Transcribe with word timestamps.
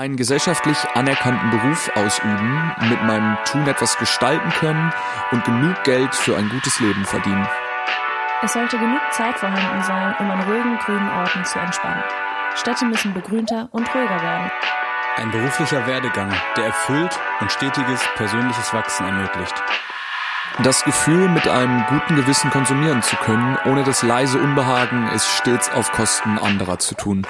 einen 0.00 0.16
gesellschaftlich 0.16 0.78
anerkannten 0.94 1.50
Beruf 1.50 1.90
ausüben, 1.94 2.72
mit 2.88 3.02
meinem 3.04 3.36
Tun 3.44 3.66
etwas 3.66 3.98
gestalten 3.98 4.48
können 4.58 4.94
und 5.30 5.44
genug 5.44 5.84
Geld 5.84 6.14
für 6.14 6.38
ein 6.38 6.48
gutes 6.48 6.80
Leben 6.80 7.04
verdienen. 7.04 7.46
Es 8.42 8.54
sollte 8.54 8.78
genug 8.78 9.02
Zeit 9.10 9.38
vorhanden 9.38 9.82
sein, 9.82 10.14
um 10.18 10.30
an 10.30 10.40
ruhigen 10.44 10.78
grünen 10.78 11.10
Orten 11.10 11.44
zu 11.44 11.58
entspannen. 11.58 12.02
Städte 12.54 12.86
müssen 12.86 13.12
begrünter 13.12 13.68
und 13.72 13.94
ruhiger 13.94 14.22
werden. 14.22 14.50
Ein 15.16 15.30
beruflicher 15.32 15.86
Werdegang, 15.86 16.32
der 16.56 16.64
erfüllt 16.64 17.20
und 17.40 17.52
stetiges 17.52 18.00
persönliches 18.14 18.72
Wachsen 18.72 19.04
ermöglicht. 19.04 19.62
Das 20.62 20.82
Gefühl, 20.82 21.28
mit 21.28 21.46
einem 21.46 21.84
guten 21.90 22.16
Gewissen 22.16 22.50
konsumieren 22.50 23.02
zu 23.02 23.16
können, 23.16 23.58
ohne 23.66 23.84
das 23.84 24.02
leise 24.02 24.38
Unbehagen, 24.38 25.10
es 25.14 25.28
stets 25.28 25.70
auf 25.70 25.92
Kosten 25.92 26.38
anderer 26.38 26.78
zu 26.78 26.94
tun. 26.94 27.26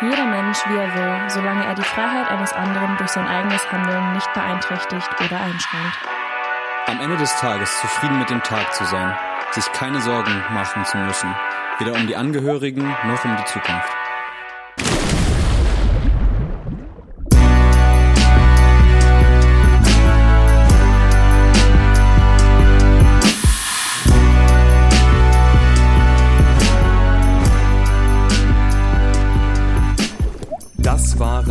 Jeder 0.00 0.26
Mensch, 0.26 0.58
wie 0.66 0.76
er 0.76 0.92
will, 0.94 1.30
solange 1.30 1.64
er 1.64 1.74
die 1.74 1.82
Freiheit 1.82 2.28
eines 2.28 2.52
anderen 2.52 2.96
durch 2.96 3.10
sein 3.10 3.28
eigenes 3.28 3.70
Handeln 3.70 4.12
nicht 4.12 4.32
beeinträchtigt 4.34 5.08
oder 5.20 5.40
einschränkt. 5.40 5.98
Am 6.86 7.00
Ende 7.00 7.16
des 7.16 7.34
Tages 7.36 7.80
zufrieden 7.80 8.18
mit 8.18 8.28
dem 8.28 8.42
Tag 8.42 8.74
zu 8.74 8.84
sein, 8.84 9.16
sich 9.52 9.70
keine 9.72 10.00
Sorgen 10.00 10.42
machen 10.50 10.84
zu 10.84 10.98
müssen, 10.98 11.32
weder 11.78 11.92
um 11.92 12.06
die 12.08 12.16
Angehörigen 12.16 12.94
noch 13.04 13.24
um 13.24 13.36
die 13.36 13.44
Zukunft. 13.44 14.03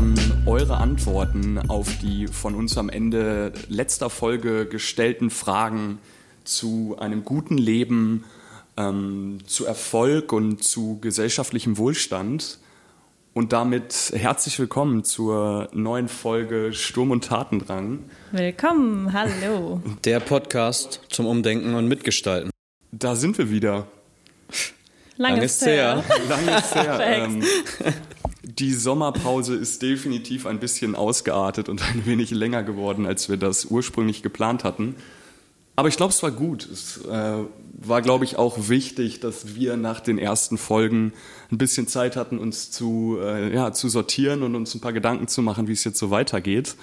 Waren 0.03 0.43
eure 0.45 0.77
Antworten 0.79 1.57
auf 1.69 1.87
die 2.01 2.27
von 2.27 2.55
uns 2.55 2.77
am 2.77 2.89
Ende 2.89 3.53
letzter 3.69 4.09
Folge 4.09 4.65
gestellten 4.65 5.29
Fragen 5.29 5.97
zu 6.43 6.97
einem 6.99 7.23
guten 7.23 7.57
Leben, 7.57 8.25
ähm, 8.75 9.37
zu 9.47 9.65
Erfolg 9.65 10.33
und 10.33 10.61
zu 10.61 10.99
gesellschaftlichem 10.99 11.77
Wohlstand. 11.77 12.59
Und 13.33 13.53
damit 13.53 14.11
herzlich 14.13 14.59
willkommen 14.59 15.05
zur 15.05 15.69
neuen 15.71 16.09
Folge 16.09 16.73
Sturm 16.73 17.11
und 17.11 17.23
Tatendrang. 17.23 17.99
Willkommen, 18.33 19.13
hallo. 19.13 19.81
Der 20.03 20.19
Podcast 20.19 20.99
zum 21.07 21.27
Umdenken 21.27 21.75
und 21.75 21.87
Mitgestalten. 21.87 22.51
Da 22.91 23.15
sind 23.15 23.37
wir 23.37 23.49
wieder. 23.49 23.87
Lang, 25.15 25.35
Lang 25.35 25.43
ist 25.43 25.65
her. 25.65 26.03
Lange 26.27 26.57
ist 26.57 26.75
her. 26.75 26.99
Ähm, 27.03 27.43
die 28.43 28.73
Sommerpause 28.73 29.55
ist 29.55 29.81
definitiv 29.81 30.45
ein 30.45 30.59
bisschen 30.59 30.95
ausgeartet 30.95 31.69
und 31.69 31.81
ein 31.81 32.05
wenig 32.05 32.31
länger 32.31 32.63
geworden, 32.63 33.05
als 33.05 33.29
wir 33.29 33.37
das 33.37 33.65
ursprünglich 33.65 34.21
geplant 34.21 34.63
hatten. 34.63 34.95
Aber 35.75 35.87
ich 35.87 35.97
glaube, 35.97 36.13
es 36.13 36.21
war 36.21 36.31
gut. 36.31 36.69
Es 36.71 37.03
äh, 37.05 37.37
war, 37.73 38.01
glaube 38.01 38.25
ich, 38.25 38.35
auch 38.35 38.69
wichtig, 38.69 39.21
dass 39.21 39.55
wir 39.55 39.75
nach 39.75 40.01
den 40.01 40.19
ersten 40.19 40.59
Folgen 40.59 41.13
ein 41.51 41.57
bisschen 41.57 41.87
Zeit 41.87 42.15
hatten, 42.15 42.37
uns 42.37 42.69
zu, 42.69 43.17
äh, 43.19 43.51
ja, 43.53 43.71
zu 43.71 43.89
sortieren 43.89 44.43
und 44.43 44.53
uns 44.55 44.75
ein 44.75 44.81
paar 44.81 44.93
Gedanken 44.93 45.27
zu 45.27 45.41
machen, 45.41 45.67
wie 45.67 45.73
es 45.73 45.83
jetzt 45.83 45.97
so 45.97 46.11
weitergeht. 46.11 46.75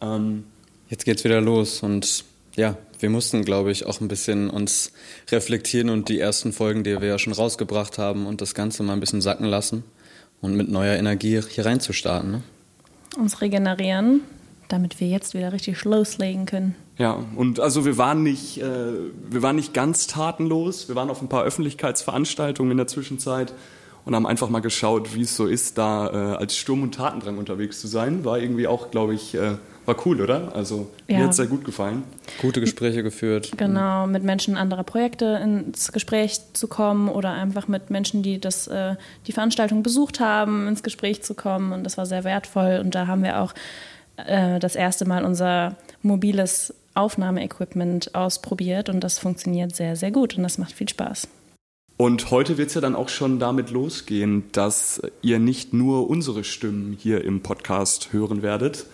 Ähm, 0.00 0.44
Jetzt 0.92 1.06
geht's 1.06 1.24
wieder 1.24 1.40
los 1.40 1.82
und 1.82 2.22
ja, 2.54 2.76
wir 3.00 3.08
mussten, 3.08 3.46
glaube 3.46 3.72
ich, 3.72 3.86
auch 3.86 4.02
ein 4.02 4.08
bisschen 4.08 4.50
uns 4.50 4.92
reflektieren 5.30 5.88
und 5.88 6.10
die 6.10 6.18
ersten 6.18 6.52
Folgen, 6.52 6.84
die 6.84 7.00
wir 7.00 7.08
ja 7.08 7.18
schon 7.18 7.32
rausgebracht 7.32 7.96
haben 7.96 8.26
und 8.26 8.42
das 8.42 8.52
Ganze 8.52 8.82
mal 8.82 8.92
ein 8.92 9.00
bisschen 9.00 9.22
sacken 9.22 9.46
lassen 9.46 9.84
und 10.42 10.54
mit 10.54 10.68
neuer 10.68 10.96
Energie 10.96 11.40
hier 11.48 11.64
reinzustarten. 11.64 12.30
Ne? 12.30 12.42
Uns 13.16 13.40
regenerieren, 13.40 14.20
damit 14.68 15.00
wir 15.00 15.08
jetzt 15.08 15.32
wieder 15.32 15.52
richtig 15.52 15.82
loslegen 15.84 16.44
können. 16.44 16.74
Ja, 16.98 17.24
und 17.36 17.58
also 17.58 17.86
wir 17.86 17.96
waren 17.96 18.22
nicht, 18.22 18.60
äh, 18.60 18.64
wir 19.30 19.42
waren 19.42 19.56
nicht 19.56 19.72
ganz 19.72 20.06
tatenlos. 20.06 20.88
Wir 20.88 20.96
waren 20.96 21.08
auf 21.08 21.22
ein 21.22 21.28
paar 21.28 21.44
Öffentlichkeitsveranstaltungen 21.44 22.72
in 22.72 22.76
der 22.76 22.86
Zwischenzeit 22.86 23.54
und 24.04 24.14
haben 24.14 24.26
einfach 24.26 24.50
mal 24.50 24.60
geschaut, 24.60 25.14
wie 25.14 25.22
es 25.22 25.36
so 25.36 25.46
ist, 25.46 25.78
da 25.78 26.08
äh, 26.08 26.36
als 26.36 26.56
Sturm- 26.56 26.82
und 26.82 26.94
Tatendrang 26.94 27.38
unterwegs 27.38 27.80
zu 27.80 27.86
sein. 27.86 28.24
War 28.24 28.38
irgendwie 28.38 28.66
auch, 28.66 28.90
glaube 28.90 29.14
ich, 29.14 29.34
äh, 29.34 29.54
war 29.84 29.96
cool, 30.06 30.20
oder? 30.20 30.54
Also 30.54 30.90
Ja. 31.08 31.18
mir 31.18 31.24
hat 31.24 31.30
es 31.30 31.36
sehr 31.36 31.46
gut 31.46 31.64
gefallen. 31.64 32.04
Gute 32.40 32.60
Gespräche 32.60 33.02
geführt. 33.02 33.52
Genau, 33.56 34.06
mit 34.06 34.22
Menschen 34.22 34.56
anderer 34.56 34.84
Projekte 34.84 35.40
ins 35.42 35.92
Gespräch 35.92 36.40
zu 36.52 36.68
kommen 36.68 37.08
oder 37.08 37.32
einfach 37.32 37.68
mit 37.68 37.90
Menschen, 37.90 38.22
die 38.22 38.38
das, 38.40 38.66
äh, 38.68 38.96
die 39.26 39.32
Veranstaltung 39.32 39.82
besucht 39.82 40.20
haben, 40.20 40.68
ins 40.68 40.82
Gespräch 40.82 41.22
zu 41.22 41.34
kommen. 41.34 41.72
Und 41.72 41.84
das 41.84 41.98
war 41.98 42.06
sehr 42.06 42.24
wertvoll. 42.24 42.80
Und 42.82 42.94
da 42.94 43.06
haben 43.06 43.22
wir 43.22 43.40
auch 43.40 43.54
äh, 44.16 44.58
das 44.58 44.76
erste 44.76 45.04
Mal 45.04 45.24
unser 45.24 45.76
mobiles 46.02 46.74
Aufnahmeequipment 46.94 48.14
ausprobiert. 48.14 48.88
Und 48.88 49.00
das 49.00 49.18
funktioniert 49.18 49.74
sehr, 49.74 49.96
sehr 49.96 50.10
gut. 50.10 50.36
Und 50.36 50.42
das 50.42 50.58
macht 50.58 50.72
viel 50.72 50.88
Spaß. 50.88 51.28
Und 51.96 52.30
heute 52.30 52.58
wird 52.58 52.68
es 52.68 52.74
ja 52.74 52.80
dann 52.80 52.96
auch 52.96 53.08
schon 53.08 53.38
damit 53.38 53.70
losgehen, 53.70 54.44
dass 54.52 55.00
ihr 55.20 55.38
nicht 55.38 55.72
nur 55.72 56.10
unsere 56.10 56.42
Stimmen 56.42 56.96
hier 56.98 57.22
im 57.24 57.42
Podcast 57.42 58.12
hören 58.12 58.42
werdet. 58.42 58.86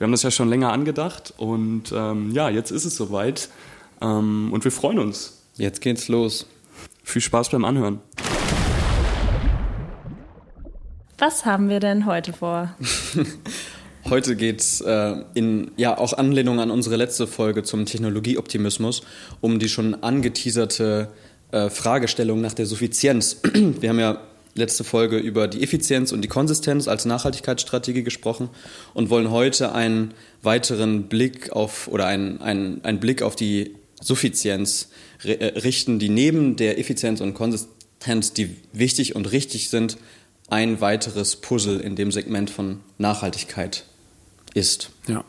Wir 0.00 0.06
haben 0.06 0.12
das 0.12 0.22
ja 0.22 0.30
schon 0.30 0.48
länger 0.48 0.72
angedacht 0.72 1.34
und 1.36 1.92
ähm, 1.94 2.30
ja, 2.30 2.48
jetzt 2.48 2.70
ist 2.70 2.86
es 2.86 2.96
soweit 2.96 3.50
ähm, 4.00 4.48
und 4.50 4.64
wir 4.64 4.72
freuen 4.72 4.98
uns. 4.98 5.42
Jetzt 5.56 5.82
geht's 5.82 6.08
los. 6.08 6.46
Viel 7.04 7.20
Spaß 7.20 7.50
beim 7.50 7.66
Anhören. 7.66 8.00
Was 11.18 11.44
haben 11.44 11.68
wir 11.68 11.80
denn 11.80 12.06
heute 12.06 12.32
vor? 12.32 12.74
Heute 14.08 14.34
geht's 14.34 14.80
äh, 14.80 15.16
in 15.34 15.72
ja 15.76 15.98
auch 15.98 16.14
Anlehnung 16.14 16.58
an 16.58 16.70
unsere 16.70 16.96
letzte 16.96 17.26
Folge 17.26 17.62
zum 17.62 17.84
Technologieoptimismus 17.84 19.02
um 19.42 19.58
die 19.58 19.68
schon 19.68 20.02
angeteaserte 20.02 21.08
äh, 21.52 21.68
Fragestellung 21.68 22.40
nach 22.40 22.54
der 22.54 22.64
Suffizienz. 22.64 23.42
Wir 23.52 23.90
haben 23.90 24.00
ja 24.00 24.18
letzte 24.54 24.84
Folge 24.84 25.18
über 25.18 25.48
die 25.48 25.62
Effizienz 25.62 26.12
und 26.12 26.22
die 26.22 26.28
Konsistenz 26.28 26.88
als 26.88 27.04
Nachhaltigkeitsstrategie 27.04 28.02
gesprochen 28.02 28.48
und 28.94 29.10
wollen 29.10 29.30
heute 29.30 29.72
einen 29.72 30.14
weiteren 30.42 31.04
Blick 31.04 31.52
auf 31.52 31.88
oder 31.88 32.06
einen, 32.06 32.40
einen, 32.40 32.84
einen 32.84 33.00
Blick 33.00 33.22
auf 33.22 33.36
die 33.36 33.76
Suffizienz 34.00 34.88
äh, 35.22 35.44
richten, 35.60 35.98
die 35.98 36.08
neben 36.08 36.56
der 36.56 36.78
Effizienz 36.78 37.20
und 37.20 37.34
Konsistenz, 37.34 38.32
die 38.32 38.56
wichtig 38.72 39.14
und 39.14 39.30
richtig 39.30 39.68
sind, 39.68 39.98
ein 40.48 40.80
weiteres 40.80 41.36
Puzzle 41.36 41.80
in 41.80 41.94
dem 41.94 42.10
Segment 42.10 42.50
von 42.50 42.80
Nachhaltigkeit 42.98 43.84
ist. 44.54 44.90
Ja. 45.06 45.24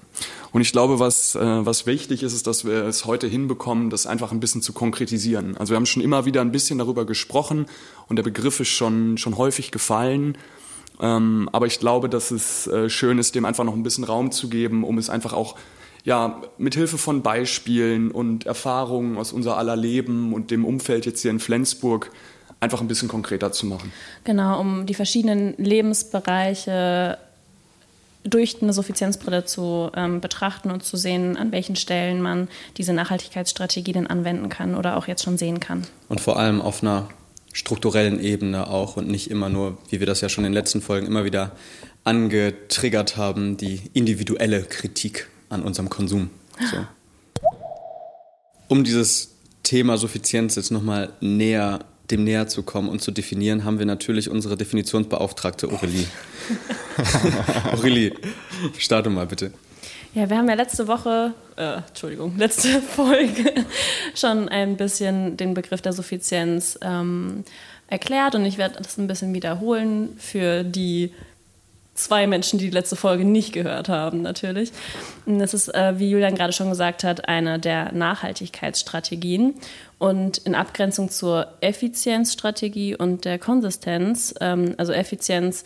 Und 0.52 0.62
ich 0.62 0.72
glaube, 0.72 1.00
was, 1.00 1.36
äh, 1.36 1.66
was 1.66 1.86
wichtig 1.86 2.24
ist, 2.24 2.34
ist, 2.34 2.46
dass 2.46 2.66
wir 2.66 2.84
es 2.84 3.06
heute 3.06 3.28
hinbekommen, 3.28 3.90
das 3.90 4.06
einfach 4.06 4.32
ein 4.32 4.40
bisschen 4.40 4.62
zu 4.62 4.74
konkretisieren. 4.74 5.56
Also 5.58 5.72
wir 5.72 5.78
haben 5.78 5.86
schon 5.86 6.04
immer 6.04 6.26
wieder 6.26 6.42
ein 6.42 6.52
bisschen 6.52 6.80
darüber 6.80 7.06
gesprochen 7.06 7.68
und 8.08 8.18
der 8.18 8.24
Begriff 8.24 8.60
ist 8.60 8.70
schon, 8.70 9.18
schon 9.18 9.38
häufig 9.38 9.72
gefallen. 9.72 10.38
Ähm, 11.00 11.50
aber 11.52 11.68
ich 11.68 11.80
glaube, 11.80 12.10
dass 12.10 12.32
es 12.32 12.68
äh, 12.68 12.90
schön 12.90 13.18
ist, 13.18 13.34
dem 13.36 13.46
einfach 13.46 13.64
noch 13.64 13.74
ein 13.74 13.84
bisschen 13.84 14.04
Raum 14.04 14.32
zu 14.32 14.50
geben, 14.50 14.84
um 14.84 14.98
es 14.98 15.10
einfach 15.10 15.34
auch 15.34 15.56
ja, 16.04 16.42
mit 16.58 16.76
Hilfe 16.76 16.98
von 16.98 17.22
Beispielen 17.22 18.12
und 18.12 18.46
Erfahrungen 18.46 19.18
aus 19.18 19.32
unser 19.32 19.58
aller 19.58 19.76
Leben 19.76 20.34
und 20.34 20.52
dem 20.52 20.66
Umfeld 20.66 21.06
jetzt 21.06 21.22
hier 21.22 21.32
in 21.32 21.40
Flensburg 21.40 22.12
einfach 22.60 22.82
ein 22.82 22.88
bisschen 22.88 23.08
konkreter 23.08 23.52
zu 23.52 23.66
machen. 23.66 23.92
Genau, 24.24 24.60
um 24.60 24.86
die 24.86 24.94
verschiedenen 24.94 25.56
Lebensbereiche 25.58 27.18
durch 28.24 28.62
eine 28.62 28.74
Suffizienzbrille 28.74 29.46
zu 29.46 29.92
ähm, 29.96 30.22
betrachten 30.22 30.72
und 30.72 30.84
zu 30.84 30.98
sehen, 30.98 31.38
an 31.38 31.52
welchen 31.52 31.76
Stellen 31.76 32.22
man 32.22 32.48
diese 32.78 32.94
Nachhaltigkeitsstrategie 32.94 33.94
denn 33.94 34.08
anwenden 34.08 34.50
kann 34.50 34.76
oder 34.76 34.98
auch 34.98 35.08
jetzt 35.08 35.24
schon 35.24 35.38
sehen 35.38 35.60
kann. 35.60 35.88
Und 36.08 36.22
vor 36.22 36.38
allem 36.38 36.62
auf 36.62 36.84
einer 36.84 37.10
strukturellen 37.54 38.20
Ebene 38.20 38.68
auch 38.68 38.98
und 38.98 39.08
nicht 39.08 39.30
immer 39.30 39.50
nur, 39.50 39.78
wie 39.90 40.00
wir 40.00 40.08
das 40.08 40.22
ja 40.22 40.30
schon 40.30 40.46
in 40.46 40.52
den 40.52 40.58
letzten 40.58 40.82
Folgen 40.82 41.08
immer 41.08 41.26
wieder 41.26 41.52
angetriggert 42.04 43.18
haben, 43.18 43.58
die 43.58 43.82
individuelle 43.94 44.64
Kritik 44.64 45.28
an 45.50 45.64
unserem 45.64 45.90
Konsum. 45.90 46.30
So. 46.72 46.78
Um 48.68 48.84
dieses 48.84 49.32
Thema 49.64 49.98
Suffizienz 49.98 50.56
jetzt 50.56 50.72
nochmal 50.72 51.14
näher 51.20 51.80
dem 52.12 52.24
näher 52.24 52.48
zu 52.48 52.64
kommen 52.64 52.90
und 52.90 53.02
zu 53.02 53.12
definieren, 53.12 53.64
haben 53.64 53.80
wir 53.80 53.86
natürlich 53.86 54.30
unsere 54.30 54.58
Definitionsbeauftragte 54.58 55.68
Aurelie. 55.68 56.06
Aurelie, 57.72 58.14
starte 58.78 59.10
mal 59.10 59.26
bitte. 59.26 59.52
Ja, 60.14 60.30
wir 60.30 60.38
haben 60.38 60.50
ja 60.50 60.56
letzte 60.56 60.88
Woche, 60.88 61.34
äh, 61.56 61.78
Entschuldigung, 61.88 62.38
letzte 62.38 62.82
Folge 62.96 63.54
schon 64.14 64.50
ein 64.50 64.76
bisschen 64.76 65.38
den 65.38 65.54
Begriff 65.54 65.82
der 65.82 65.94
Suffizienz 65.94 66.78
ähm, 66.82 67.46
erklärt 67.88 68.36
und 68.36 68.46
ich 68.46 68.58
werde 68.58 68.82
das 68.82 68.98
ein 68.98 69.08
bisschen 69.08 69.34
wiederholen 69.34 70.10
für 70.18 70.64
die 70.64 71.14
zwei 71.94 72.26
Menschen, 72.28 72.58
die 72.58 72.66
die 72.66 72.72
letzte 72.72 72.96
Folge 72.96 73.26
nicht 73.26 73.54
gehört 73.54 73.90
haben, 73.90 74.22
natürlich. 74.22 74.72
Und 75.26 75.40
Das 75.40 75.54
ist, 75.54 75.74
äh, 75.74 76.00
wie 76.00 76.10
Julian 76.10 76.36
gerade 76.36 76.54
schon 76.54 76.70
gesagt 76.70 77.04
hat, 77.04 77.28
eine 77.28 77.60
der 77.60 77.92
Nachhaltigkeitsstrategien. 77.92 79.56
Und 79.98 80.40
in 80.40 80.56
Abgrenzung 80.56 81.10
zur 81.10 81.48
Effizienzstrategie 81.62 82.96
und 82.96 83.26
der 83.26 83.40
Konsistenz, 83.40 84.34
ähm, 84.42 84.76
also 84.78 84.94
Effizienz 84.94 85.64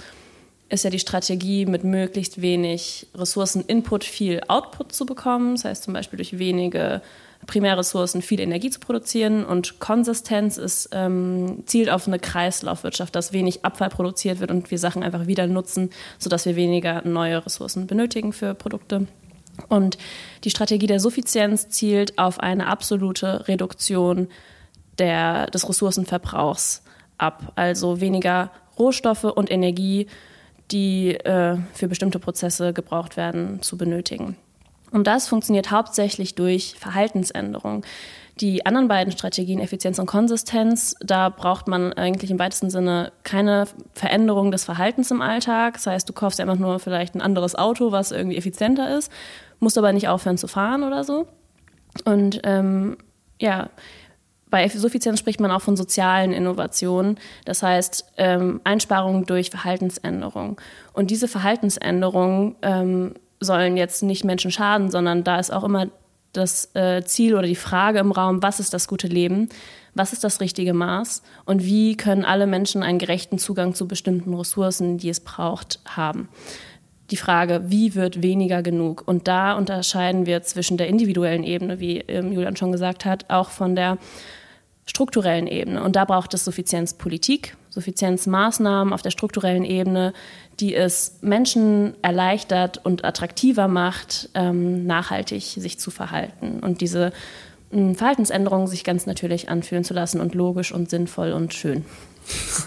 ist 0.70 0.84
ja 0.84 0.90
die 0.90 1.00
Strategie, 1.00 1.66
mit 1.66 1.84
möglichst 1.84 2.42
wenig 2.42 3.08
Ressourcen-Input 3.16 4.04
viel 4.04 4.42
Output 4.48 4.94
zu 4.94 5.06
bekommen. 5.06 5.56
Das 5.56 5.66
heißt 5.66 5.84
zum 5.84 5.94
Beispiel 5.94 6.18
durch 6.18 6.40
wenige 6.40 7.02
Primärressourcen 7.46 8.22
viel 8.22 8.40
Energie 8.40 8.70
zu 8.70 8.80
produzieren 8.80 9.46
und 9.46 9.80
Konsistenz 9.80 10.58
ist, 10.58 10.90
ähm, 10.92 11.64
zielt 11.66 11.90
auf 11.90 12.08
eine 12.08 12.20
Kreislaufwirtschaft, 12.20 13.16
dass 13.16 13.34
wenig 13.34 13.64
Abfall 13.66 13.90
produziert 13.90 14.40
wird 14.40 14.52
und 14.52 14.72
wir 14.72 14.80
Sachen 14.80 15.04
einfach 15.04 15.28
wieder 15.28 15.48
nutzen, 15.48 15.90
sodass 16.18 16.46
wir 16.46 16.56
weniger 16.56 17.02
neue 17.06 17.46
Ressourcen 17.46 17.88
benötigen 17.88 18.34
für 18.34 18.54
Produkte. 18.54 19.08
Und 19.70 19.98
die 20.44 20.50
Strategie 20.50 20.88
der 20.88 21.00
Suffizienz 21.00 21.70
zielt 21.70 22.18
auf 22.18 22.40
eine 22.40 22.68
absolute 22.68 23.48
Reduktion 23.48 24.28
der, 24.98 25.48
des 25.48 25.68
Ressourcenverbrauchs 25.68 26.84
ab, 27.18 27.54
also 27.56 28.02
weniger 28.02 28.52
Rohstoffe 28.78 29.24
und 29.24 29.52
Energie, 29.52 30.08
die 30.72 31.12
äh, 31.16 31.58
für 31.74 31.88
bestimmte 31.88 32.20
Prozesse 32.20 32.74
gebraucht 32.74 33.18
werden, 33.18 33.62
zu 33.62 33.78
benötigen. 33.78 34.36
Und 34.96 35.08
das 35.08 35.28
funktioniert 35.28 35.72
hauptsächlich 35.72 36.36
durch 36.36 36.76
Verhaltensänderung. 36.80 37.86
Die 38.40 38.66
anderen 38.66 38.88
beiden 38.88 39.12
Strategien, 39.12 39.60
Effizienz 39.60 40.00
und 40.00 40.06
Konsistenz, 40.06 40.96
da 41.02 41.28
braucht 41.28 41.68
man 41.68 41.92
eigentlich 41.92 42.32
im 42.32 42.40
weitesten 42.40 42.70
Sinne 42.70 43.12
keine 43.24 43.68
Veränderung 43.94 44.52
des 44.52 44.64
Verhaltens 44.64 45.12
im 45.12 45.22
Alltag. 45.22 45.74
Das 45.74 45.88
heißt, 45.88 46.08
du 46.08 46.14
kaufst 46.14 46.40
einfach 46.40 46.58
nur 46.58 46.80
vielleicht 46.80 47.14
ein 47.14 47.20
anderes 47.20 47.56
Auto, 47.56 47.92
was 47.92 48.14
irgendwie 48.14 48.38
effizienter 48.38 48.98
ist, 48.98 49.12
musst 49.60 49.78
aber 49.78 49.92
nicht 49.92 50.08
aufhören 50.08 50.38
zu 50.38 50.48
fahren 50.48 50.84
oder 50.84 51.04
so. 51.04 51.28
Und 52.06 52.40
ähm, 52.46 52.96
ja, 53.38 53.72
bei 54.50 54.66
Suffizienz 54.70 55.20
spricht 55.20 55.42
man 55.42 55.52
auch 55.52 55.62
von 55.62 55.76
sozialen 55.76 56.32
Innovationen, 56.32 57.20
das 57.44 57.62
heißt 57.62 58.14
ähm, 58.16 58.62
Einsparungen 58.64 59.26
durch 59.26 59.50
Verhaltensänderung. 59.50 60.62
Und 60.94 61.12
diese 61.12 61.28
Verhaltensänderungen 61.28 62.56
ähm, 62.62 63.16
sollen 63.40 63.78
jetzt 63.78 64.04
nicht 64.04 64.24
Menschen 64.24 64.52
schaden, 64.52 64.90
sondern 64.92 65.24
da 65.24 65.40
ist 65.40 65.52
auch 65.52 65.64
immer 65.64 65.88
das 66.34 66.74
äh, 66.76 67.04
Ziel 67.04 67.36
oder 67.36 67.48
die 67.48 67.56
Frage 67.56 68.00
im 68.00 68.12
Raum, 68.12 68.42
was 68.42 68.60
ist 68.60 68.74
das 68.74 68.88
gute 68.88 69.08
Leben, 69.08 69.50
was 69.94 70.14
ist 70.14 70.24
das 70.24 70.42
richtige 70.42 70.74
Maß 70.74 71.24
und 71.46 71.64
wie 71.64 71.96
können 71.96 72.26
alle 72.26 72.48
Menschen 72.48 72.84
einen 72.84 73.00
gerechten 73.00 73.38
Zugang 73.38 73.74
zu 73.74 73.88
bestimmten 73.88 74.34
Ressourcen, 74.34 74.98
die 74.98 75.10
es 75.10 75.22
braucht, 75.22 75.80
haben. 75.86 76.28
Die 77.12 77.18
Frage, 77.18 77.64
wie 77.68 77.96
wird 77.96 78.24
weniger 78.24 78.64
genug? 78.64 79.04
Und 79.06 79.28
da 79.28 79.54
unterscheiden 79.54 80.26
wir 80.26 80.42
zwischen 80.42 80.78
der 80.78 80.88
individuellen 80.88 81.44
Ebene, 81.44 81.80
wie 81.80 82.00
ähm, 82.00 82.32
Julian 82.32 82.56
schon 82.56 82.72
gesagt 82.72 83.06
hat, 83.06 83.30
auch 83.30 83.50
von 83.50 83.76
der 83.76 83.98
strukturellen 84.88 85.48
Ebene. 85.48 85.84
Und 85.84 85.96
da 85.96 86.06
braucht 86.06 86.34
es 86.34 86.44
Suffizienzpolitik, 86.44 87.56
Suffizienzmaßnahmen 87.76 88.94
auf 88.94 89.02
der 89.02 89.12
strukturellen 89.12 89.66
Ebene, 89.66 90.14
die 90.60 90.74
es 90.74 91.18
Menschen 91.22 91.94
erleichtert 92.02 92.84
und 92.84 93.06
attraktiver 93.06 93.68
macht, 93.68 94.30
ähm, 94.34 94.88
nachhaltig 94.88 95.44
sich 95.44 95.78
zu 95.78 95.92
verhalten 95.92 96.62
und 96.62 96.82
diese 96.82 97.12
ähm, 97.72 97.96
Verhaltensänderungen 97.96 98.68
sich 98.68 98.84
ganz 98.84 99.06
natürlich 99.06 99.50
anfühlen 99.50 99.84
zu 99.84 99.94
lassen 99.94 100.22
und 100.22 100.34
logisch 100.34 100.72
und 100.72 100.90
sinnvoll 100.90 101.32
und 101.32 101.54
schön. 101.54 101.86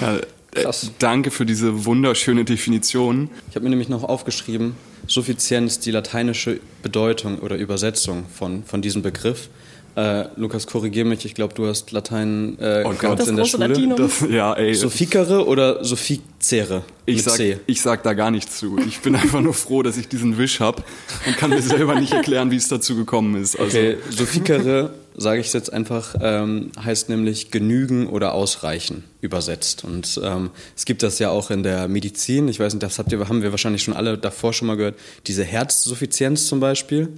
Ja, 0.00 0.16
äh, 0.16 0.72
danke 0.98 1.30
für 1.30 1.44
diese 1.44 1.84
wunderschöne 1.84 2.44
Definition. 2.44 3.28
Ich 3.50 3.56
habe 3.56 3.64
mir 3.64 3.70
nämlich 3.70 3.90
noch 3.90 4.04
aufgeschrieben, 4.04 4.74
Suffizienz, 5.06 5.80
die 5.80 5.90
lateinische 5.90 6.60
Bedeutung 6.82 7.38
oder 7.40 7.56
Übersetzung 7.56 8.24
von, 8.26 8.64
von 8.64 8.80
diesem 8.80 9.02
Begriff. 9.02 9.50
Äh, 9.96 10.28
Lukas, 10.36 10.66
korrigier 10.66 11.06
mich, 11.06 11.24
ich 11.24 11.34
glaube, 11.34 11.54
du 11.54 11.66
hast 11.66 11.90
Latein 11.90 12.58
äh, 12.60 12.84
oh 12.84 12.90
gehabt 12.90 13.26
in 13.26 13.36
der 13.36 13.46
Schule. 13.46 13.94
Das, 13.96 14.24
ja, 14.28 14.52
ey. 14.52 14.74
Sophikere 14.74 15.46
oder 15.46 15.82
Sophizere? 15.84 16.84
Ich 17.06 17.22
sag, 17.22 17.40
ich 17.66 17.80
sag 17.80 18.02
da 18.02 18.12
gar 18.12 18.30
nichts 18.30 18.58
zu. 18.58 18.76
Ich 18.86 19.00
bin 19.00 19.16
einfach 19.16 19.40
nur 19.40 19.54
froh, 19.54 19.82
dass 19.82 19.96
ich 19.96 20.06
diesen 20.06 20.36
Wisch 20.36 20.60
habe 20.60 20.82
und 21.26 21.38
kann 21.38 21.48
mir 21.48 21.62
selber 21.62 21.98
nicht 21.98 22.12
erklären, 22.12 22.50
wie 22.50 22.56
es 22.56 22.68
dazu 22.68 22.94
gekommen 22.94 23.40
ist. 23.42 23.58
Also. 23.58 23.78
Okay, 23.78 23.96
Sophikere, 24.10 24.90
sage 25.16 25.40
ich 25.40 25.50
jetzt 25.54 25.72
einfach, 25.72 26.14
ähm, 26.20 26.72
heißt 26.78 27.08
nämlich 27.08 27.50
genügen 27.50 28.06
oder 28.08 28.34
ausreichen 28.34 29.02
übersetzt. 29.22 29.82
Und 29.82 30.20
ähm, 30.22 30.50
es 30.76 30.84
gibt 30.84 31.02
das 31.02 31.18
ja 31.20 31.30
auch 31.30 31.50
in 31.50 31.62
der 31.62 31.88
Medizin. 31.88 32.48
Ich 32.48 32.60
weiß 32.60 32.74
nicht, 32.74 32.82
das 32.82 32.98
habt 32.98 33.12
ihr, 33.12 33.28
haben 33.30 33.40
wir 33.40 33.50
wahrscheinlich 33.50 33.82
schon 33.82 33.94
alle 33.94 34.18
davor 34.18 34.52
schon 34.52 34.68
mal 34.68 34.76
gehört. 34.76 34.96
Diese 35.26 35.42
Herzsuffizienz 35.42 36.44
zum 36.44 36.60
Beispiel. 36.60 37.08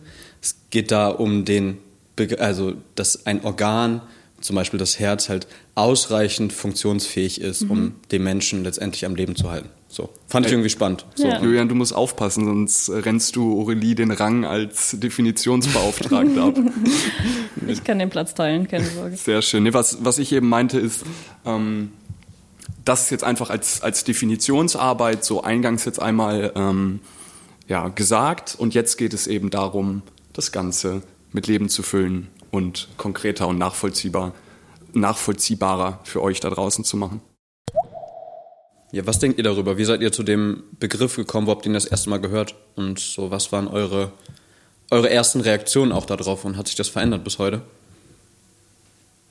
Es 0.41 0.55
geht 0.71 0.93
da 0.93 1.09
um 1.09 1.45
den 1.45 1.79
also 2.39 2.75
dass 2.95 3.27
ein 3.27 3.45
Organ, 3.45 4.01
zum 4.41 4.57
Beispiel 4.57 4.79
das 4.79 4.99
Herz, 4.99 5.29
halt 5.29 5.47
ausreichend 5.75 6.53
funktionsfähig 6.53 7.41
ist, 7.41 7.63
mhm. 7.63 7.71
um 7.71 7.95
den 8.13 8.23
Menschen 8.23 8.65
letztendlich 8.65 9.05
am 9.07 9.15
Leben 9.15 9.37
zu 9.37 9.51
halten. 9.51 9.69
So. 9.89 10.11
Fand 10.27 10.45
ich 10.45 10.53
irgendwie 10.53 10.69
spannend. 10.69 11.07
So. 11.15 11.27
Ja. 11.27 11.43
Julian, 11.43 11.69
du 11.69 11.75
musst 11.75 11.95
aufpassen, 11.95 12.45
sonst 12.45 12.91
rennst 12.91 13.37
du 13.37 13.59
Aurelie 13.61 13.95
den 13.95 14.11
Rang 14.11 14.45
als 14.45 14.97
Definitionsbeauftragter 14.99 16.45
ab. 16.45 16.59
Ich 17.67 17.85
kann 17.85 17.99
den 17.99 18.09
Platz 18.09 18.33
teilen, 18.33 18.67
keine 18.67 18.87
Sorge. 18.87 19.17
Sehr 19.17 19.43
schön. 19.43 19.65
Nee, 19.65 19.75
was, 19.75 19.99
was 20.03 20.19
ich 20.19 20.33
eben 20.33 20.49
meinte 20.49 20.79
ist, 20.79 21.05
ähm, 21.45 21.93
das 22.87 23.03
ist 23.03 23.11
jetzt 23.11 23.25
einfach 23.25 23.51
als, 23.51 23.83
als 23.83 24.05
Definitionsarbeit 24.05 25.23
so 25.23 25.43
eingangs 25.43 25.85
jetzt 25.85 26.01
einmal 26.01 26.53
ähm, 26.55 27.01
ja, 27.67 27.89
gesagt 27.89 28.57
und 28.59 28.73
jetzt 28.73 28.97
geht 28.97 29.13
es 29.13 29.27
eben 29.27 29.51
darum, 29.51 30.03
das 30.33 30.51
Ganze 30.53 31.03
mit 31.33 31.47
Leben 31.47 31.69
zu 31.69 31.83
füllen 31.83 32.29
und 32.51 32.89
konkreter 32.97 33.49
und 33.49 33.59
nachvollziehbar, 33.59 34.33
nachvollziehbarer 34.93 36.01
für 36.05 36.23
euch 36.23 36.41
da 36.41 36.51
draußen 36.51 36.85
zu 36.85 36.97
machen. 36.97 37.21
Ja, 38.91 39.07
was 39.07 39.19
denkt 39.19 39.37
ihr 39.37 39.45
darüber? 39.45 39.77
Wie 39.77 39.85
seid 39.85 40.01
ihr 40.01 40.13
zu 40.13 40.23
dem 40.23 40.65
Begriff 40.79 41.17
gekommen? 41.17 41.47
Wo 41.47 41.51
habt 41.51 41.67
ihr 41.67 41.71
ihn 41.71 41.75
das 41.75 41.85
erste 41.85 42.09
Mal 42.09 42.21
gehört? 42.21 42.55
Und 42.75 42.99
so, 42.99 43.31
was 43.31 43.53
waren 43.53 43.69
eure, 43.69 44.13
eure 44.91 45.11
ersten 45.11 45.43
Reaktionen 45.43 45.93
auch 45.93 46.07
darauf 46.07 46.47
und 46.47 46.57
hat 46.57 46.69
sich 46.69 46.77
das 46.77 46.89
verändert 46.89 47.23
bis 47.23 47.39
heute? 47.39 47.61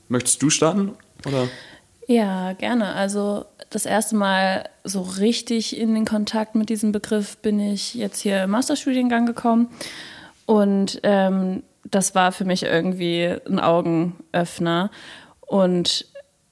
Möchtest 0.09 0.41
du 0.43 0.51
starten? 0.51 0.91
Oder? 1.25 1.49
Ja, 2.07 2.53
gerne. 2.53 2.93
Also 2.93 3.45
das 3.71 3.85
erste 3.85 4.15
Mal 4.15 4.69
so 4.83 5.01
richtig 5.01 5.75
in 5.75 5.95
den 5.95 6.05
Kontakt 6.05 6.55
mit 6.55 6.69
diesem 6.69 6.91
Begriff 6.91 7.37
bin 7.37 7.59
ich 7.59 7.95
jetzt 7.95 8.21
hier 8.21 8.43
im 8.43 8.51
Masterstudiengang 8.51 9.25
gekommen. 9.25 9.69
Und 10.45 10.99
ähm, 11.03 11.63
das 11.91 12.15
war 12.15 12.31
für 12.31 12.45
mich 12.45 12.63
irgendwie 12.63 13.35
ein 13.47 13.59
Augenöffner. 13.59 14.91
Und 15.41 16.05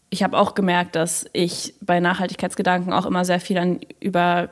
ich 0.09 0.23
habe 0.23 0.37
auch 0.37 0.55
gemerkt, 0.55 0.95
dass 0.95 1.25
ich 1.33 1.75
bei 1.81 1.99
Nachhaltigkeitsgedanken 1.99 2.93
auch 2.93 3.05
immer 3.05 3.25
sehr 3.25 3.39
viel 3.39 3.57
an 3.57 3.79
über 3.99 4.49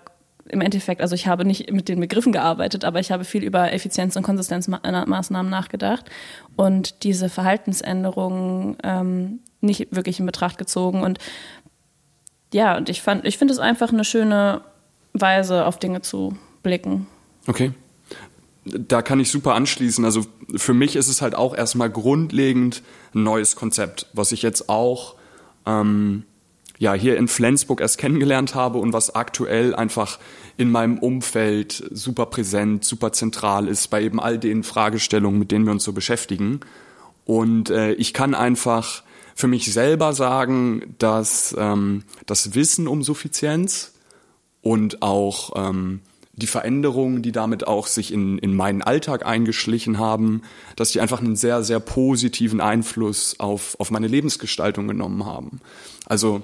im 0.49 0.59
Endeffekt, 0.59 0.99
also 0.99 1.15
ich 1.15 1.25
habe 1.25 1.45
nicht 1.45 1.71
mit 1.71 1.87
den 1.87 2.01
Begriffen 2.01 2.33
gearbeitet, 2.33 2.83
aber 2.83 2.99
ich 2.99 3.13
habe 3.13 3.23
viel 3.23 3.43
über 3.43 3.71
Effizienz- 3.71 4.17
und 4.17 4.23
Konsistenzmaßnahmen 4.23 5.49
nachgedacht 5.49 6.09
und 6.57 7.03
diese 7.03 7.29
Verhaltensänderungen 7.29 8.75
ähm, 8.83 9.39
nicht 9.61 9.95
wirklich 9.95 10.19
in 10.19 10.25
Betracht 10.25 10.57
gezogen. 10.57 11.01
Und 11.01 11.17
ja, 12.53 12.75
und 12.75 12.89
ich 12.89 13.03
ich 13.23 13.37
finde 13.37 13.53
es 13.53 13.59
einfach 13.59 13.93
eine 13.93 14.03
schöne 14.03 14.61
Weise, 15.13 15.65
auf 15.65 15.79
Dinge 15.79 16.01
zu 16.01 16.35
blicken. 16.61 17.07
Okay 17.47 17.71
da 18.65 19.01
kann 19.01 19.19
ich 19.19 19.29
super 19.29 19.55
anschließen. 19.55 20.05
Also 20.05 20.25
für 20.55 20.73
mich 20.73 20.95
ist 20.95 21.07
es 21.07 21.21
halt 21.21 21.35
auch 21.35 21.55
erstmal 21.55 21.89
grundlegend 21.89 22.81
ein 23.13 23.23
neues 23.23 23.55
Konzept, 23.55 24.07
was 24.13 24.31
ich 24.31 24.41
jetzt 24.41 24.69
auch 24.69 25.15
ähm, 25.65 26.23
ja 26.77 26.93
hier 26.93 27.17
in 27.17 27.27
Flensburg 27.27 27.81
erst 27.81 27.97
kennengelernt 27.97 28.55
habe 28.55 28.79
und 28.79 28.93
was 28.93 29.15
aktuell 29.15 29.75
einfach 29.75 30.19
in 30.57 30.71
meinem 30.71 30.97
Umfeld 30.97 31.83
super 31.91 32.27
präsent, 32.27 32.85
super 32.85 33.11
zentral 33.11 33.67
ist 33.67 33.89
bei 33.89 34.01
eben 34.01 34.19
all 34.19 34.37
den 34.37 34.63
Fragestellungen, 34.63 35.39
mit 35.39 35.51
denen 35.51 35.65
wir 35.65 35.71
uns 35.71 35.83
so 35.83 35.93
beschäftigen. 35.93 36.61
Und 37.25 37.69
äh, 37.69 37.93
ich 37.93 38.13
kann 38.13 38.35
einfach 38.35 39.03
für 39.35 39.47
mich 39.47 39.73
selber 39.73 40.13
sagen, 40.13 40.95
dass 40.99 41.55
ähm, 41.57 42.03
das 42.25 42.53
Wissen 42.53 42.87
um 42.87 43.01
Suffizienz 43.01 43.93
und 44.61 45.01
auch 45.01 45.51
ähm, 45.55 46.01
die 46.35 46.47
Veränderungen, 46.47 47.21
die 47.21 47.31
damit 47.31 47.67
auch 47.67 47.85
sich 47.85 48.11
in, 48.11 48.39
in 48.39 48.55
meinen 48.55 48.81
Alltag 48.81 49.25
eingeschlichen 49.25 49.99
haben, 49.99 50.41
dass 50.75 50.91
die 50.91 50.99
einfach 50.99 51.21
einen 51.21 51.35
sehr, 51.35 51.63
sehr 51.63 51.79
positiven 51.79 52.59
Einfluss 52.59 53.39
auf, 53.39 53.75
auf 53.79 53.91
meine 53.91 54.07
Lebensgestaltung 54.07 54.87
genommen 54.87 55.25
haben. 55.25 55.61
Also 56.05 56.41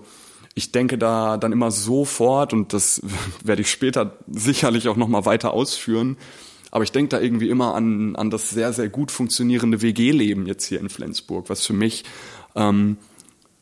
ich 0.54 0.72
denke 0.72 1.00
da 1.00 1.38
dann 1.38 1.52
immer 1.52 1.72
sofort, 1.72 2.54
und 2.54 2.74
das 2.74 3.02
werde 3.44 3.64
ich 3.64 3.72
später 3.72 4.18
sicherlich 4.28 4.88
auch 4.90 4.98
nochmal 4.98 5.26
weiter 5.26 5.54
ausführen, 5.54 6.18
aber 6.72 6.84
ich 6.84 6.92
denke 6.92 7.10
da 7.10 7.20
irgendwie 7.20 7.50
immer 7.50 7.74
an, 7.74 8.16
an 8.16 8.30
das 8.30 8.52
sehr, 8.52 8.74
sehr 8.74 8.90
gut 8.90 9.10
funktionierende 9.10 9.82
WG-Leben 9.82 10.46
jetzt 10.46 10.66
hier 10.66 10.80
in 10.80 10.90
Flensburg, 10.90 11.50
was 11.50 11.66
für 11.66 11.74
mich 11.74 12.04
ähm, 12.56 12.98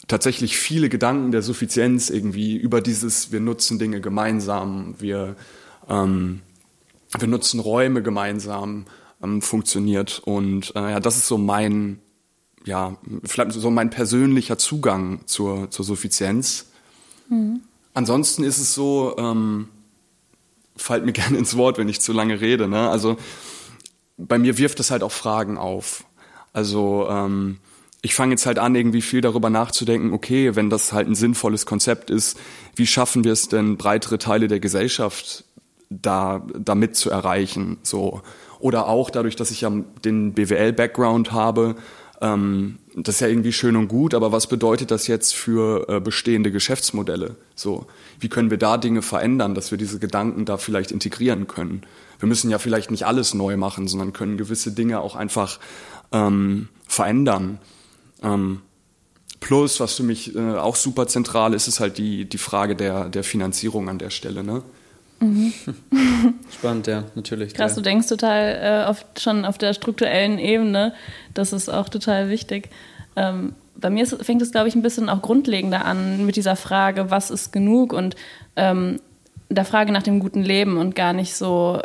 tatsächlich 0.09 0.57
viele 0.57 0.89
Gedanken 0.89 1.31
der 1.31 1.41
Suffizienz 1.41 2.09
irgendwie 2.09 2.57
über 2.57 2.81
dieses, 2.81 3.31
wir 3.31 3.39
nutzen 3.39 3.79
Dinge 3.79 4.01
gemeinsam, 4.01 4.95
wir 4.99 5.37
ähm, 5.89 6.41
wir 7.17 7.27
nutzen 7.27 7.59
Räume 7.59 8.01
gemeinsam, 8.01 8.85
ähm, 9.23 9.41
funktioniert. 9.41 10.21
Und 10.25 10.75
äh, 10.75 10.91
ja, 10.91 10.99
das 10.99 11.17
ist 11.17 11.27
so 11.27 11.37
mein, 11.37 11.99
ja, 12.65 12.97
vielleicht 13.23 13.53
so 13.53 13.69
mein 13.71 13.89
persönlicher 13.89 14.57
Zugang 14.57 15.21
zur, 15.25 15.69
zur 15.71 15.85
Suffizienz. 15.85 16.67
Mhm. 17.29 17.61
Ansonsten 17.93 18.43
ist 18.43 18.59
es 18.59 18.73
so, 18.73 19.15
ähm, 19.17 19.69
fallt 20.75 21.05
mir 21.05 21.11
gerne 21.13 21.37
ins 21.37 21.57
Wort, 21.57 21.77
wenn 21.77 21.89
ich 21.89 22.01
zu 22.01 22.13
lange 22.13 22.41
rede. 22.41 22.67
Ne? 22.67 22.89
Also 22.89 23.17
bei 24.17 24.37
mir 24.37 24.57
wirft 24.57 24.79
es 24.79 24.91
halt 24.91 25.03
auch 25.03 25.11
Fragen 25.11 25.57
auf. 25.57 26.03
Also 26.53 27.07
ähm, 27.09 27.59
ich 28.01 28.15
fange 28.15 28.31
jetzt 28.31 28.45
halt 28.45 28.59
an, 28.59 28.75
irgendwie 28.75 29.01
viel 29.01 29.21
darüber 29.21 29.49
nachzudenken, 29.49 30.13
okay, 30.13 30.55
wenn 30.55 30.69
das 30.69 30.93
halt 30.93 31.07
ein 31.07 31.15
sinnvolles 31.15 31.65
Konzept 31.65 32.09
ist, 32.09 32.37
wie 32.75 32.87
schaffen 32.87 33.23
wir 33.23 33.33
es 33.33 33.49
denn, 33.49 33.77
breitere 33.77 34.17
Teile 34.17 34.47
der 34.47 34.59
Gesellschaft 34.59 35.43
da 35.89 36.45
damit 36.57 36.95
zu 36.95 37.09
erreichen? 37.09 37.77
So. 37.83 38.21
Oder 38.59 38.87
auch 38.87 39.09
dadurch, 39.09 39.35
dass 39.35 39.51
ich 39.51 39.61
ja 39.61 39.71
den 40.03 40.33
BWL-Background 40.33 41.31
habe, 41.31 41.75
ähm, 42.19 42.79
das 42.95 43.15
ist 43.15 43.21
ja 43.21 43.27
irgendwie 43.27 43.53
schön 43.53 43.75
und 43.75 43.87
gut, 43.87 44.15
aber 44.15 44.31
was 44.31 44.47
bedeutet 44.47 44.89
das 44.89 45.05
jetzt 45.05 45.35
für 45.35 45.87
äh, 45.87 45.99
bestehende 45.99 46.51
Geschäftsmodelle? 46.51 47.35
So, 47.53 47.85
wie 48.19 48.27
können 48.27 48.49
wir 48.49 48.57
da 48.57 48.77
Dinge 48.77 49.03
verändern, 49.03 49.53
dass 49.53 49.69
wir 49.69 49.77
diese 49.77 49.99
Gedanken 49.99 50.45
da 50.45 50.57
vielleicht 50.57 50.91
integrieren 50.91 51.47
können? 51.47 51.83
Wir 52.19 52.27
müssen 52.27 52.49
ja 52.49 52.57
vielleicht 52.57 52.89
nicht 52.89 53.05
alles 53.05 53.35
neu 53.35 53.57
machen, 53.57 53.87
sondern 53.87 54.13
können 54.13 54.37
gewisse 54.37 54.71
Dinge 54.71 54.99
auch 55.01 55.15
einfach 55.15 55.59
ähm, 56.11 56.69
verändern. 56.87 57.59
Ähm, 58.23 58.61
plus, 59.39 59.79
was 59.79 59.93
für 59.93 60.03
mich 60.03 60.35
äh, 60.35 60.55
auch 60.55 60.75
super 60.75 61.05
zentral 61.05 61.53
ist, 61.53 61.67
ist 61.67 61.79
halt 61.79 61.99
die, 61.99 62.25
die 62.25 62.39
Frage 62.39 62.75
der, 62.75 63.09
der 63.09 63.23
Finanzierung 63.23 63.89
an 63.89 63.99
der 63.99 64.09
Stelle. 64.09 64.43
Ne? 64.43 64.63
Mhm. 65.19 65.53
Spannend, 66.51 66.87
ja, 66.87 67.03
natürlich. 67.15 67.53
Krass, 67.53 67.75
du 67.75 67.81
denkst 67.81 68.07
total 68.07 68.85
äh, 68.85 68.89
oft 68.89 69.19
schon 69.19 69.45
auf 69.45 69.57
der 69.57 69.73
strukturellen 69.73 70.39
Ebene. 70.39 70.93
Das 71.33 71.53
ist 71.53 71.69
auch 71.69 71.89
total 71.89 72.29
wichtig. 72.29 72.69
Ähm, 73.15 73.55
bei 73.75 73.89
mir 73.89 74.03
ist, 74.03 74.23
fängt 74.23 74.41
es, 74.41 74.51
glaube 74.51 74.67
ich, 74.67 74.75
ein 74.75 74.81
bisschen 74.81 75.09
auch 75.09 75.21
grundlegender 75.21 75.85
an 75.85 76.25
mit 76.25 76.35
dieser 76.35 76.55
Frage, 76.55 77.11
was 77.11 77.31
ist 77.31 77.51
genug 77.51 77.93
und 77.93 78.15
ähm, 78.55 78.99
der 79.49 79.65
Frage 79.65 79.91
nach 79.91 80.03
dem 80.03 80.19
guten 80.19 80.43
Leben 80.43 80.77
und 80.77 80.95
gar 80.95 81.13
nicht 81.13 81.35
so 81.35 81.81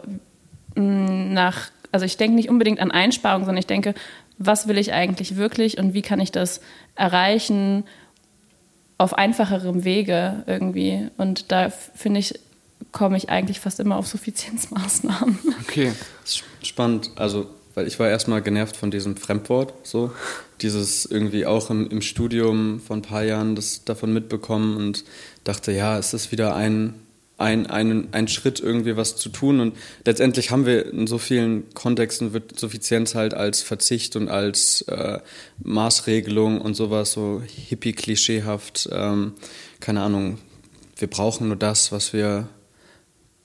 mh, 0.75 0.83
mm, 0.83 1.33
nach, 1.33 1.71
also 1.91 2.05
ich 2.05 2.17
denke 2.17 2.35
nicht 2.35 2.51
unbedingt 2.51 2.81
an 2.81 2.91
Einsparungen, 2.91 3.45
sondern 3.45 3.61
ich 3.61 3.67
denke, 3.67 3.95
was 4.39 4.69
will 4.69 4.79
ich 4.79 4.93
eigentlich 4.93 5.37
wirklich 5.37 5.79
und 5.79 5.95
wie 5.95 6.03
kann 6.03 6.21
ich 6.21 6.33
das 6.33 6.61
erreichen 6.95 7.85
auf 8.99 9.15
einfacherem 9.15 9.85
Wege 9.85 10.45
irgendwie. 10.47 11.09
Und 11.17 11.53
da 11.53 11.71
finde 11.71 12.21
ich, 12.21 12.39
komme 12.93 13.17
ich 13.17 13.31
eigentlich 13.31 13.61
fast 13.61 13.81
immer 13.81 13.97
auf 13.97 14.07
Suffizienzmaßnahmen. 14.07 15.39
Okay. 15.63 15.93
Spannend. 16.63 17.11
Also, 17.17 17.47
weil 17.75 17.87
ich 17.87 17.99
war 17.99 18.09
erstmal 18.09 18.43
genervt 18.43 18.77
von 18.77 18.91
diesem 18.91 19.17
Fremdwort, 19.17 19.73
so. 19.83 20.13
Dieses 20.61 21.07
irgendwie 21.07 21.47
auch 21.47 21.71
im, 21.71 21.89
im 21.91 22.03
Studium 22.03 22.81
vor 22.81 22.97
ein 22.97 23.03
paar 23.03 23.25
Jahren 23.25 23.57
das 23.57 23.85
davon 23.85 24.13
mitbekommen 24.13 24.77
und 24.77 25.05
dachte, 25.43 25.73
ja, 25.73 25.99
es 25.99 26.15
ist 26.15 26.31
wieder 26.31 26.55
ein, 26.55 26.95
ein, 27.39 27.67
ein, 27.67 28.09
ein 28.13 28.29
Schritt, 28.29 28.61
irgendwie 28.61 28.97
was 28.97 29.17
zu 29.17 29.31
tun. 29.31 29.61
Und 29.61 29.77
letztendlich 30.05 30.51
haben 30.51 30.67
wir 30.67 30.93
in 30.93 31.07
so 31.07 31.19
vielen 31.19 31.73
Kontexten 31.75 32.33
wird 32.33 32.59
Suffizienz 32.61 33.15
halt 33.15 33.35
als 33.35 33.63
Verzicht 33.63 34.15
und 34.17 34.29
als 34.29 34.83
äh, 34.83 35.19
Maßregelung 35.63 36.61
und 36.61 36.75
sowas 36.75 37.13
so 37.13 37.43
hippie-klischeehaft, 37.45 38.91
ähm, 38.93 39.33
keine 39.81 40.03
Ahnung, 40.03 40.39
wir 40.97 41.09
brauchen 41.09 41.49
nur 41.49 41.57
das, 41.57 41.91
was 41.91 42.13
wir 42.13 42.49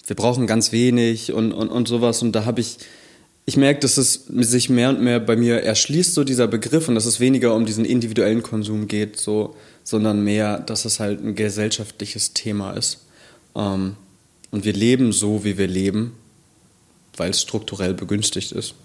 wir 0.07 0.15
brauchen 0.15 0.47
ganz 0.47 0.71
wenig 0.71 1.33
und, 1.33 1.51
und, 1.51 1.69
und 1.69 1.87
sowas. 1.87 2.21
Und 2.21 2.31
da 2.31 2.45
habe 2.45 2.61
ich, 2.61 2.77
ich 3.45 3.57
merke, 3.57 3.81
dass 3.81 3.97
es 3.97 4.25
sich 4.25 4.69
mehr 4.69 4.89
und 4.89 5.01
mehr 5.01 5.19
bei 5.19 5.35
mir 5.35 5.61
erschließt, 5.61 6.13
so 6.13 6.23
dieser 6.23 6.47
Begriff, 6.47 6.87
und 6.87 6.95
dass 6.95 7.05
es 7.05 7.19
weniger 7.19 7.53
um 7.53 7.65
diesen 7.65 7.85
individuellen 7.85 8.41
Konsum 8.41 8.87
geht, 8.87 9.19
so, 9.19 9.55
sondern 9.83 10.23
mehr, 10.23 10.59
dass 10.59 10.85
es 10.85 10.99
halt 10.99 11.21
ein 11.23 11.35
gesellschaftliches 11.35 12.33
Thema 12.33 12.71
ist. 12.71 13.05
Ähm, 13.55 13.97
und 14.49 14.63
wir 14.63 14.73
leben 14.73 15.11
so, 15.11 15.43
wie 15.43 15.57
wir 15.57 15.67
leben, 15.67 16.13
weil 17.17 17.31
es 17.31 17.41
strukturell 17.41 17.93
begünstigt 17.93 18.53
ist. 18.53 18.75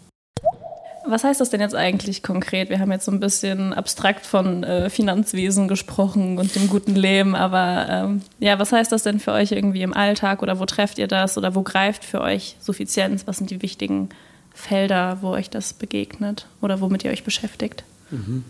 Was 1.07 1.25
heißt 1.25 1.41
das 1.41 1.51
denn 1.51 1.61
jetzt 1.61 1.75
eigentlich 1.75 2.23
konkret? 2.23 2.71
Wir 2.71 2.79
haben 2.79 2.93
jetzt 2.93 3.05
so 3.05 3.13
ein 3.13 3.21
bisschen 3.21 3.73
abstrakt 3.73 4.25
von 4.25 4.63
äh, 4.63 4.89
Finanzwesen 4.89 5.67
gesprochen 5.67 6.39
und 6.39 6.55
dem 6.55 6.69
guten 6.69 6.95
Leben, 6.95 7.35
aber 7.35 7.87
ähm, 7.89 8.23
ja, 8.39 8.59
was 8.59 8.73
heißt 8.73 8.93
das 8.93 9.03
denn 9.03 9.19
für 9.19 9.33
euch 9.33 9.53
irgendwie 9.53 9.83
im 9.83 9.95
Alltag 9.95 10.43
oder 10.43 10.61
wo 10.61 10.67
trefft 10.67 10.99
ihr 10.99 11.09
das 11.09 11.37
oder 11.37 11.55
wo 11.55 11.63
greift 11.63 12.05
für 12.05 12.21
euch 12.21 12.57
Suffizienz? 12.61 13.27
Was 13.27 13.39
sind 13.39 13.51
die 13.51 13.63
wichtigen 13.63 14.11
Felder, 14.55 15.19
wo 15.23 15.31
euch 15.31 15.51
das 15.51 15.73
begegnet 15.73 16.47
oder 16.61 16.81
womit 16.81 17.05
ihr 17.05 17.11
euch 17.11 17.25
beschäftigt? 17.25 17.85
Mhm. 18.11 18.45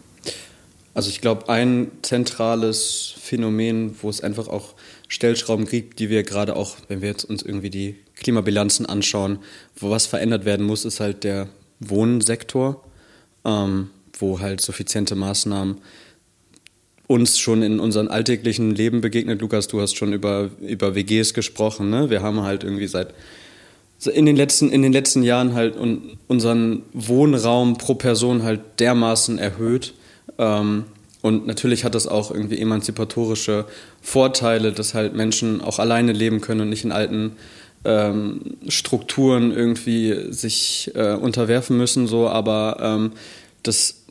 Also 0.94 1.08
ich 1.08 1.22
glaube, 1.22 1.48
ein 1.48 1.90
zentrales 2.02 3.14
Phänomen, 3.18 3.96
wo 4.02 4.10
es 4.10 4.20
einfach 4.20 4.48
auch 4.48 4.74
Stellschrauben 5.08 5.66
gibt, 5.66 5.98
die 6.00 6.10
wir 6.10 6.22
gerade 6.22 6.54
auch, 6.54 6.76
wenn 6.88 7.00
wir 7.00 7.08
jetzt 7.08 7.24
uns 7.24 7.42
irgendwie 7.42 7.70
die 7.70 7.96
Klimabilanzen 8.16 8.84
anschauen, 8.84 9.38
wo 9.76 9.90
was 9.90 10.06
verändert 10.06 10.44
werden 10.44 10.66
muss, 10.66 10.84
ist 10.84 11.00
halt 11.00 11.24
der 11.24 11.48
Wohnsektor, 11.88 12.82
ähm, 13.44 13.90
wo 14.18 14.40
halt 14.40 14.60
suffiziente 14.60 15.14
Maßnahmen 15.14 15.78
uns 17.06 17.38
schon 17.38 17.62
in 17.62 17.80
unserem 17.80 18.08
alltäglichen 18.08 18.74
Leben 18.74 19.00
begegnet. 19.00 19.40
Lukas, 19.40 19.68
du 19.68 19.80
hast 19.80 19.96
schon 19.96 20.12
über, 20.12 20.50
über 20.60 20.94
WGs 20.94 21.34
gesprochen. 21.34 21.90
Ne? 21.90 22.10
Wir 22.10 22.22
haben 22.22 22.42
halt 22.42 22.64
irgendwie 22.64 22.86
seit 22.86 23.14
in 24.12 24.26
den 24.26 24.36
letzten, 24.36 24.70
in 24.70 24.82
den 24.82 24.92
letzten 24.92 25.22
Jahren 25.22 25.54
halt 25.54 25.76
unseren 26.26 26.82
Wohnraum 26.92 27.78
pro 27.78 27.94
Person 27.94 28.42
halt 28.42 28.60
dermaßen 28.80 29.38
erhöht. 29.38 29.94
Ähm, 30.38 30.84
und 31.20 31.46
natürlich 31.46 31.84
hat 31.84 31.94
das 31.94 32.08
auch 32.08 32.32
irgendwie 32.32 32.58
emanzipatorische 32.58 33.66
Vorteile, 34.00 34.72
dass 34.72 34.94
halt 34.94 35.14
Menschen 35.14 35.60
auch 35.60 35.78
alleine 35.78 36.12
leben 36.12 36.40
können 36.40 36.62
und 36.62 36.68
nicht 36.68 36.84
in 36.84 36.90
alten 36.90 37.36
ähm, 37.84 38.56
Strukturen 38.68 39.52
irgendwie 39.52 40.32
sich 40.32 40.90
äh, 40.94 41.14
unterwerfen 41.14 41.76
müssen, 41.76 42.06
so, 42.06 42.28
aber 42.28 42.78
ähm, 42.80 43.12
das 43.62 44.02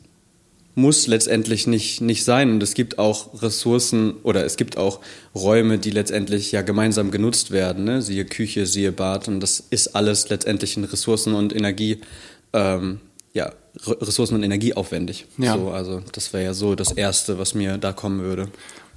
muss 0.74 1.06
letztendlich 1.06 1.66
nicht, 1.66 2.00
nicht 2.00 2.24
sein. 2.24 2.50
Und 2.50 2.62
es 2.62 2.74
gibt 2.74 2.98
auch 2.98 3.42
Ressourcen 3.42 4.14
oder 4.22 4.44
es 4.44 4.56
gibt 4.56 4.76
auch 4.76 5.00
Räume, 5.34 5.78
die 5.78 5.90
letztendlich 5.90 6.52
ja 6.52 6.62
gemeinsam 6.62 7.10
genutzt 7.10 7.50
werden, 7.50 7.84
ne? 7.84 8.02
siehe 8.02 8.24
Küche, 8.24 8.66
siehe 8.66 8.92
Bad. 8.92 9.28
Und 9.28 9.40
das 9.40 9.62
ist 9.70 9.94
alles 9.94 10.28
letztendlich 10.30 10.76
in 10.76 10.84
Ressourcen 10.84 11.34
und 11.34 11.54
Energie, 11.54 12.00
ähm, 12.52 13.00
ja, 13.34 13.52
Ressourcen 13.86 14.34
und 14.34 14.42
Energie 14.42 14.74
aufwendig. 14.74 15.26
Ja. 15.38 15.56
So, 15.56 15.70
also 15.70 16.02
das 16.12 16.32
wäre 16.32 16.44
ja 16.44 16.54
so 16.54 16.74
das 16.74 16.92
Erste, 16.92 17.38
was 17.38 17.54
mir 17.54 17.78
da 17.78 17.92
kommen 17.92 18.20
würde. 18.20 18.48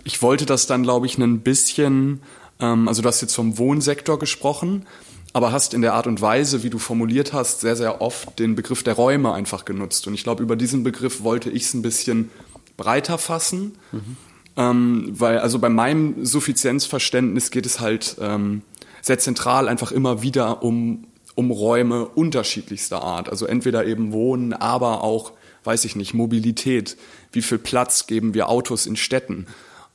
Ich 0.03 0.22
wollte 0.22 0.46
das 0.46 0.67
dann, 0.67 0.84
glaube 0.84 1.08
ich, 1.08 1.17
ein 1.17 1.39
bisschen 1.39 2.22
also 2.60 3.02
du 3.02 3.08
hast 3.08 3.22
jetzt 3.22 3.36
vom 3.36 3.58
Wohnsektor 3.58 4.18
gesprochen, 4.20 4.86
aber 5.34 5.52
hast 5.52 5.74
in 5.74 5.82
der 5.82 5.94
Art 5.94 6.08
und 6.08 6.22
Weise, 6.22 6.64
wie 6.64 6.70
du 6.70 6.80
formuliert 6.80 7.34
hast, 7.34 7.60
sehr, 7.60 7.76
sehr 7.76 8.02
oft 8.02 8.40
den 8.40 8.56
Begriff 8.56 8.84
der 8.84 8.94
Räume 8.94 9.34
einfach 9.34 9.66
genutzt. 9.66 10.08
Und 10.08 10.14
ich 10.14 10.24
glaube, 10.24 10.42
über 10.42 10.56
diesen 10.56 10.84
Begriff 10.84 11.24
wollte 11.24 11.50
ich 11.50 11.64
es 11.64 11.74
ein 11.74 11.82
bisschen 11.82 12.32
breiter 12.78 13.18
fassen. 13.18 13.78
Mhm. 13.92 14.18
Ähm, 14.58 15.08
weil 15.12 15.40
also 15.40 15.60
bei 15.60 15.70
meinem 15.70 16.26
Suffizienzverständnis 16.26 17.52
geht 17.52 17.66
es 17.66 17.82
halt 17.82 18.16
ähm, 18.22 18.62
sehr 19.02 19.20
zentral 19.20 19.68
einfach 19.68 19.92
immer 19.92 20.22
wieder 20.22 20.64
um, 20.64 21.08
um 21.36 21.52
Räume 21.52 22.06
unterschiedlichster 22.06 23.02
Art. 23.02 23.30
Also 23.30 23.46
entweder 23.46 23.86
eben 23.86 24.14
Wohnen, 24.14 24.54
aber 24.54 25.04
auch, 25.04 25.34
weiß 25.66 25.84
ich 25.86 25.96
nicht, 25.96 26.14
Mobilität. 26.14 26.96
Wie 27.34 27.42
viel 27.42 27.58
Platz 27.58 28.08
geben 28.08 28.34
wir 28.34 28.48
Autos 28.48 28.86
in 28.86 28.96
Städten? 28.96 29.48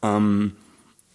Ähm, 0.03 0.53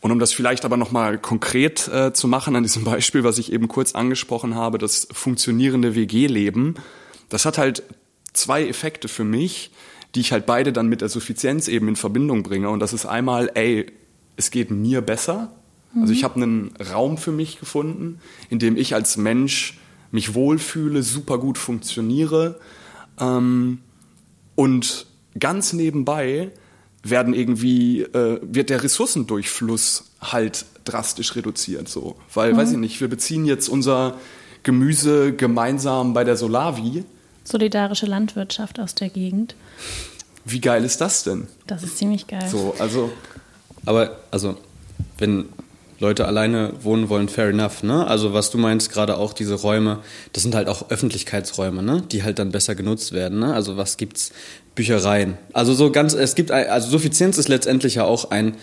und 0.05 0.11
um 0.11 0.19
das 0.19 0.33
vielleicht 0.33 0.65
aber 0.65 0.77
nochmal 0.77 1.17
konkret 1.17 1.87
äh, 1.87 2.13
zu 2.13 2.27
machen 2.27 2.55
an 2.55 2.61
diesem 2.61 2.83
Beispiel, 2.83 3.23
was 3.23 3.39
ich 3.39 3.51
eben 3.51 3.67
kurz 3.67 3.95
angesprochen 3.95 4.53
habe, 4.53 4.77
das 4.77 5.07
funktionierende 5.11 5.95
WG-Leben, 5.95 6.75
das 7.29 7.45
hat 7.45 7.57
halt 7.57 7.81
zwei 8.31 8.67
Effekte 8.67 9.07
für 9.07 9.23
mich, 9.23 9.71
die 10.13 10.19
ich 10.19 10.31
halt 10.31 10.45
beide 10.45 10.71
dann 10.71 10.89
mit 10.89 11.01
der 11.01 11.09
Suffizienz 11.09 11.67
eben 11.67 11.87
in 11.87 11.95
Verbindung 11.95 12.43
bringe. 12.43 12.69
Und 12.69 12.81
das 12.81 12.93
ist 12.93 13.07
einmal, 13.07 13.49
ey, 13.55 13.87
es 14.37 14.51
geht 14.51 14.69
mir 14.69 15.01
besser. 15.01 15.51
Mhm. 15.95 16.01
Also 16.03 16.13
ich 16.13 16.23
habe 16.23 16.35
einen 16.35 16.75
Raum 16.93 17.17
für 17.17 17.31
mich 17.31 17.59
gefunden, 17.59 18.19
in 18.51 18.59
dem 18.59 18.77
ich 18.77 18.93
als 18.93 19.17
Mensch 19.17 19.79
mich 20.11 20.35
wohlfühle, 20.35 21.01
super 21.01 21.39
gut 21.39 21.57
funktioniere. 21.57 22.59
Ähm, 23.19 23.79
und 24.53 25.07
ganz 25.39 25.73
nebenbei 25.73 26.51
werden 27.09 27.33
irgendwie, 27.33 28.01
äh, 28.01 28.39
wird 28.41 28.69
der 28.69 28.83
Ressourcendurchfluss 28.83 30.05
halt 30.21 30.65
drastisch 30.85 31.35
reduziert. 31.35 31.87
So. 31.87 32.15
Weil, 32.33 32.53
mhm. 32.53 32.57
weiß 32.57 32.71
ich 32.71 32.77
nicht, 32.77 33.01
wir 33.01 33.07
beziehen 33.07 33.45
jetzt 33.45 33.69
unser 33.69 34.15
Gemüse 34.63 35.33
gemeinsam 35.33 36.13
bei 36.13 36.23
der 36.23 36.35
Solavi. 36.35 37.03
Solidarische 37.43 38.07
Landwirtschaft 38.07 38.79
aus 38.79 38.95
der 38.95 39.09
Gegend. 39.09 39.55
Wie 40.45 40.61
geil 40.61 40.83
ist 40.83 41.01
das 41.01 41.23
denn? 41.23 41.47
Das 41.67 41.83
ist 41.83 41.97
ziemlich 41.97 42.27
geil. 42.27 42.47
So, 42.49 42.75
also. 42.79 43.11
Aber, 43.85 44.17
also, 44.31 44.57
wenn 45.17 45.45
Leute 45.99 46.25
alleine 46.25 46.73
wohnen 46.81 47.09
wollen, 47.09 47.29
fair 47.29 47.49
enough, 47.49 47.83
ne? 47.83 48.05
Also 48.05 48.33
was 48.33 48.51
du 48.51 48.57
meinst, 48.57 48.91
gerade 48.91 49.17
auch 49.17 49.33
diese 49.33 49.55
Räume, 49.55 49.99
das 50.33 50.43
sind 50.43 50.53
halt 50.53 50.67
auch 50.67 50.89
Öffentlichkeitsräume, 50.89 51.81
ne? 51.81 52.03
Die 52.11 52.23
halt 52.23 52.39
dann 52.39 52.51
besser 52.51 52.75
genutzt 52.75 53.13
werden, 53.13 53.39
ne? 53.39 53.53
Also 53.53 53.77
was 53.77 53.95
gibt's 53.95 54.31
Büchereien. 54.75 55.37
Also 55.53 55.73
so 55.73 55.91
ganz, 55.91 56.13
es 56.13 56.35
gibt, 56.35 56.51
also 56.51 56.89
Suffizienz 56.89 57.37
ist 57.37 57.47
letztendlich 57.47 57.95
ja 57.95 58.03
auch 58.03 58.31
ein 58.31 58.55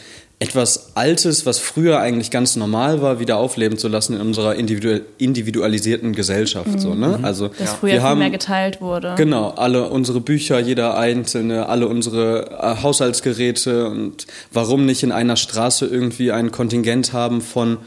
etwas 0.42 0.96
Altes, 0.96 1.46
was 1.46 1.60
früher 1.60 2.00
eigentlich 2.00 2.32
ganz 2.32 2.56
normal 2.56 3.00
war, 3.00 3.20
wieder 3.20 3.36
aufleben 3.36 3.78
zu 3.78 3.86
lassen 3.86 4.14
in 4.14 4.20
unserer 4.20 4.56
individualisierten 4.56 6.14
Gesellschaft. 6.14 6.68
Mhm. 6.68 6.78
So, 6.80 6.94
ne? 6.94 7.20
also, 7.22 7.48
Dass 7.48 7.58
ja. 7.58 7.66
früher 7.66 7.92
wir 7.92 8.02
haben, 8.02 8.18
mehr 8.18 8.30
geteilt 8.30 8.80
wurde. 8.80 9.14
Genau, 9.16 9.50
alle 9.50 9.88
unsere 9.88 10.20
Bücher, 10.20 10.58
jeder 10.58 10.98
einzelne, 10.98 11.68
alle 11.68 11.86
unsere 11.86 12.50
äh, 12.50 12.82
Haushaltsgeräte 12.82 13.86
und 13.86 14.26
warum 14.52 14.84
nicht 14.84 15.04
in 15.04 15.12
einer 15.12 15.36
Straße 15.36 15.86
irgendwie 15.86 16.32
ein 16.32 16.50
Kontingent 16.50 17.12
haben 17.12 17.40
von 17.40 17.78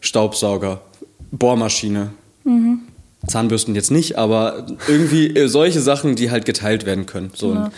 Staubsauger, 0.00 0.82
Bohrmaschine. 1.30 2.10
Mhm. 2.44 2.80
Zahnbürsten 3.26 3.74
jetzt 3.74 3.90
nicht, 3.90 4.18
aber 4.18 4.66
irgendwie 4.88 5.36
äh, 5.36 5.48
solche 5.48 5.80
Sachen, 5.80 6.16
die 6.16 6.30
halt 6.30 6.44
geteilt 6.44 6.86
werden 6.86 7.06
können. 7.06 7.30
So, 7.34 7.68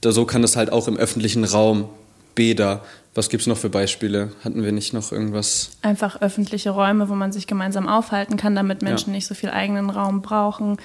da, 0.00 0.12
so 0.12 0.24
kann 0.24 0.42
das 0.42 0.56
halt 0.56 0.72
auch 0.72 0.88
im 0.88 0.96
öffentlichen 0.96 1.44
Raum, 1.44 1.88
Bäder, 2.34 2.82
was 3.14 3.28
gibt 3.28 3.42
es 3.42 3.46
noch 3.46 3.58
für 3.58 3.68
Beispiele? 3.68 4.32
Hatten 4.42 4.64
wir 4.64 4.72
nicht 4.72 4.94
noch 4.94 5.12
irgendwas? 5.12 5.70
Einfach 5.82 6.22
öffentliche 6.22 6.70
Räume, 6.70 7.10
wo 7.10 7.14
man 7.14 7.30
sich 7.30 7.46
gemeinsam 7.46 7.86
aufhalten 7.86 8.38
kann, 8.38 8.54
damit 8.54 8.80
Menschen 8.80 9.10
ja. 9.10 9.16
nicht 9.16 9.26
so 9.26 9.34
viel 9.34 9.50
eigenen 9.50 9.90
Raum 9.90 10.22
brauchen. 10.22 10.78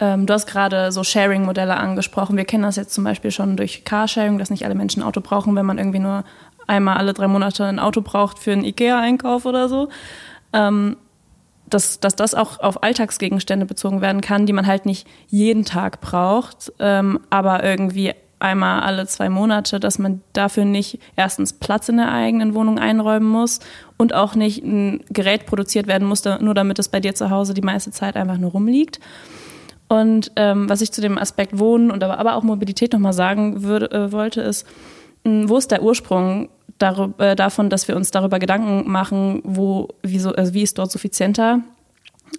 Ähm, 0.00 0.26
du 0.26 0.34
hast 0.34 0.46
gerade 0.46 0.90
so 0.90 1.04
Sharing-Modelle 1.04 1.76
angesprochen. 1.76 2.36
Wir 2.36 2.44
kennen 2.44 2.64
das 2.64 2.76
jetzt 2.76 2.94
zum 2.94 3.04
Beispiel 3.04 3.30
schon 3.30 3.56
durch 3.56 3.84
Carsharing, 3.84 4.38
dass 4.38 4.50
nicht 4.50 4.64
alle 4.64 4.74
Menschen 4.74 5.02
ein 5.02 5.08
Auto 5.08 5.20
brauchen, 5.20 5.54
wenn 5.54 5.66
man 5.66 5.78
irgendwie 5.78 6.00
nur 6.00 6.24
einmal 6.66 6.96
alle 6.96 7.14
drei 7.14 7.28
Monate 7.28 7.64
ein 7.64 7.78
Auto 7.78 8.00
braucht 8.00 8.40
für 8.40 8.52
einen 8.52 8.64
IKEA-Einkauf 8.64 9.46
oder 9.46 9.68
so. 9.68 9.88
Ähm, 10.52 10.96
dass, 11.70 12.00
dass 12.00 12.16
das 12.16 12.34
auch 12.34 12.60
auf 12.60 12.82
Alltagsgegenstände 12.82 13.66
bezogen 13.66 14.00
werden 14.00 14.20
kann, 14.20 14.46
die 14.46 14.52
man 14.52 14.66
halt 14.66 14.86
nicht 14.86 15.06
jeden 15.28 15.64
Tag 15.64 16.00
braucht, 16.00 16.72
ähm, 16.78 17.20
aber 17.30 17.64
irgendwie 17.64 18.14
einmal 18.40 18.82
alle 18.82 19.06
zwei 19.06 19.28
Monate, 19.28 19.80
dass 19.80 19.98
man 19.98 20.22
dafür 20.32 20.64
nicht 20.64 21.00
erstens 21.16 21.52
Platz 21.52 21.88
in 21.88 21.96
der 21.96 22.12
eigenen 22.12 22.54
Wohnung 22.54 22.78
einräumen 22.78 23.28
muss 23.28 23.60
und 23.96 24.14
auch 24.14 24.34
nicht 24.34 24.62
ein 24.62 25.04
Gerät 25.10 25.46
produziert 25.46 25.86
werden 25.86 26.06
muss, 26.06 26.24
nur 26.24 26.54
damit 26.54 26.78
es 26.78 26.88
bei 26.88 27.00
dir 27.00 27.14
zu 27.14 27.30
Hause 27.30 27.54
die 27.54 27.62
meiste 27.62 27.90
Zeit 27.90 28.16
einfach 28.16 28.38
nur 28.38 28.52
rumliegt. 28.52 29.00
Und 29.88 30.32
ähm, 30.36 30.68
was 30.68 30.82
ich 30.82 30.92
zu 30.92 31.00
dem 31.00 31.18
Aspekt 31.18 31.58
Wohnen 31.58 31.90
und 31.90 32.04
aber, 32.04 32.34
auch 32.34 32.42
Mobilität 32.42 32.92
nochmal 32.92 33.14
sagen 33.14 33.62
würde, 33.62 33.90
äh, 33.90 34.12
wollte, 34.12 34.42
ist, 34.42 34.66
wo 35.24 35.56
ist 35.56 35.70
der 35.70 35.82
Ursprung 35.82 36.48
darüber, 36.78 37.30
äh, 37.30 37.36
davon, 37.36 37.70
dass 37.70 37.88
wir 37.88 37.96
uns 37.96 38.10
darüber 38.10 38.38
Gedanken 38.38 38.90
machen, 38.90 39.40
wo, 39.44 39.88
wie, 40.02 40.18
so, 40.18 40.32
also 40.32 40.54
wie 40.54 40.62
es 40.62 40.74
dort 40.74 40.90
suffizienter 40.90 41.60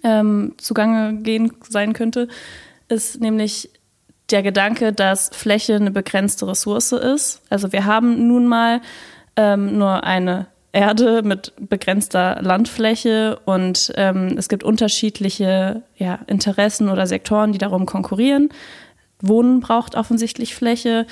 ähm, 0.02 0.54
zugange 0.56 1.22
gehen 1.22 1.52
sein 1.68 1.92
könnte, 1.92 2.28
ist 2.88 3.20
nämlich 3.20 3.70
der 4.30 4.42
Gedanke, 4.42 4.92
dass 4.92 5.30
Fläche 5.32 5.74
eine 5.74 5.90
begrenzte 5.90 6.46
Ressource 6.46 6.92
ist. 6.92 7.42
Also 7.50 7.72
wir 7.72 7.84
haben 7.84 8.28
nun 8.28 8.46
mal 8.46 8.80
ähm, 9.36 9.78
nur 9.78 10.04
eine 10.04 10.46
Erde 10.72 11.22
mit 11.22 11.52
begrenzter 11.58 12.40
Landfläche 12.42 13.40
und 13.44 13.92
ähm, 13.96 14.36
es 14.38 14.48
gibt 14.48 14.62
unterschiedliche 14.62 15.82
ja, 15.96 16.20
Interessen 16.28 16.88
oder 16.88 17.06
Sektoren, 17.08 17.52
die 17.52 17.58
darum 17.58 17.86
konkurrieren. 17.86 18.50
Wohnen 19.20 19.60
braucht 19.60 19.96
offensichtlich 19.96 20.54
Fläche, 20.54 21.06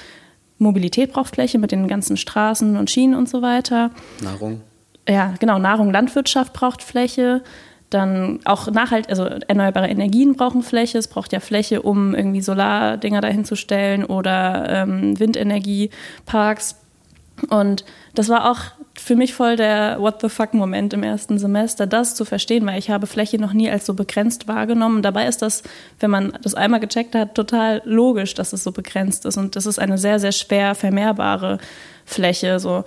Mobilität 0.59 1.13
braucht 1.13 1.35
Fläche 1.35 1.59
mit 1.59 1.73
den 1.73 1.89
ganzen 1.89 2.17
Straßen 2.17 2.77
und 2.77 2.91
Schienen 2.91 3.15
und 3.15 3.29
so 3.29 3.43
weiter. 3.43 3.91
Nahrung. 4.21 4.61
Ja, 5.09 5.35
genau, 5.39 5.59
Nahrung, 5.59 5.91
Landwirtschaft 5.91 6.53
braucht 6.53 6.83
Fläche. 6.83 7.43
Dann 7.91 8.41
auch 8.45 8.71
nachhalt, 8.71 9.09
also 9.09 9.25
erneuerbare 9.25 9.89
Energien 9.89 10.37
brauchen 10.37 10.63
Fläche. 10.63 10.99
Es 10.99 11.09
braucht 11.09 11.33
ja 11.33 11.41
Fläche, 11.41 11.81
um 11.81 12.15
irgendwie 12.15 12.43
Solardinger 12.43 13.23
dahinzustellen 13.23 14.05
oder 14.05 14.69
ähm, 14.69 15.19
Windenergieparks. 15.19 16.77
Und 17.49 17.85
das 18.15 18.29
war 18.29 18.51
auch 18.51 18.59
für 19.01 19.17
mich 19.17 19.35
voll 19.35 19.57
der 19.57 19.97
What 20.01 20.21
the 20.21 20.29
fuck-Moment 20.29 20.93
im 20.93 21.03
ersten 21.03 21.39
Semester, 21.39 21.87
das 21.87 22.15
zu 22.15 22.25
verstehen, 22.25 22.67
weil 22.67 22.79
ich 22.79 22.91
habe 22.91 23.07
Fläche 23.07 23.39
noch 23.39 23.53
nie 23.53 23.71
als 23.71 23.87
so 23.87 23.95
begrenzt 23.95 24.49
wahrgenommen. 24.49 25.03
Dabei 25.03 25.27
ist 25.27 25.41
das, 25.43 25.63
wenn 26.01 26.11
man 26.11 26.33
das 26.43 26.55
einmal 26.55 26.81
gecheckt 26.81 27.15
hat, 27.15 27.35
total 27.35 27.83
logisch, 27.85 28.35
dass 28.35 28.53
es 28.53 28.65
so 28.65 28.73
begrenzt 28.73 29.25
ist. 29.25 29.37
Und 29.37 29.57
das 29.57 29.67
ist 29.67 29.79
eine 29.79 29.99
sehr, 29.99 30.19
sehr 30.19 30.33
schwer 30.33 30.75
vermehrbare 30.75 31.59
Fläche. 32.05 32.59
So. 32.59 32.85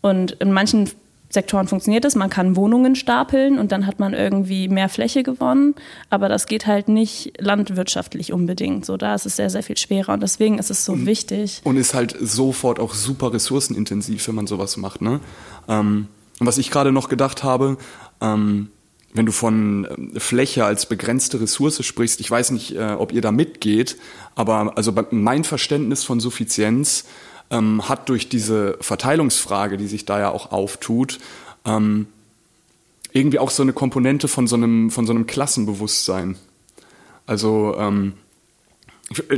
Und 0.00 0.32
in 0.32 0.52
manchen 0.52 0.90
Sektoren 1.34 1.68
funktioniert 1.68 2.04
es. 2.04 2.14
Man 2.14 2.30
kann 2.30 2.56
Wohnungen 2.56 2.96
stapeln 2.96 3.58
und 3.58 3.72
dann 3.72 3.86
hat 3.86 4.00
man 4.00 4.14
irgendwie 4.14 4.68
mehr 4.68 4.88
Fläche 4.88 5.22
gewonnen. 5.22 5.74
Aber 6.08 6.28
das 6.28 6.46
geht 6.46 6.66
halt 6.66 6.88
nicht 6.88 7.34
landwirtschaftlich 7.38 8.32
unbedingt. 8.32 8.86
So, 8.86 8.96
da 8.96 9.14
ist 9.14 9.26
es 9.26 9.36
sehr, 9.36 9.50
sehr 9.50 9.62
viel 9.62 9.76
schwerer 9.76 10.14
und 10.14 10.22
deswegen 10.22 10.58
ist 10.58 10.70
es 10.70 10.84
so 10.84 10.92
und, 10.92 11.06
wichtig. 11.06 11.60
Und 11.64 11.76
ist 11.76 11.92
halt 11.92 12.16
sofort 12.18 12.80
auch 12.80 12.94
super 12.94 13.32
ressourcenintensiv, 13.34 14.26
wenn 14.28 14.34
man 14.34 14.46
sowas 14.46 14.76
macht. 14.76 15.02
Ne? 15.02 15.20
Ähm, 15.68 16.08
was 16.38 16.58
ich 16.58 16.70
gerade 16.70 16.92
noch 16.92 17.08
gedacht 17.08 17.44
habe, 17.44 17.76
ähm, 18.20 18.70
wenn 19.12 19.26
du 19.26 19.32
von 19.32 19.84
äh, 20.14 20.20
Fläche 20.20 20.64
als 20.64 20.86
begrenzte 20.86 21.40
Ressource 21.40 21.84
sprichst, 21.84 22.20
ich 22.20 22.30
weiß 22.30 22.50
nicht, 22.50 22.76
äh, 22.76 22.94
ob 22.98 23.12
ihr 23.12 23.20
da 23.20 23.32
mitgeht, 23.32 23.96
aber 24.34 24.76
also 24.76 24.92
mein 25.10 25.44
Verständnis 25.44 26.04
von 26.04 26.20
Suffizienz 26.20 27.04
ähm, 27.50 27.88
hat 27.88 28.08
durch 28.08 28.28
diese 28.28 28.76
Verteilungsfrage, 28.80 29.76
die 29.76 29.86
sich 29.86 30.04
da 30.04 30.18
ja 30.18 30.30
auch 30.30 30.52
auftut, 30.52 31.18
ähm, 31.64 32.06
irgendwie 33.12 33.38
auch 33.38 33.50
so 33.50 33.62
eine 33.62 33.72
Komponente 33.72 34.28
von 34.28 34.46
so 34.46 34.56
einem, 34.56 34.90
von 34.90 35.06
so 35.06 35.12
einem 35.12 35.26
Klassenbewusstsein. 35.26 36.36
Also 37.26 37.76
ähm, 37.78 38.14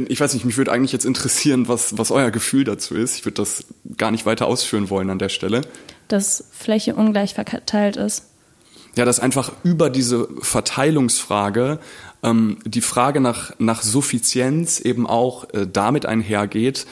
ich, 0.09 0.21
weiß 0.21 0.33
nicht, 0.35 0.45
mich 0.45 0.57
würde 0.57 0.73
eigentlich 0.73 0.93
jetzt 0.93 1.05
interessieren, 1.05 1.69
was, 1.69 1.99
was 1.99 2.11
euer 2.11 2.31
Gefühl 2.31 2.65
dazu 2.65 2.95
ist. 2.95 3.17
Ich 3.17 3.25
würde 3.25 3.35
das 3.35 3.67
gar 3.97 4.11
nicht 4.11 4.25
weiter 4.25 4.47
ausführen 4.47 4.91
wollen 4.91 5.11
an 5.11 5.19
der 5.19 5.29
Stelle. 5.29 5.63
Dass 6.09 6.45
Fläche 6.53 6.95
ungleich 6.95 7.35
verteilt 7.35 7.97
ist. 7.97 8.27
Ja, 8.97 9.05
dass 9.05 9.21
einfach 9.21 9.53
über 9.63 9.91
diese 9.91 10.29
Verteilungsfrage 10.41 11.81
ähm, 12.23 12.59
die 12.65 12.81
Frage 12.81 13.21
nach, 13.21 13.53
nach 13.59 13.83
Suffizienz 13.83 14.81
eben 14.81 15.07
auch 15.07 15.53
äh, 15.53 15.67
damit 15.71 16.07
einhergeht, 16.07 16.87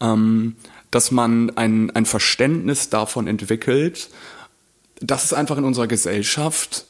ähm, 0.00 0.56
dass 0.90 1.10
man 1.10 1.50
ein, 1.56 1.90
ein 1.90 2.06
Verständnis 2.06 2.88
davon 2.88 3.26
entwickelt, 3.26 4.10
dass 5.00 5.24
es 5.24 5.32
einfach 5.32 5.58
in 5.58 5.64
unserer 5.64 5.86
Gesellschaft 5.86 6.86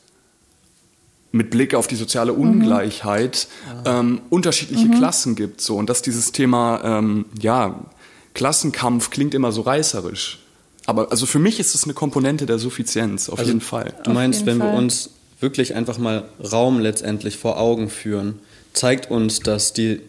mit 1.33 1.51
Blick 1.51 1.75
auf 1.75 1.87
die 1.87 1.97
soziale 1.97 2.33
mhm. 2.33 2.40
Ungleichheit 2.40 3.49
mhm. 3.66 3.83
ähm, 3.85 4.21
unterschiedliche 4.31 4.87
mhm. 4.87 4.94
Klassen 4.94 5.35
gibt. 5.35 5.61
So. 5.61 5.77
Und 5.77 5.90
dass 5.90 6.03
dieses 6.03 6.33
Thema, 6.33 6.81
ähm, 6.85 7.27
ja, 7.40 7.85
Klassenkampf 8.35 9.11
klingt 9.11 9.35
immer 9.35 9.53
so 9.53 9.62
reißerisch. 9.62 10.38
Aber 10.87 11.11
also 11.11 11.27
für 11.27 11.38
mich 11.38 11.61
ist 11.61 11.75
es 11.75 11.85
eine 11.85 11.92
Komponente 11.92 12.47
der 12.47 12.59
Suffizienz, 12.59 13.29
auf 13.29 13.38
also, 13.38 13.51
jeden 13.51 13.61
Fall. 13.61 13.92
Du 14.05 14.11
meinst, 14.12 14.47
wenn 14.47 14.59
Fall. 14.59 14.73
wir 14.73 14.79
uns 14.79 15.11
wirklich 15.40 15.75
einfach 15.75 15.99
mal 15.99 16.29
Raum 16.40 16.81
letztendlich 16.81 17.37
vor 17.37 17.59
Augen 17.59 17.90
führen, 17.90 18.38
zeigt 18.73 19.11
uns, 19.11 19.40
dass 19.40 19.73
die 19.75 20.01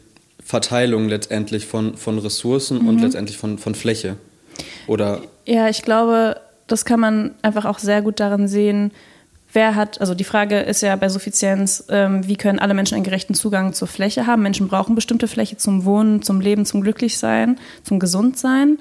Verteilung 0.50 1.08
letztendlich 1.08 1.68
von, 1.68 1.96
von 1.96 2.18
Ressourcen 2.18 2.82
mhm. 2.82 2.88
und 2.88 3.02
letztendlich 3.02 3.38
von, 3.38 3.60
von 3.60 3.76
Fläche. 3.76 4.16
Oder? 4.88 5.22
Ja, 5.46 5.70
ich 5.70 5.84
glaube, 5.84 6.42
das 6.66 6.86
kann 6.86 7.00
man 7.00 7.36
einfach 7.44 7.66
auch 7.66 7.78
sehr 7.78 8.02
gut 8.02 8.20
darin 8.20 8.48
sehen, 8.48 8.90
wer 9.54 9.76
hat, 9.76 10.02
also 10.02 10.16
die 10.16 10.24
Frage 10.24 10.62
ist 10.62 10.82
ja 10.82 10.96
bei 10.96 11.08
Suffizienz, 11.08 11.86
ähm, 11.90 12.28
wie 12.28 12.36
können 12.36 12.58
alle 12.58 12.74
Menschen 12.74 12.96
einen 12.96 13.04
gerechten 13.04 13.36
Zugang 13.36 13.74
zur 13.74 13.88
Fläche 13.88 14.26
haben? 14.26 14.42
Menschen 14.42 14.68
brauchen 14.68 14.96
bestimmte 14.96 15.28
Fläche 15.28 15.58
zum 15.58 15.86
Wohnen, 15.86 16.24
zum 16.24 16.42
Leben, 16.42 16.66
zum 16.66 16.82
Glücklichsein, 16.82 17.60
zum 17.84 18.00
Gesundsein. 18.00 18.80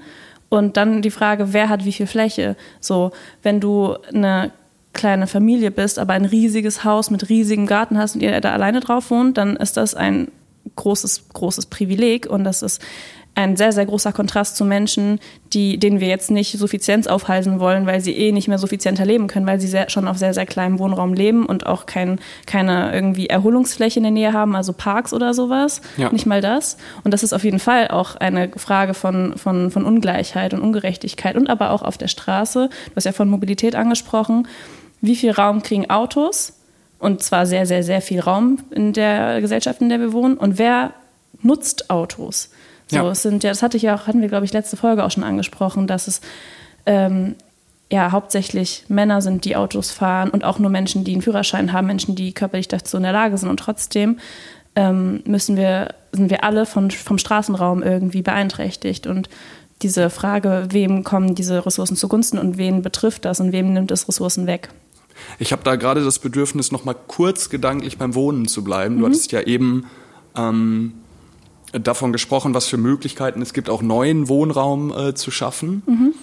Und 0.48 0.78
dann 0.78 1.02
die 1.02 1.10
Frage, 1.10 1.52
wer 1.52 1.68
hat 1.68 1.84
wie 1.84 1.92
viel 1.92 2.06
Fläche? 2.06 2.56
So, 2.80 3.12
wenn 3.42 3.60
du 3.60 3.94
eine 4.10 4.52
kleine 4.94 5.26
Familie 5.26 5.70
bist, 5.70 5.98
aber 5.98 6.14
ein 6.14 6.24
riesiges 6.24 6.82
Haus 6.82 7.10
mit 7.10 7.28
riesigem 7.28 7.66
Garten 7.66 7.98
hast 7.98 8.14
und 8.14 8.22
ihr 8.22 8.40
da 8.40 8.54
alleine 8.54 8.80
drauf 8.80 9.10
wohnt, 9.10 9.36
dann 9.36 9.54
ist 9.56 9.76
das 9.76 9.94
ein 9.94 10.28
großes, 10.76 11.28
großes 11.32 11.66
Privileg 11.66 12.26
und 12.26 12.44
das 12.44 12.62
ist 12.62 12.80
ein 13.38 13.56
sehr, 13.56 13.70
sehr 13.70 13.86
großer 13.86 14.12
Kontrast 14.12 14.56
zu 14.56 14.64
Menschen, 14.64 15.20
die, 15.52 15.78
denen 15.78 16.00
wir 16.00 16.08
jetzt 16.08 16.28
nicht 16.28 16.58
Suffizienz 16.58 17.06
aufhalsen 17.06 17.60
wollen, 17.60 17.86
weil 17.86 18.00
sie 18.00 18.12
eh 18.16 18.32
nicht 18.32 18.48
mehr 18.48 18.58
suffizienter 18.58 19.06
leben 19.06 19.28
können, 19.28 19.46
weil 19.46 19.60
sie 19.60 19.68
sehr, 19.68 19.90
schon 19.90 20.08
auf 20.08 20.18
sehr, 20.18 20.34
sehr 20.34 20.44
kleinem 20.44 20.80
Wohnraum 20.80 21.14
leben 21.14 21.46
und 21.46 21.64
auch 21.64 21.86
kein, 21.86 22.18
keine 22.46 22.92
irgendwie 22.92 23.28
Erholungsfläche 23.28 24.00
in 24.00 24.02
der 24.02 24.10
Nähe 24.10 24.32
haben, 24.32 24.56
also 24.56 24.72
Parks 24.72 25.12
oder 25.12 25.34
sowas. 25.34 25.82
Ja. 25.96 26.10
Nicht 26.10 26.26
mal 26.26 26.40
das. 26.40 26.78
Und 27.04 27.14
das 27.14 27.22
ist 27.22 27.32
auf 27.32 27.44
jeden 27.44 27.60
Fall 27.60 27.86
auch 27.88 28.16
eine 28.16 28.50
Frage 28.56 28.92
von, 28.92 29.38
von, 29.38 29.70
von 29.70 29.84
Ungleichheit 29.84 30.52
und 30.52 30.60
Ungerechtigkeit 30.60 31.36
und 31.36 31.48
aber 31.48 31.70
auch 31.70 31.82
auf 31.82 31.96
der 31.96 32.08
Straße. 32.08 32.68
Du 32.68 32.96
hast 32.96 33.04
ja 33.04 33.12
von 33.12 33.30
Mobilität 33.30 33.76
angesprochen. 33.76 34.48
Wie 35.00 35.14
viel 35.14 35.30
Raum 35.30 35.62
kriegen 35.62 35.88
Autos? 35.90 36.57
Und 36.98 37.22
zwar 37.22 37.46
sehr, 37.46 37.66
sehr, 37.66 37.82
sehr 37.82 38.00
viel 38.00 38.20
Raum 38.20 38.58
in 38.70 38.92
der 38.92 39.40
Gesellschaft, 39.40 39.80
in 39.80 39.88
der 39.88 40.00
wir 40.00 40.12
wohnen. 40.12 40.36
Und 40.36 40.58
wer 40.58 40.92
nutzt 41.42 41.90
Autos? 41.90 42.50
So, 42.88 42.96
ja. 42.96 43.10
es 43.10 43.22
sind 43.22 43.44
ja, 43.44 43.50
das 43.50 43.62
hatte 43.62 43.76
ich 43.76 43.84
ja 43.84 43.94
auch, 43.94 44.06
hatten 44.06 44.20
wir, 44.20 44.28
glaube 44.28 44.44
ich, 44.44 44.52
letzte 44.52 44.76
Folge 44.76 45.04
auch 45.04 45.10
schon 45.10 45.24
angesprochen, 45.24 45.86
dass 45.86 46.08
es 46.08 46.20
ähm, 46.86 47.36
ja 47.90 48.12
hauptsächlich 48.12 48.84
Männer 48.88 49.20
sind, 49.20 49.44
die 49.44 49.56
Autos 49.56 49.90
fahren 49.90 50.30
und 50.30 50.44
auch 50.44 50.58
nur 50.58 50.70
Menschen, 50.70 51.04
die 51.04 51.12
einen 51.12 51.22
Führerschein 51.22 51.72
haben, 51.72 51.86
Menschen, 51.86 52.14
die 52.14 52.32
körperlich 52.32 52.68
dazu 52.68 52.96
in 52.96 53.02
der 53.02 53.12
Lage 53.12 53.36
sind. 53.38 53.48
Und 53.48 53.60
trotzdem 53.60 54.18
ähm, 54.74 55.22
müssen 55.24 55.56
wir, 55.56 55.94
sind 56.12 56.30
wir 56.30 56.44
alle 56.44 56.66
von, 56.66 56.90
vom 56.90 57.18
Straßenraum 57.18 57.82
irgendwie 57.82 58.22
beeinträchtigt. 58.22 59.06
Und 59.06 59.28
diese 59.82 60.10
Frage, 60.10 60.66
wem 60.70 61.04
kommen 61.04 61.34
diese 61.34 61.64
Ressourcen 61.64 61.96
zugunsten 61.96 62.38
und 62.38 62.58
wen 62.58 62.82
betrifft 62.82 63.24
das 63.24 63.38
und 63.40 63.52
wem 63.52 63.72
nimmt 63.72 63.90
es 63.90 64.08
Ressourcen 64.08 64.46
weg. 64.46 64.70
Ich 65.38 65.52
habe 65.52 65.62
da 65.64 65.76
gerade 65.76 66.04
das 66.04 66.18
Bedürfnis, 66.18 66.72
noch 66.72 66.84
mal 66.84 66.94
kurz 66.94 67.50
gedanklich 67.50 67.98
beim 67.98 68.14
Wohnen 68.14 68.48
zu 68.48 68.64
bleiben. 68.64 68.96
Mhm. 68.96 69.00
Du 69.00 69.06
hattest 69.06 69.32
ja 69.32 69.42
eben 69.42 69.86
ähm, 70.36 70.94
davon 71.72 72.12
gesprochen, 72.12 72.54
was 72.54 72.66
für 72.66 72.78
Möglichkeiten 72.78 73.42
es 73.42 73.52
gibt, 73.52 73.70
auch 73.70 73.82
neuen 73.82 74.28
Wohnraum 74.28 74.92
äh, 74.96 75.14
zu 75.14 75.30
schaffen. 75.30 75.82
Mhm. 75.86 76.14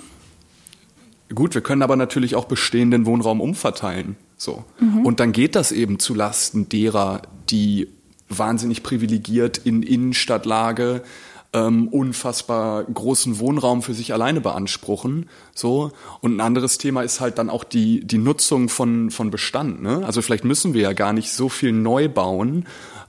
Gut, 1.34 1.55
wir 1.55 1.62
können 1.62 1.81
aber 1.81 1.95
natürlich 1.95 2.36
auch 2.36 2.45
bestehenden 2.45 3.05
Wohnraum 3.05 3.41
umverteilen. 3.41 4.15
So. 4.38 4.63
Mhm. 4.79 5.05
Und 5.05 5.19
dann 5.19 5.31
geht 5.31 5.55
das 5.55 5.71
eben 5.71 5.99
zu 5.99 6.13
Lasten 6.13 6.69
derer, 6.69 7.23
die 7.49 7.88
wahnsinnig 8.29 8.84
privilegiert 8.84 9.58
in 9.58 9.84
Innenstadtlage 9.84 11.03
ähm, 11.55 11.87
unfassbar 11.87 12.83
großen 12.83 13.39
Wohnraum 13.39 13.81
für 13.81 13.93
sich 13.93 14.11
alleine 14.11 14.41
beanspruchen. 14.41 15.29
So. 15.55 15.91
Und 16.19 16.35
ein 16.35 16.41
anderes 16.41 16.77
Thema 16.77 17.01
ist 17.01 17.21
halt 17.21 17.37
dann 17.37 17.49
auch 17.49 17.63
die, 17.63 18.05
die 18.05 18.17
Nutzung 18.17 18.67
von, 18.67 19.09
von 19.09 19.31
Bestand. 19.31 19.81
Ne? 19.81 20.03
Also 20.05 20.21
vielleicht 20.21 20.43
müssen 20.43 20.73
wir 20.73 20.81
ja 20.81 20.93
gar 20.93 21.13
nicht 21.13 21.31
so 21.31 21.47
viel 21.47 21.71
neu 21.71 22.09
bauen, 22.09 22.65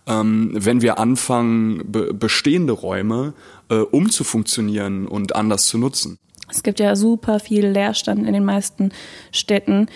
ähm, 0.07 0.53
wenn 0.55 0.81
wir 0.81 0.99
anfangen, 0.99 1.83
be 1.91 2.15
bestehende 2.15 2.73
Räume 2.73 3.35
äh, 3.69 3.79
umzufunktionieren 3.79 5.09
und 5.09 5.35
anders 5.35 5.67
zu 5.67 5.77
nutzen. 5.77 6.17
Es 6.49 6.63
gibt 6.63 6.79
ja 6.79 6.95
super 6.95 7.41
viel 7.41 7.67
Leerstand 7.67 8.25
in 8.25 8.33
den 8.33 8.45
meisten 8.45 8.93
Städten, 9.33 9.89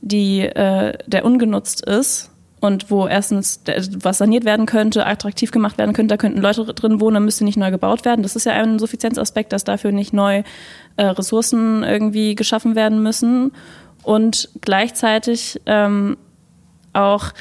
die, 0.00 0.40
äh, 0.40 0.98
der 1.06 1.24
ungenutzt 1.24 1.86
ist 1.86 2.31
und 2.62 2.92
wo 2.92 3.08
erstens 3.08 3.60
was 4.04 4.18
saniert 4.18 4.44
werden 4.44 4.66
könnte, 4.66 5.04
attraktiv 5.04 5.50
gemacht 5.50 5.78
werden 5.78 5.92
könnte, 5.92 6.12
da 6.12 6.16
könnten 6.16 6.40
Leute 6.40 6.64
drin 6.66 7.00
wohnen, 7.00 7.14
dann 7.14 7.24
müsste 7.24 7.42
nicht 7.42 7.56
neu 7.56 7.72
gebaut 7.72 8.04
werden. 8.04 8.22
Das 8.22 8.36
ist 8.36 8.46
ja 8.46 8.52
ein 8.52 8.78
Suffizienzaspekt, 8.78 9.52
dass 9.52 9.64
dafür 9.64 9.90
nicht 9.90 10.12
neu 10.12 10.44
äh, 10.96 11.04
Ressourcen 11.04 11.82
irgendwie 11.82 12.36
geschaffen 12.36 12.76
werden 12.76 13.02
müssen 13.02 13.50
und 14.04 14.48
gleichzeitig 14.60 15.60
ähm, 15.66 16.16
auch 16.92 17.32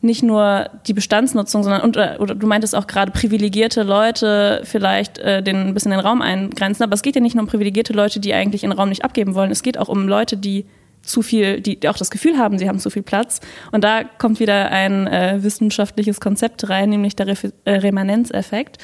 nicht 0.00 0.24
nur 0.24 0.68
die 0.84 0.94
Bestandsnutzung, 0.94 1.62
sondern 1.62 1.82
und, 1.82 1.96
oder 1.96 2.34
du 2.34 2.46
meintest 2.48 2.74
auch 2.74 2.88
gerade 2.88 3.12
privilegierte 3.12 3.84
Leute 3.84 4.62
vielleicht 4.64 5.18
äh, 5.18 5.44
den 5.44 5.68
ein 5.68 5.74
bisschen 5.74 5.92
den 5.92 6.00
Raum 6.00 6.22
eingrenzen, 6.22 6.82
aber 6.82 6.94
es 6.94 7.02
geht 7.02 7.14
ja 7.14 7.20
nicht 7.20 7.36
nur 7.36 7.44
um 7.44 7.48
privilegierte 7.48 7.92
Leute, 7.92 8.18
die 8.18 8.34
eigentlich 8.34 8.64
ihren 8.64 8.72
Raum 8.72 8.88
nicht 8.88 9.04
abgeben 9.04 9.36
wollen. 9.36 9.52
Es 9.52 9.62
geht 9.62 9.78
auch 9.78 9.88
um 9.88 10.08
Leute, 10.08 10.36
die 10.36 10.66
zu 11.10 11.22
viel, 11.22 11.60
die 11.60 11.88
auch 11.88 11.96
das 11.96 12.10
Gefühl 12.10 12.38
haben, 12.38 12.58
sie 12.58 12.68
haben 12.68 12.78
zu 12.78 12.90
viel 12.90 13.02
Platz. 13.02 13.40
Und 13.72 13.84
da 13.84 14.04
kommt 14.04 14.40
wieder 14.40 14.70
ein 14.70 15.06
äh, 15.06 15.38
wissenschaftliches 15.42 16.20
Konzept 16.20 16.68
rein, 16.68 16.90
nämlich 16.90 17.16
der 17.16 17.26
Re 17.26 17.36
äh, 17.64 17.72
Remanenzeffekt. 17.72 18.78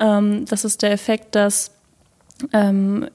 Ähm, 0.00 0.44
das 0.46 0.64
ist 0.64 0.82
der 0.82 0.92
Effekt, 0.92 1.34
dass 1.34 1.72
ähm, 2.52 3.08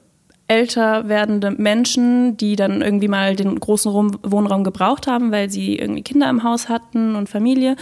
älter 0.46 1.08
werdende 1.08 1.50
Menschen, 1.50 2.36
die 2.36 2.56
dann 2.56 2.82
irgendwie 2.82 3.08
mal 3.08 3.34
den 3.34 3.58
großen 3.58 3.92
Wohnraum 4.22 4.62
gebraucht 4.62 5.06
haben, 5.06 5.32
weil 5.32 5.48
sie 5.48 5.76
irgendwie 5.76 6.02
Kinder 6.02 6.28
im 6.28 6.42
Haus 6.42 6.68
hatten 6.68 7.16
und 7.16 7.28
Familie, 7.28 7.76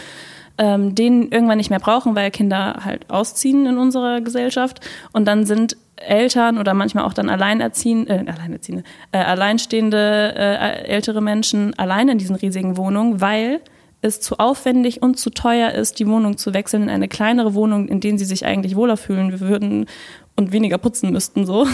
ähm, 0.59 0.95
den 0.95 1.33
irgendwann 1.33 1.59
nicht 1.59 1.71
mehr 1.71 1.81
brauchen, 1.81 2.15
weil 2.15 2.31
Kinder 2.31 2.83
halt 2.85 3.11
ausziehen 3.11 3.67
in 3.67 3.79
unserer 3.79 4.21
Gesellschaft. 4.21 4.81
Und 5.13 5.25
dann 5.25 5.45
sind 5.45 5.77
Eltern 6.07 6.59
oder 6.59 6.75
manchmal 6.75 7.05
auch 7.05 7.15
dann 7.15 7.29
alleinerziehende, 7.29 8.13
äh, 8.13 8.31
alleinerziehende, 8.31 8.85
äh, 9.13 9.19
alleinstehende 9.19 10.35
äh, 10.37 10.85
ältere 10.87 11.21
Menschen 11.21 11.79
allein 11.79 12.09
in 12.09 12.19
diesen 12.19 12.37
riesigen 12.37 12.77
Wohnungen, 12.77 13.21
weil 13.21 13.61
es 14.03 14.21
zu 14.21 14.39
aufwendig 14.39 15.01
und 15.01 15.19
zu 15.19 15.31
teuer 15.31 15.71
ist, 15.71 16.01
die 16.01 16.07
Wohnung 16.07 16.37
zu 16.37 16.53
wechseln 16.53 16.85
in 16.85 16.91
eine 16.91 17.09
kleinere 17.09 17.55
Wohnung, 17.55 17.89
in 17.89 18.01
denen 18.01 18.19
sie 18.19 18.25
sich 18.25 18.45
eigentlich 18.45 18.75
wohler 18.75 18.97
fühlen 18.97 19.39
würden 19.41 19.87
und 20.35 20.53
weniger 20.53 20.79
putzen 20.79 21.13
müssten 21.13 21.47
so. 21.47 21.67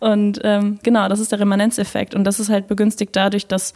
Und 0.00 0.40
ähm, 0.44 0.78
genau, 0.82 1.08
das 1.08 1.20
ist 1.20 1.32
der 1.32 1.40
Remanenzeffekt 1.40 2.14
und 2.14 2.24
das 2.24 2.40
ist 2.40 2.50
halt 2.50 2.68
begünstigt 2.68 3.16
dadurch, 3.16 3.46
dass 3.46 3.72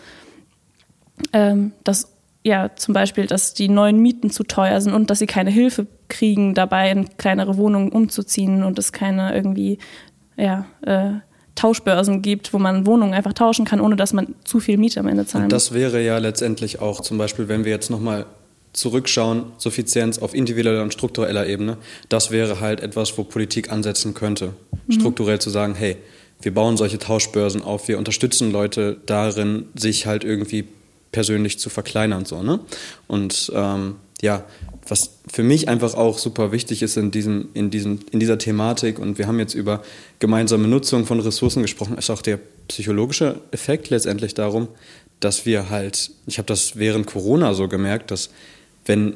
ähm, 1.32 1.72
dass 1.84 2.12
ja, 2.42 2.70
zum 2.74 2.94
Beispiel, 2.94 3.26
dass 3.26 3.54
die 3.54 3.68
neuen 3.68 4.00
Mieten 4.00 4.30
zu 4.30 4.44
teuer 4.44 4.80
sind 4.80 4.94
und 4.94 5.10
dass 5.10 5.18
sie 5.18 5.26
keine 5.26 5.50
Hilfe 5.50 5.86
kriegen, 6.08 6.54
dabei 6.54 6.90
in 6.90 7.16
kleinere 7.16 7.56
Wohnungen 7.56 7.92
umzuziehen 7.92 8.62
und 8.62 8.78
es 8.78 8.92
keine 8.92 9.34
irgendwie, 9.34 9.78
ja, 10.36 10.66
äh, 10.82 11.12
Tauschbörsen 11.54 12.22
gibt, 12.22 12.54
wo 12.54 12.58
man 12.58 12.86
Wohnungen 12.86 13.12
einfach 13.12 13.34
tauschen 13.34 13.66
kann, 13.66 13.80
ohne 13.80 13.96
dass 13.96 14.14
man 14.14 14.34
zu 14.44 14.60
viel 14.60 14.78
Miete 14.78 15.00
am 15.00 15.08
Ende 15.08 15.26
zahlen 15.26 15.44
muss. 15.44 15.50
Das 15.50 15.74
wäre 15.74 16.02
ja 16.02 16.16
letztendlich 16.16 16.80
auch 16.80 17.00
zum 17.00 17.18
Beispiel, 17.18 17.48
wenn 17.48 17.64
wir 17.64 17.72
jetzt 17.72 17.90
nochmal 17.90 18.24
zurückschauen, 18.72 19.52
Suffizienz 19.58 20.18
auf 20.18 20.32
individueller 20.32 20.82
und 20.82 20.94
struktureller 20.94 21.46
Ebene, 21.46 21.76
das 22.08 22.30
wäre 22.30 22.60
halt 22.60 22.80
etwas, 22.80 23.18
wo 23.18 23.24
Politik 23.24 23.70
ansetzen 23.70 24.14
könnte. 24.14 24.54
Mhm. 24.86 24.92
Strukturell 24.92 25.40
zu 25.40 25.50
sagen, 25.50 25.74
hey, 25.74 25.96
wir 26.40 26.54
bauen 26.54 26.78
solche 26.78 26.98
Tauschbörsen 26.98 27.62
auf, 27.62 27.88
wir 27.88 27.98
unterstützen 27.98 28.50
Leute 28.52 28.96
darin, 29.04 29.66
sich 29.74 30.06
halt 30.06 30.24
irgendwie 30.24 30.66
persönlich 31.12 31.58
zu 31.58 31.70
verkleinern. 31.70 32.24
So, 32.24 32.42
ne? 32.42 32.60
Und 33.06 33.50
ähm, 33.54 33.96
ja, 34.22 34.44
was 34.86 35.18
für 35.28 35.42
mich 35.42 35.68
einfach 35.68 35.94
auch 35.94 36.18
super 36.18 36.52
wichtig 36.52 36.82
ist 36.82 36.96
in, 36.96 37.10
diesem, 37.10 37.48
in, 37.54 37.70
diesem, 37.70 38.00
in 38.10 38.20
dieser 38.20 38.38
Thematik, 38.38 38.98
und 38.98 39.18
wir 39.18 39.26
haben 39.26 39.38
jetzt 39.38 39.54
über 39.54 39.82
gemeinsame 40.18 40.68
Nutzung 40.68 41.06
von 41.06 41.20
Ressourcen 41.20 41.62
gesprochen, 41.62 41.96
ist 41.96 42.10
auch 42.10 42.22
der 42.22 42.38
psychologische 42.68 43.40
Effekt 43.50 43.90
letztendlich 43.90 44.34
darum, 44.34 44.68
dass 45.20 45.46
wir 45.46 45.70
halt, 45.70 46.10
ich 46.26 46.38
habe 46.38 46.46
das 46.46 46.76
während 46.76 47.06
Corona 47.06 47.54
so 47.54 47.68
gemerkt, 47.68 48.10
dass 48.10 48.30
wenn, 48.84 49.14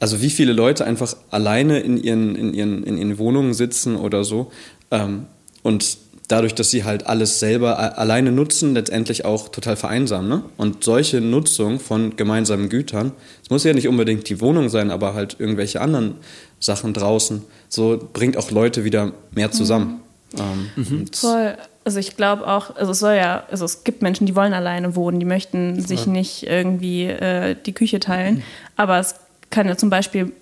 also 0.00 0.20
wie 0.20 0.30
viele 0.30 0.52
Leute 0.52 0.84
einfach 0.84 1.16
alleine 1.30 1.80
in 1.80 1.96
ihren, 1.96 2.34
in 2.34 2.54
ihren, 2.54 2.84
in 2.84 2.98
ihren 2.98 3.18
Wohnungen 3.18 3.54
sitzen 3.54 3.96
oder 3.96 4.24
so 4.24 4.50
ähm, 4.90 5.26
und 5.62 5.98
dadurch, 6.28 6.54
dass 6.54 6.70
sie 6.70 6.84
halt 6.84 7.06
alles 7.06 7.40
selber 7.40 7.98
alleine 7.98 8.32
nutzen, 8.32 8.74
letztendlich 8.74 9.24
auch 9.24 9.48
total 9.48 9.76
vereinsamen. 9.76 10.28
Ne? 10.28 10.42
Und 10.56 10.84
solche 10.84 11.20
Nutzung 11.20 11.80
von 11.80 12.16
gemeinsamen 12.16 12.68
Gütern, 12.68 13.12
es 13.42 13.50
muss 13.50 13.64
ja 13.64 13.72
nicht 13.72 13.88
unbedingt 13.88 14.28
die 14.28 14.40
Wohnung 14.40 14.68
sein, 14.68 14.90
aber 14.90 15.14
halt 15.14 15.36
irgendwelche 15.38 15.80
anderen 15.80 16.14
Sachen 16.58 16.94
draußen, 16.94 17.42
so 17.68 18.08
bringt 18.12 18.36
auch 18.36 18.50
Leute 18.50 18.84
wieder 18.84 19.12
mehr 19.32 19.50
zusammen. 19.50 20.00
Mhm. 20.32 20.40
Ähm, 20.40 20.70
mhm. 20.76 21.06
Voll. 21.12 21.56
Also 21.84 21.98
ich 21.98 22.16
glaube 22.16 22.46
auch, 22.46 22.76
also 22.76 22.92
es 22.92 23.00
soll 23.00 23.16
ja, 23.16 23.42
also 23.50 23.64
es 23.64 23.82
gibt 23.82 24.02
Menschen, 24.02 24.26
die 24.26 24.36
wollen 24.36 24.52
alleine 24.52 24.94
wohnen, 24.94 25.18
die 25.18 25.26
möchten 25.26 25.80
sich 25.80 26.06
ja. 26.06 26.12
nicht 26.12 26.46
irgendwie 26.46 27.06
äh, 27.06 27.56
die 27.66 27.72
Küche 27.72 27.98
teilen, 27.98 28.36
mhm. 28.36 28.42
aber 28.76 29.00
es 29.00 29.16
kann 29.50 29.66
ja 29.66 29.76
zum 29.76 29.90
Beispiel 29.90 30.32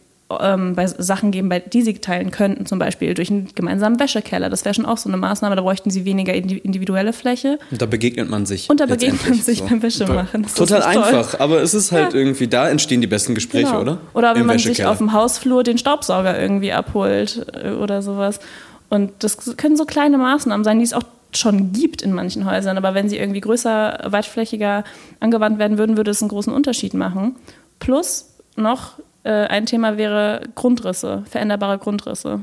ähm, 0.40 0.74
bei 0.74 0.86
Sachen 0.86 1.30
geben, 1.30 1.48
bei, 1.48 1.60
die 1.60 1.82
sie 1.82 1.94
teilen 1.94 2.30
könnten, 2.30 2.66
zum 2.66 2.78
Beispiel 2.78 3.14
durch 3.14 3.30
einen 3.30 3.48
gemeinsamen 3.54 3.98
Wäschekeller. 3.98 4.48
Das 4.50 4.64
wäre 4.64 4.74
schon 4.74 4.86
auch 4.86 4.98
so 4.98 5.08
eine 5.08 5.16
Maßnahme, 5.16 5.56
da 5.56 5.62
bräuchten 5.62 5.90
sie 5.90 6.04
weniger 6.04 6.34
individuelle 6.34 7.12
Fläche. 7.12 7.58
Und 7.70 7.82
da 7.82 7.86
begegnet 7.86 8.30
man 8.30 8.46
sich. 8.46 8.70
Und 8.70 8.80
da 8.80 8.86
begegnet 8.86 9.28
man 9.28 9.38
sich 9.38 9.58
so. 9.58 9.66
beim 9.66 9.82
Wäschemachen. 9.82 10.42
Das 10.42 10.54
Total 10.54 10.82
einfach, 10.82 11.40
aber 11.40 11.62
es 11.62 11.74
ist 11.74 11.92
halt 11.92 12.12
ja. 12.12 12.18
irgendwie, 12.18 12.46
da 12.46 12.68
entstehen 12.68 13.00
die 13.00 13.06
besten 13.06 13.34
Gespräche, 13.34 13.66
genau. 13.66 13.80
oder? 13.80 13.98
Oder 14.14 14.34
wenn 14.36 14.46
man 14.46 14.58
sich 14.58 14.84
auf 14.84 14.98
dem 14.98 15.12
Hausflur 15.12 15.62
den 15.62 15.78
Staubsauger 15.78 16.40
irgendwie 16.40 16.72
abholt 16.72 17.46
äh, 17.52 17.70
oder 17.70 18.02
sowas. 18.02 18.40
Und 18.88 19.12
das 19.20 19.56
können 19.56 19.76
so 19.76 19.84
kleine 19.84 20.18
Maßnahmen 20.18 20.64
sein, 20.64 20.78
die 20.78 20.84
es 20.84 20.92
auch 20.92 21.04
schon 21.32 21.72
gibt 21.72 22.02
in 22.02 22.12
manchen 22.12 22.44
Häusern, 22.44 22.76
aber 22.76 22.94
wenn 22.94 23.08
sie 23.08 23.16
irgendwie 23.16 23.40
größer, 23.40 24.00
weitflächiger 24.06 24.84
angewandt 25.20 25.58
werden 25.58 25.78
würden, 25.78 25.96
würde 25.96 26.10
es 26.10 26.22
einen 26.22 26.28
großen 26.28 26.52
Unterschied 26.52 26.94
machen. 26.94 27.36
Plus 27.78 28.26
noch 28.56 28.94
äh, 29.24 29.30
ein 29.30 29.66
Thema 29.66 29.96
wäre 29.96 30.42
Grundrisse, 30.54 31.24
veränderbare 31.28 31.78
Grundrisse. 31.78 32.40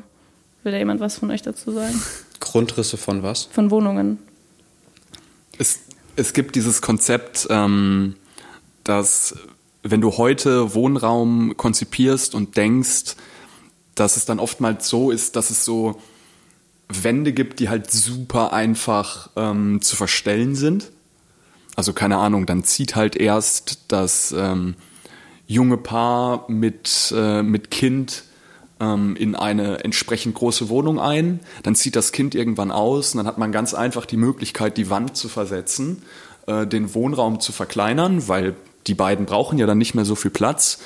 Will 0.64 0.72
da 0.72 0.78
jemand 0.78 1.00
was 1.00 1.18
von 1.18 1.32
euch 1.32 1.42
dazu 1.42 1.72
sagen? 1.72 2.02
Grundrisse 2.40 2.98
von 2.98 3.24
was? 3.24 3.46
Von 3.46 3.72
Wohnungen. 3.72 4.20
Es, 5.58 5.80
es 6.16 6.34
gibt 6.34 6.56
dieses 6.56 6.82
Konzept, 6.82 7.48
ähm, 7.50 8.16
dass 8.84 9.36
wenn 9.84 10.02
du 10.02 10.18
heute 10.18 10.74
Wohnraum 10.74 11.56
konzipierst 11.58 12.36
und 12.36 12.58
denkst, 12.58 13.16
dass 13.96 14.18
es 14.18 14.26
dann 14.26 14.40
oftmals 14.40 14.88
so 14.88 15.12
ist, 15.12 15.36
dass 15.36 15.50
es 15.50 15.66
so 15.66 16.00
Wände 16.90 17.34
gibt, 17.34 17.60
die 17.60 17.70
halt 17.70 17.92
super 17.92 18.54
einfach 18.54 19.30
ähm, 19.36 19.82
zu 19.82 19.96
verstellen 19.96 20.56
sind. 20.56 20.92
Also 21.76 21.94
keine 21.94 22.18
Ahnung, 22.18 22.46
dann 22.46 22.64
zieht 22.64 22.96
halt 22.96 23.16
erst 23.16 23.80
das 23.88 24.34
ähm, 24.36 24.76
junge 25.48 25.78
Paar 25.78 26.46
mit, 26.50 27.14
äh, 27.16 27.42
mit 27.42 27.72
Kind 27.72 28.24
ähm, 28.80 29.16
in 29.16 29.36
eine 29.36 29.84
entsprechend 29.84 30.36
große 30.36 30.70
Wohnung 30.70 31.00
ein. 31.00 31.40
Dann 31.64 31.76
zieht 31.76 31.96
das 31.96 32.12
Kind 32.12 32.36
irgendwann 32.36 32.72
aus 32.72 33.14
und 33.14 33.20
dann 33.20 33.28
hat 33.28 33.38
man 33.38 33.52
ganz 33.52 33.74
einfach 33.74 34.06
die 34.06 34.18
Möglichkeit, 34.18 34.78
die 34.78 34.90
Wand 34.90 35.16
zu 35.16 35.30
versetzen, 35.30 36.04
äh, 36.46 36.68
den 36.68 36.94
Wohnraum 36.94 37.40
zu 37.40 37.52
verkleinern, 37.52 38.28
weil 38.28 38.56
die 38.86 38.94
beiden 38.94 39.26
brauchen 39.26 39.58
ja 39.58 39.66
dann 39.66 39.78
nicht 39.78 39.96
mehr 39.96 40.06
so 40.06 40.16
viel 40.16 40.32
Platz. 40.32 40.80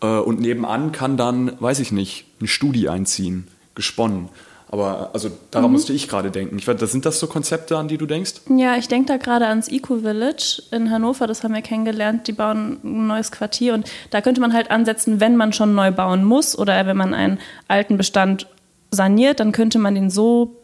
Äh, 0.00 0.06
und 0.06 0.40
nebenan 0.40 0.92
kann 0.92 1.16
dann, 1.16 1.52
weiß 1.60 1.78
ich 1.80 1.92
nicht, 1.92 2.26
eine 2.40 2.48
Studie 2.48 2.88
einziehen, 2.88 3.48
gesponnen. 3.74 4.28
Aber 4.70 5.10
also 5.14 5.30
daran 5.50 5.70
mhm. 5.70 5.72
musste 5.72 5.92
ich 5.92 6.08
gerade 6.08 6.30
denken. 6.30 6.58
Ich 6.58 6.64
sind 6.64 7.06
das 7.06 7.18
so 7.18 7.26
Konzepte, 7.26 7.76
an 7.76 7.88
die 7.88 7.96
du 7.96 8.06
denkst? 8.06 8.34
Ja, 8.54 8.76
ich 8.76 8.88
denke 8.88 9.06
da 9.06 9.16
gerade 9.16 9.46
ans 9.46 9.68
Eco 9.68 10.00
Village 10.00 10.62
in 10.70 10.90
Hannover, 10.90 11.26
das 11.26 11.42
haben 11.42 11.54
wir 11.54 11.62
kennengelernt. 11.62 12.28
Die 12.28 12.32
bauen 12.32 12.78
ein 12.84 13.06
neues 13.06 13.32
Quartier 13.32 13.74
und 13.74 13.90
da 14.10 14.20
könnte 14.20 14.40
man 14.40 14.52
halt 14.52 14.70
ansetzen, 14.70 15.20
wenn 15.20 15.36
man 15.36 15.52
schon 15.52 15.74
neu 15.74 15.90
bauen 15.90 16.24
muss 16.24 16.58
oder 16.58 16.86
wenn 16.86 16.96
man 16.96 17.14
einen 17.14 17.38
alten 17.66 17.96
Bestand 17.96 18.46
saniert, 18.90 19.40
dann 19.40 19.52
könnte 19.52 19.78
man 19.78 19.94
den 19.94 20.10
so 20.10 20.56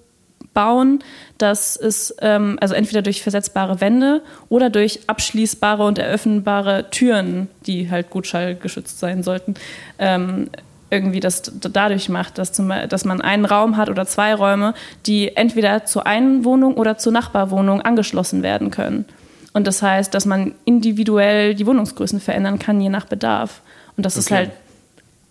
bauen, 0.52 1.02
dass 1.38 1.76
es 1.76 2.14
ähm, 2.20 2.58
also 2.60 2.74
entweder 2.74 3.02
durch 3.02 3.22
versetzbare 3.22 3.80
Wände 3.80 4.22
oder 4.48 4.70
durch 4.70 5.00
abschließbare 5.08 5.84
und 5.84 5.98
eröffnbare 5.98 6.90
Türen, 6.90 7.48
die 7.66 7.90
halt 7.90 8.10
gut 8.10 8.26
schallgeschützt 8.26 8.98
sein 8.98 9.22
sollten, 9.22 9.54
ähm, 9.98 10.48
irgendwie 10.90 11.20
das 11.20 11.42
dadurch 11.60 12.08
macht, 12.08 12.38
dass, 12.38 12.52
zum, 12.52 12.72
dass 12.88 13.04
man 13.04 13.20
einen 13.20 13.44
Raum 13.44 13.76
hat 13.76 13.88
oder 13.88 14.06
zwei 14.06 14.34
Räume, 14.34 14.74
die 15.06 15.36
entweder 15.36 15.84
zur 15.84 16.06
einen 16.06 16.44
Wohnung 16.44 16.74
oder 16.74 16.98
zur 16.98 17.12
Nachbarwohnung 17.12 17.80
angeschlossen 17.80 18.42
werden 18.42 18.70
können. 18.70 19.04
Und 19.52 19.66
das 19.66 19.82
heißt, 19.82 20.12
dass 20.12 20.26
man 20.26 20.54
individuell 20.64 21.54
die 21.54 21.66
Wohnungsgrößen 21.66 22.20
verändern 22.20 22.58
kann, 22.58 22.80
je 22.80 22.88
nach 22.88 23.06
Bedarf. 23.06 23.62
Und 23.96 24.04
das 24.04 24.14
okay. 24.16 24.20
ist 24.20 24.30
halt 24.30 24.50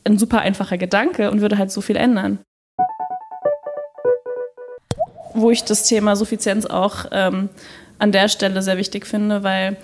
ein 0.06 0.18
super 0.18 0.40
einfacher 0.40 0.78
Gedanke 0.78 1.30
und 1.30 1.42
würde 1.42 1.58
halt 1.58 1.72
so 1.72 1.82
viel 1.82 1.98
ändern. 1.98 2.40
Wo 5.34 5.52
ich 5.52 5.64
das 5.64 5.84
Thema 5.84 6.16
Suffizienz 6.16 6.66
auch 6.66 7.06
ähm, 7.12 7.50
an 8.00 8.12
der 8.12 8.30
Stelle 8.30 8.62
sehr 8.62 8.78
wichtig 8.78 9.06
finde, 9.08 9.44
weil 9.44 9.78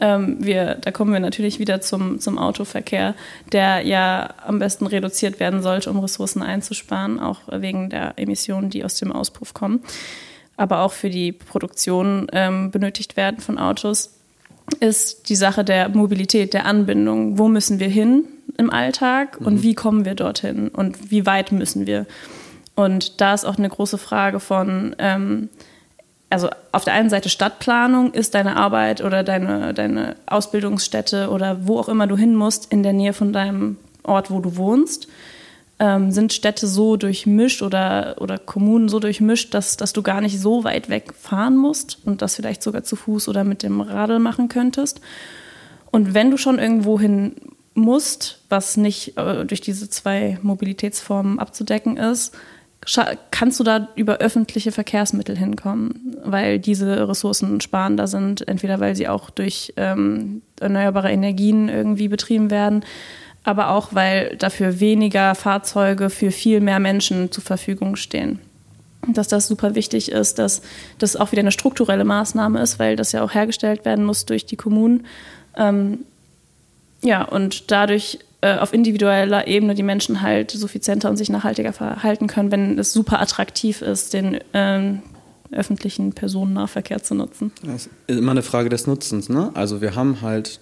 ähm, 0.00 0.36
wir, 0.40 0.76
da 0.76 0.90
kommen 0.90 1.12
wir 1.12 1.20
natürlich 1.20 1.58
wieder 1.58 1.80
zum, 1.80 2.20
zum 2.20 2.38
Autoverkehr, 2.38 3.14
der 3.52 3.86
ja 3.86 4.34
am 4.46 4.58
besten 4.58 4.86
reduziert 4.86 5.40
werden 5.40 5.62
sollte, 5.62 5.90
um 5.90 5.98
Ressourcen 5.98 6.42
einzusparen, 6.42 7.20
auch 7.20 7.40
wegen 7.50 7.90
der 7.90 8.14
Emissionen, 8.16 8.70
die 8.70 8.84
aus 8.84 8.96
dem 8.96 9.12
Auspuff 9.12 9.54
kommen, 9.54 9.80
aber 10.56 10.80
auch 10.80 10.92
für 10.92 11.10
die 11.10 11.32
Produktion 11.32 12.26
ähm, 12.32 12.70
benötigt 12.70 13.16
werden 13.16 13.40
von 13.40 13.58
Autos, 13.58 14.14
ist 14.78 15.28
die 15.28 15.36
Sache 15.36 15.64
der 15.64 15.88
Mobilität, 15.88 16.54
der 16.54 16.64
Anbindung. 16.64 17.38
Wo 17.38 17.48
müssen 17.48 17.80
wir 17.80 17.88
hin 17.88 18.24
im 18.56 18.70
Alltag 18.70 19.38
und 19.40 19.54
mhm. 19.54 19.62
wie 19.62 19.74
kommen 19.74 20.04
wir 20.04 20.14
dorthin 20.14 20.68
und 20.68 21.10
wie 21.10 21.26
weit 21.26 21.50
müssen 21.50 21.86
wir? 21.86 22.06
Und 22.76 23.20
da 23.20 23.34
ist 23.34 23.44
auch 23.44 23.58
eine 23.58 23.68
große 23.68 23.98
Frage 23.98 24.40
von, 24.40 24.94
ähm, 24.98 25.48
also 26.30 26.48
auf 26.70 26.84
der 26.84 26.94
einen 26.94 27.10
Seite 27.10 27.28
Stadtplanung, 27.28 28.12
ist 28.12 28.34
deine 28.34 28.56
Arbeit 28.56 29.02
oder 29.02 29.24
deine, 29.24 29.74
deine 29.74 30.14
Ausbildungsstätte 30.26 31.28
oder 31.28 31.66
wo 31.66 31.78
auch 31.78 31.88
immer 31.88 32.06
du 32.06 32.16
hin 32.16 32.36
musst, 32.36 32.72
in 32.72 32.82
der 32.84 32.92
Nähe 32.92 33.12
von 33.12 33.32
deinem 33.32 33.76
Ort, 34.04 34.30
wo 34.30 34.40
du 34.40 34.56
wohnst. 34.56 35.08
Ähm, 35.80 36.12
sind 36.12 36.32
Städte 36.32 36.66
so 36.66 36.96
durchmischt 36.96 37.62
oder, 37.62 38.16
oder 38.20 38.38
Kommunen 38.38 38.88
so 38.88 39.00
durchmischt, 39.00 39.54
dass, 39.54 39.76
dass 39.76 39.92
du 39.92 40.02
gar 40.02 40.20
nicht 40.20 40.38
so 40.38 40.62
weit 40.62 40.88
weg 40.88 41.14
fahren 41.14 41.56
musst 41.56 41.98
und 42.04 42.22
das 42.22 42.36
vielleicht 42.36 42.62
sogar 42.62 42.84
zu 42.84 42.96
Fuß 42.96 43.28
oder 43.28 43.44
mit 43.44 43.62
dem 43.62 43.80
Radl 43.80 44.18
machen 44.18 44.48
könntest. 44.48 45.00
Und 45.90 46.14
wenn 46.14 46.30
du 46.30 46.36
schon 46.36 46.58
irgendwo 46.58 47.00
hin 47.00 47.34
musst, 47.74 48.42
was 48.48 48.76
nicht 48.76 49.16
äh, 49.16 49.44
durch 49.44 49.62
diese 49.62 49.88
zwei 49.88 50.38
Mobilitätsformen 50.42 51.38
abzudecken 51.38 51.96
ist, 51.96 52.36
kannst 53.30 53.60
du 53.60 53.64
da 53.64 53.88
über 53.94 54.18
öffentliche 54.18 54.72
Verkehrsmittel 54.72 55.36
hinkommen, 55.36 56.16
weil 56.24 56.58
diese 56.58 57.08
Ressourcen 57.08 57.60
sparender 57.60 58.06
sind, 58.06 58.46
entweder 58.48 58.80
weil 58.80 58.96
sie 58.96 59.06
auch 59.06 59.28
durch 59.28 59.74
ähm, 59.76 60.42
erneuerbare 60.58 61.10
Energien 61.10 61.68
irgendwie 61.68 62.08
betrieben 62.08 62.50
werden, 62.50 62.84
aber 63.44 63.70
auch 63.70 63.94
weil 63.94 64.36
dafür 64.36 64.80
weniger 64.80 65.34
Fahrzeuge 65.34 66.08
für 66.08 66.30
viel 66.30 66.60
mehr 66.60 66.78
Menschen 66.78 67.30
zur 67.30 67.44
Verfügung 67.44 67.96
stehen. 67.96 68.38
Dass 69.06 69.28
das 69.28 69.46
super 69.46 69.74
wichtig 69.74 70.10
ist, 70.10 70.38
dass 70.38 70.62
das 70.98 71.16
auch 71.16 71.32
wieder 71.32 71.40
eine 71.40 71.52
strukturelle 71.52 72.04
Maßnahme 72.04 72.60
ist, 72.60 72.78
weil 72.78 72.96
das 72.96 73.12
ja 73.12 73.22
auch 73.22 73.34
hergestellt 73.34 73.84
werden 73.84 74.04
muss 74.04 74.26
durch 74.26 74.46
die 74.46 74.56
Kommunen. 74.56 75.06
Ähm, 75.56 76.00
ja, 77.02 77.22
und 77.22 77.70
dadurch 77.70 78.18
äh, 78.42 78.56
auf 78.56 78.72
individueller 78.72 79.46
Ebene 79.46 79.74
die 79.74 79.82
Menschen 79.82 80.22
halt 80.22 80.50
suffizienter 80.50 81.10
und 81.10 81.16
sich 81.16 81.28
nachhaltiger 81.28 81.72
verhalten 81.72 82.26
können, 82.26 82.50
wenn 82.50 82.78
es 82.78 82.92
super 82.92 83.20
attraktiv 83.20 83.82
ist, 83.82 84.14
den 84.14 84.38
ähm, 84.54 85.02
öffentlichen 85.52 86.12
Personennahverkehr 86.12 87.02
zu 87.02 87.14
nutzen. 87.14 87.52
Das 87.62 87.86
ist 87.86 87.90
immer 88.06 88.30
eine 88.30 88.42
Frage 88.42 88.68
des 88.68 88.86
Nutzens. 88.86 89.28
Ne? 89.28 89.50
Also 89.54 89.80
wir 89.80 89.94
haben 89.94 90.20
halt 90.22 90.60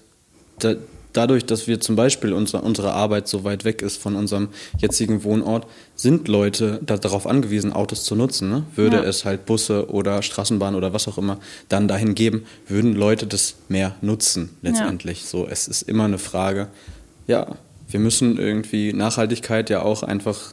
da, 0.59 0.75
dadurch, 1.13 1.45
dass 1.45 1.67
wir 1.67 1.81
zum 1.81 1.95
Beispiel 1.95 2.33
unser, 2.33 2.63
unsere 2.63 2.93
Arbeit 2.95 3.29
so 3.29 3.45
weit 3.45 3.65
weg 3.65 3.83
ist 3.83 4.01
von 4.01 4.17
unserem 4.17 4.49
jetzigen 4.79 5.23
Wohnort, 5.25 5.67
sind 5.95 6.29
Leute 6.29 6.81
da, 6.85 6.97
darauf 6.97 7.27
angewiesen, 7.27 7.73
Autos 7.73 8.05
zu 8.05 8.15
nutzen. 8.15 8.49
Ne? 8.49 8.65
Würde 8.75 8.99
ja. 8.99 9.03
es 9.05 9.25
halt 9.25 9.47
Busse 9.47 9.91
oder 9.91 10.23
Straßenbahn 10.23 10.75
oder 10.75 10.93
was 10.93 11.07
auch 11.07 11.19
immer 11.19 11.39
dann 11.69 11.87
dahin 11.87 12.15
geben, 12.15 12.45
würden 12.67 12.95
Leute 12.95 13.27
das 13.27 13.55
mehr 13.69 13.95
nutzen 14.01 14.51
letztendlich. 14.63 15.23
Ja. 15.23 15.29
So, 15.29 15.47
es 15.47 15.69
ist 15.69 15.83
immer 15.83 16.05
eine 16.05 16.19
Frage, 16.19 16.69
ja, 17.27 17.57
wir 17.89 18.01
müssen 18.01 18.39
irgendwie 18.39 18.93
Nachhaltigkeit 18.93 19.71
ja 19.71 19.83
auch 19.83 20.03
einfach 20.03 20.53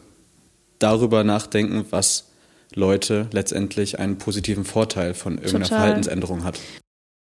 darüber 0.80 1.24
nachdenken, 1.24 1.86
was 1.89 2.26
Leute 2.74 3.28
letztendlich 3.32 4.00
einen 4.00 4.17
positiven 4.17 4.65
Vorteil 4.65 5.13
von 5.13 5.34
irgendeiner 5.34 5.65
Total. 5.65 5.80
Verhaltensänderung 5.80 6.43
hat. 6.43 6.60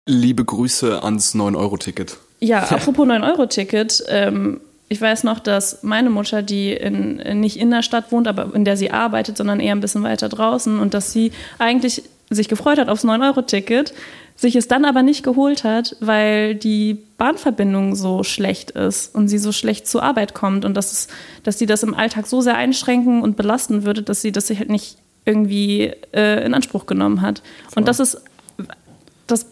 Liebe 0.07 0.45
Grüße 0.45 1.03
ans 1.03 1.35
9-Euro-Ticket. 1.35 2.17
Ja, 2.39 2.63
apropos 2.63 3.07
9-Euro-Ticket. 3.07 4.03
Ähm, 4.07 4.61
ich 4.89 5.01
weiß 5.01 5.25
noch, 5.25 5.39
dass 5.39 5.83
meine 5.83 6.09
Mutter, 6.09 6.41
die 6.41 6.71
in, 6.71 7.17
nicht 7.41 7.57
in 7.57 7.71
der 7.71 7.81
Stadt 7.81 8.11
wohnt, 8.11 8.27
aber 8.27 8.55
in 8.55 8.63
der 8.63 8.77
sie 8.77 8.91
arbeitet, 8.91 9.35
sondern 9.37 9.59
eher 9.59 9.75
ein 9.75 9.81
bisschen 9.81 10.03
weiter 10.03 10.29
draußen 10.29 10.79
und 10.79 10.93
dass 10.93 11.11
sie 11.11 11.31
eigentlich 11.57 12.03
sich 12.29 12.47
gefreut 12.47 12.77
hat 12.77 12.89
aufs 12.89 13.03
9-Euro-Ticket, 13.03 13.93
sich 14.37 14.55
es 14.55 14.67
dann 14.67 14.85
aber 14.85 15.01
nicht 15.01 15.23
geholt 15.23 15.63
hat, 15.63 15.97
weil 15.99 16.53
die 16.55 16.93
Bahnverbindung 17.17 17.95
so 17.95 18.23
schlecht 18.23 18.71
ist 18.71 19.13
und 19.13 19.27
sie 19.27 19.39
so 19.39 19.51
schlecht 19.51 19.87
zur 19.87 20.03
Arbeit 20.03 20.35
kommt 20.35 20.63
und 20.63 20.75
dass, 20.75 20.93
es, 20.93 21.07
dass 21.43 21.57
sie 21.57 21.65
das 21.65 21.81
im 21.81 21.95
Alltag 21.95 22.27
so 22.27 22.39
sehr 22.41 22.55
einschränken 22.55 23.23
und 23.23 23.35
belasten 23.35 23.83
würde, 23.83 24.03
dass 24.03 24.21
sie 24.21 24.31
das 24.31 24.47
sich 24.47 24.59
halt 24.59 24.69
nicht 24.69 24.97
irgendwie 25.25 25.91
äh, 26.13 26.45
in 26.45 26.53
Anspruch 26.53 26.85
genommen 26.85 27.21
hat. 27.21 27.41
Voll. 27.69 27.81
Und 27.81 27.87
das 27.87 27.99
ist 27.99 28.21
das 29.25 29.47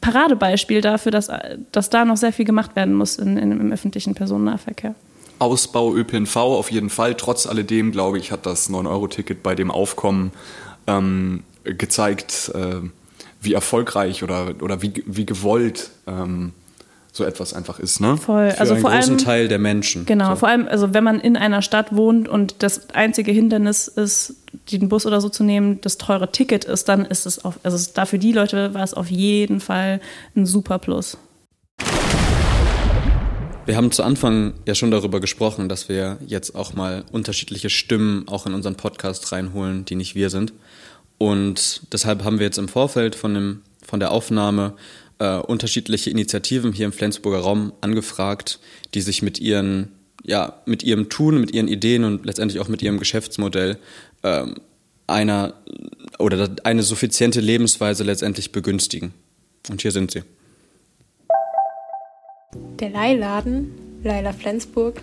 Paradebeispiel 0.00 0.80
dafür, 0.80 1.12
dass, 1.12 1.30
dass 1.70 1.88
da 1.88 2.04
noch 2.04 2.16
sehr 2.16 2.32
viel 2.32 2.44
gemacht 2.44 2.74
werden 2.74 2.94
muss 2.94 3.16
in, 3.16 3.38
in, 3.38 3.52
im 3.52 3.72
öffentlichen 3.72 4.14
Personennahverkehr. 4.14 4.96
Ausbau 5.38 5.94
ÖPNV 5.94 6.36
auf 6.36 6.70
jeden 6.70 6.90
Fall. 6.90 7.14
Trotz 7.14 7.46
alledem, 7.46 7.92
glaube 7.92 8.18
ich, 8.18 8.32
hat 8.32 8.46
das 8.46 8.68
9-Euro-Ticket 8.68 9.42
bei 9.42 9.54
dem 9.54 9.70
Aufkommen 9.70 10.32
ähm, 10.86 11.44
gezeigt, 11.64 12.52
äh, 12.54 12.88
wie 13.44 13.52
erfolgreich 13.52 14.22
oder, 14.22 14.54
oder 14.60 14.82
wie, 14.82 15.04
wie 15.06 15.26
gewollt 15.26 15.90
ähm, 16.06 16.52
so 17.14 17.24
etwas 17.24 17.54
einfach 17.54 17.78
ist, 17.78 18.00
ne? 18.00 18.16
Voll. 18.16 18.50
Für 18.50 18.58
also 18.58 18.74
einen 18.74 18.82
vor 18.82 18.90
großen 18.90 19.14
allem, 19.14 19.24
Teil 19.24 19.48
der 19.48 19.60
Menschen. 19.60 20.04
Genau, 20.04 20.30
so. 20.30 20.36
vor 20.36 20.48
allem, 20.48 20.66
also 20.66 20.94
wenn 20.94 21.04
man 21.04 21.20
in 21.20 21.36
einer 21.36 21.62
Stadt 21.62 21.94
wohnt 21.94 22.28
und 22.28 22.56
das 22.64 22.90
einzige 22.90 23.30
Hindernis 23.30 23.86
ist, 23.86 24.34
den 24.72 24.88
Bus 24.88 25.06
oder 25.06 25.20
so 25.20 25.28
zu 25.28 25.44
nehmen, 25.44 25.80
das 25.80 25.96
teure 25.96 26.32
Ticket 26.32 26.64
ist, 26.64 26.88
dann 26.88 27.04
ist 27.04 27.24
es 27.24 27.44
auf, 27.44 27.60
also 27.62 27.90
da 27.94 28.04
für 28.06 28.18
die 28.18 28.32
Leute 28.32 28.74
war 28.74 28.82
es 28.82 28.94
auf 28.94 29.10
jeden 29.10 29.60
Fall 29.60 30.00
ein 30.34 30.44
super 30.44 30.80
Plus. 30.80 31.16
Wir 33.66 33.76
haben 33.76 33.92
zu 33.92 34.02
Anfang 34.02 34.54
ja 34.66 34.74
schon 34.74 34.90
darüber 34.90 35.20
gesprochen, 35.20 35.68
dass 35.68 35.88
wir 35.88 36.18
jetzt 36.26 36.54
auch 36.54 36.74
mal 36.74 37.04
unterschiedliche 37.12 37.70
Stimmen 37.70 38.26
auch 38.28 38.44
in 38.44 38.54
unseren 38.54 38.74
Podcast 38.74 39.30
reinholen, 39.32 39.84
die 39.84 39.94
nicht 39.94 40.14
wir 40.14 40.28
sind. 40.28 40.52
Und 41.18 41.82
deshalb 41.92 42.24
haben 42.24 42.38
wir 42.38 42.46
jetzt 42.46 42.58
im 42.58 42.68
Vorfeld 42.68 43.14
von, 43.14 43.34
dem, 43.34 43.62
von 43.82 44.00
der 44.00 44.10
Aufnahme 44.10 44.74
äh, 45.18 45.36
unterschiedliche 45.36 46.10
Initiativen 46.10 46.72
hier 46.72 46.86
im 46.86 46.92
Flensburger 46.92 47.38
Raum 47.38 47.72
angefragt, 47.80 48.58
die 48.94 49.00
sich 49.00 49.22
mit 49.22 49.40
ihren 49.40 49.92
ja, 50.24 50.60
mit 50.64 50.82
ihrem 50.82 51.10
Tun, 51.10 51.38
mit 51.38 51.52
ihren 51.52 51.68
Ideen 51.68 52.02
und 52.02 52.24
letztendlich 52.24 52.60
auch 52.60 52.68
mit 52.68 52.82
ihrem 52.82 52.98
Geschäftsmodell 52.98 53.78
ähm, 54.22 54.54
einer 55.06 55.54
oder 56.18 56.48
eine 56.64 56.82
suffiziente 56.82 57.40
Lebensweise 57.40 58.04
letztendlich 58.04 58.50
begünstigen. 58.50 59.12
Und 59.68 59.82
hier 59.82 59.92
sind 59.92 60.12
sie. 60.12 60.22
Der 62.80 62.90
Leihladen, 62.90 63.72
Leila 64.02 64.32
Flensburg, 64.32 65.00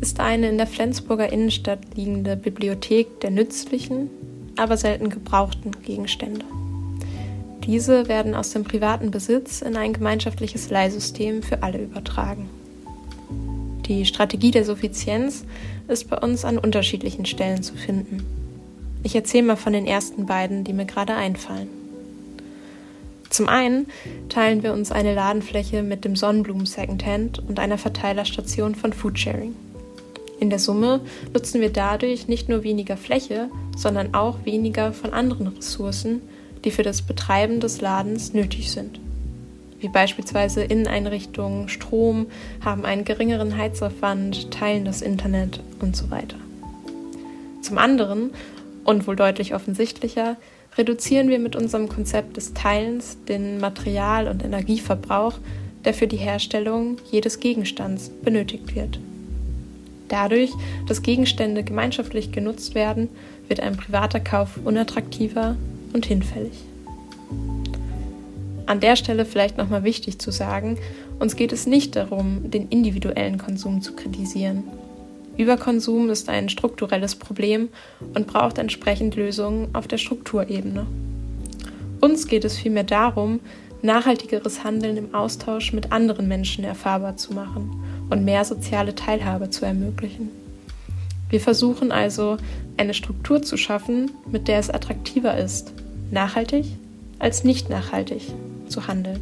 ist 0.00 0.20
eine 0.20 0.48
in 0.48 0.58
der 0.58 0.66
Flensburger 0.66 1.32
Innenstadt 1.32 1.80
liegende 1.94 2.36
Bibliothek 2.36 3.20
der 3.20 3.30
nützlichen, 3.30 4.10
aber 4.56 4.76
selten 4.76 5.10
gebrauchten 5.10 5.72
Gegenstände. 5.82 6.44
Diese 7.64 8.08
werden 8.08 8.34
aus 8.34 8.50
dem 8.50 8.64
privaten 8.64 9.10
Besitz 9.10 9.62
in 9.62 9.76
ein 9.76 9.92
gemeinschaftliches 9.92 10.70
Leihsystem 10.70 11.42
für 11.42 11.62
alle 11.62 11.78
übertragen. 11.78 12.50
Die 13.86 14.04
Strategie 14.06 14.50
der 14.50 14.64
Suffizienz 14.64 15.44
ist 15.88 16.08
bei 16.08 16.18
uns 16.18 16.44
an 16.44 16.58
unterschiedlichen 16.58 17.26
Stellen 17.26 17.62
zu 17.62 17.74
finden. 17.74 18.24
Ich 19.02 19.14
erzähle 19.14 19.44
mal 19.44 19.56
von 19.56 19.72
den 19.72 19.86
ersten 19.86 20.26
beiden, 20.26 20.64
die 20.64 20.72
mir 20.72 20.86
gerade 20.86 21.14
einfallen. 21.14 21.68
Zum 23.28 23.48
einen 23.48 23.86
teilen 24.28 24.62
wir 24.62 24.72
uns 24.72 24.92
eine 24.92 25.14
Ladenfläche 25.14 25.82
mit 25.82 26.04
dem 26.04 26.16
Sonnenblumen 26.16 26.66
Secondhand 26.66 27.40
und 27.40 27.58
einer 27.58 27.78
Verteilerstation 27.78 28.74
von 28.74 28.92
Foodsharing. 28.92 29.54
In 30.40 30.50
der 30.50 30.58
Summe 30.58 31.00
nutzen 31.32 31.60
wir 31.60 31.70
dadurch 31.70 32.28
nicht 32.28 32.48
nur 32.48 32.64
weniger 32.64 32.96
Fläche, 32.96 33.48
sondern 33.76 34.14
auch 34.14 34.44
weniger 34.44 34.92
von 34.92 35.12
anderen 35.12 35.48
Ressourcen, 35.48 36.22
die 36.64 36.70
für 36.70 36.82
das 36.82 37.02
Betreiben 37.02 37.60
des 37.60 37.80
Ladens 37.80 38.34
nötig 38.34 38.72
sind. 38.72 39.00
Wie 39.80 39.88
beispielsweise 39.88 40.64
Inneneinrichtungen, 40.64 41.68
Strom, 41.68 42.26
haben 42.64 42.84
einen 42.84 43.04
geringeren 43.04 43.56
Heizaufwand, 43.56 44.50
teilen 44.50 44.84
das 44.84 45.02
Internet 45.02 45.60
und 45.80 45.94
so 45.94 46.10
weiter. 46.10 46.36
Zum 47.60 47.78
anderen, 47.78 48.30
und 48.84 49.06
wohl 49.06 49.16
deutlich 49.16 49.54
offensichtlicher, 49.54 50.36
reduzieren 50.76 51.28
wir 51.28 51.38
mit 51.38 51.54
unserem 51.54 51.88
Konzept 51.88 52.36
des 52.36 52.54
Teilens 52.54 53.18
den 53.28 53.58
Material- 53.58 54.28
und 54.28 54.44
Energieverbrauch, 54.44 55.34
der 55.84 55.94
für 55.94 56.06
die 56.06 56.16
Herstellung 56.16 56.96
jedes 57.10 57.40
Gegenstands 57.40 58.10
benötigt 58.22 58.74
wird. 58.74 58.98
Dadurch, 60.14 60.52
dass 60.86 61.02
Gegenstände 61.02 61.64
gemeinschaftlich 61.64 62.30
genutzt 62.30 62.76
werden, 62.76 63.08
wird 63.48 63.58
ein 63.58 63.76
privater 63.76 64.20
Kauf 64.20 64.60
unattraktiver 64.64 65.56
und 65.92 66.06
hinfällig. 66.06 66.52
An 68.66 68.78
der 68.78 68.94
Stelle 68.94 69.24
vielleicht 69.24 69.58
nochmal 69.58 69.82
wichtig 69.82 70.20
zu 70.20 70.30
sagen, 70.30 70.78
uns 71.18 71.34
geht 71.34 71.52
es 71.52 71.66
nicht 71.66 71.96
darum, 71.96 72.48
den 72.48 72.68
individuellen 72.68 73.38
Konsum 73.38 73.82
zu 73.82 73.96
kritisieren. 73.96 74.62
Überkonsum 75.36 76.08
ist 76.10 76.28
ein 76.28 76.48
strukturelles 76.48 77.16
Problem 77.16 77.68
und 78.14 78.28
braucht 78.28 78.58
entsprechend 78.58 79.16
Lösungen 79.16 79.74
auf 79.74 79.88
der 79.88 79.98
Strukturebene. 79.98 80.86
Uns 82.00 82.28
geht 82.28 82.44
es 82.44 82.56
vielmehr 82.56 82.84
darum, 82.84 83.40
nachhaltigeres 83.82 84.62
Handeln 84.62 84.96
im 84.96 85.12
Austausch 85.12 85.72
mit 85.72 85.90
anderen 85.90 86.28
Menschen 86.28 86.62
erfahrbar 86.62 87.16
zu 87.16 87.34
machen 87.34 87.82
und 88.10 88.24
mehr 88.24 88.44
soziale 88.44 88.94
Teilhabe 88.94 89.50
zu 89.50 89.64
ermöglichen. 89.64 90.30
Wir 91.30 91.40
versuchen 91.40 91.90
also, 91.90 92.36
eine 92.76 92.94
Struktur 92.94 93.42
zu 93.42 93.56
schaffen, 93.56 94.10
mit 94.30 94.48
der 94.48 94.58
es 94.58 94.70
attraktiver 94.70 95.36
ist, 95.36 95.72
nachhaltig 96.10 96.66
als 97.18 97.44
nicht 97.44 97.70
nachhaltig 97.70 98.22
zu 98.68 98.86
handeln. 98.86 99.20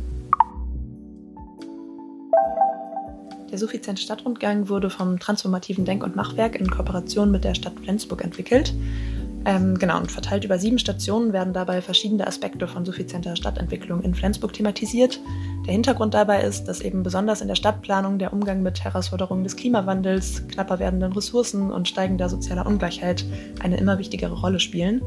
Der 3.50 3.58
suffiziente 3.58 4.00
Stadtrundgang 4.00 4.70
wurde 4.70 4.88
vom 4.88 5.18
Transformativen 5.18 5.84
Denk- 5.84 6.02
und 6.04 6.16
Machwerk 6.16 6.56
in 6.56 6.70
Kooperation 6.70 7.30
mit 7.30 7.44
der 7.44 7.54
Stadt 7.54 7.74
Flensburg 7.82 8.24
entwickelt. 8.24 8.72
Ähm, 9.44 9.78
genau, 9.78 9.98
und 9.98 10.12
verteilt 10.12 10.44
über 10.44 10.58
sieben 10.58 10.78
Stationen 10.78 11.32
werden 11.32 11.52
dabei 11.52 11.82
verschiedene 11.82 12.26
Aspekte 12.26 12.68
von 12.68 12.84
suffizienter 12.84 13.34
Stadtentwicklung 13.34 14.02
in 14.02 14.14
Flensburg 14.14 14.52
thematisiert. 14.52 15.18
Der 15.66 15.72
Hintergrund 15.72 16.14
dabei 16.14 16.42
ist, 16.42 16.64
dass 16.64 16.80
eben 16.80 17.02
besonders 17.02 17.40
in 17.40 17.48
der 17.48 17.56
Stadtplanung 17.56 18.18
der 18.18 18.32
Umgang 18.32 18.62
mit 18.62 18.84
Herausforderungen 18.84 19.42
des 19.42 19.56
Klimawandels, 19.56 20.46
knapper 20.48 20.78
werdenden 20.78 21.12
Ressourcen 21.12 21.72
und 21.72 21.88
steigender 21.88 22.28
sozialer 22.28 22.66
Ungleichheit 22.66 23.24
eine 23.60 23.78
immer 23.78 23.98
wichtigere 23.98 24.34
Rolle 24.34 24.60
spielen. 24.60 25.02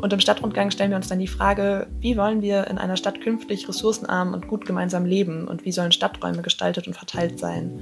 Und 0.00 0.12
im 0.12 0.20
Stadtrundgang 0.20 0.70
stellen 0.70 0.90
wir 0.90 0.96
uns 0.96 1.08
dann 1.08 1.18
die 1.18 1.26
Frage, 1.26 1.86
wie 2.00 2.16
wollen 2.16 2.42
wir 2.42 2.66
in 2.66 2.76
einer 2.76 2.96
Stadt 2.96 3.20
künftig 3.20 3.68
ressourcenarm 3.68 4.34
und 4.34 4.46
gut 4.46 4.66
gemeinsam 4.66 5.06
leben 5.06 5.48
und 5.48 5.64
wie 5.64 5.72
sollen 5.72 5.92
Stadträume 5.92 6.42
gestaltet 6.42 6.86
und 6.86 6.94
verteilt 6.94 7.38
sein? 7.38 7.80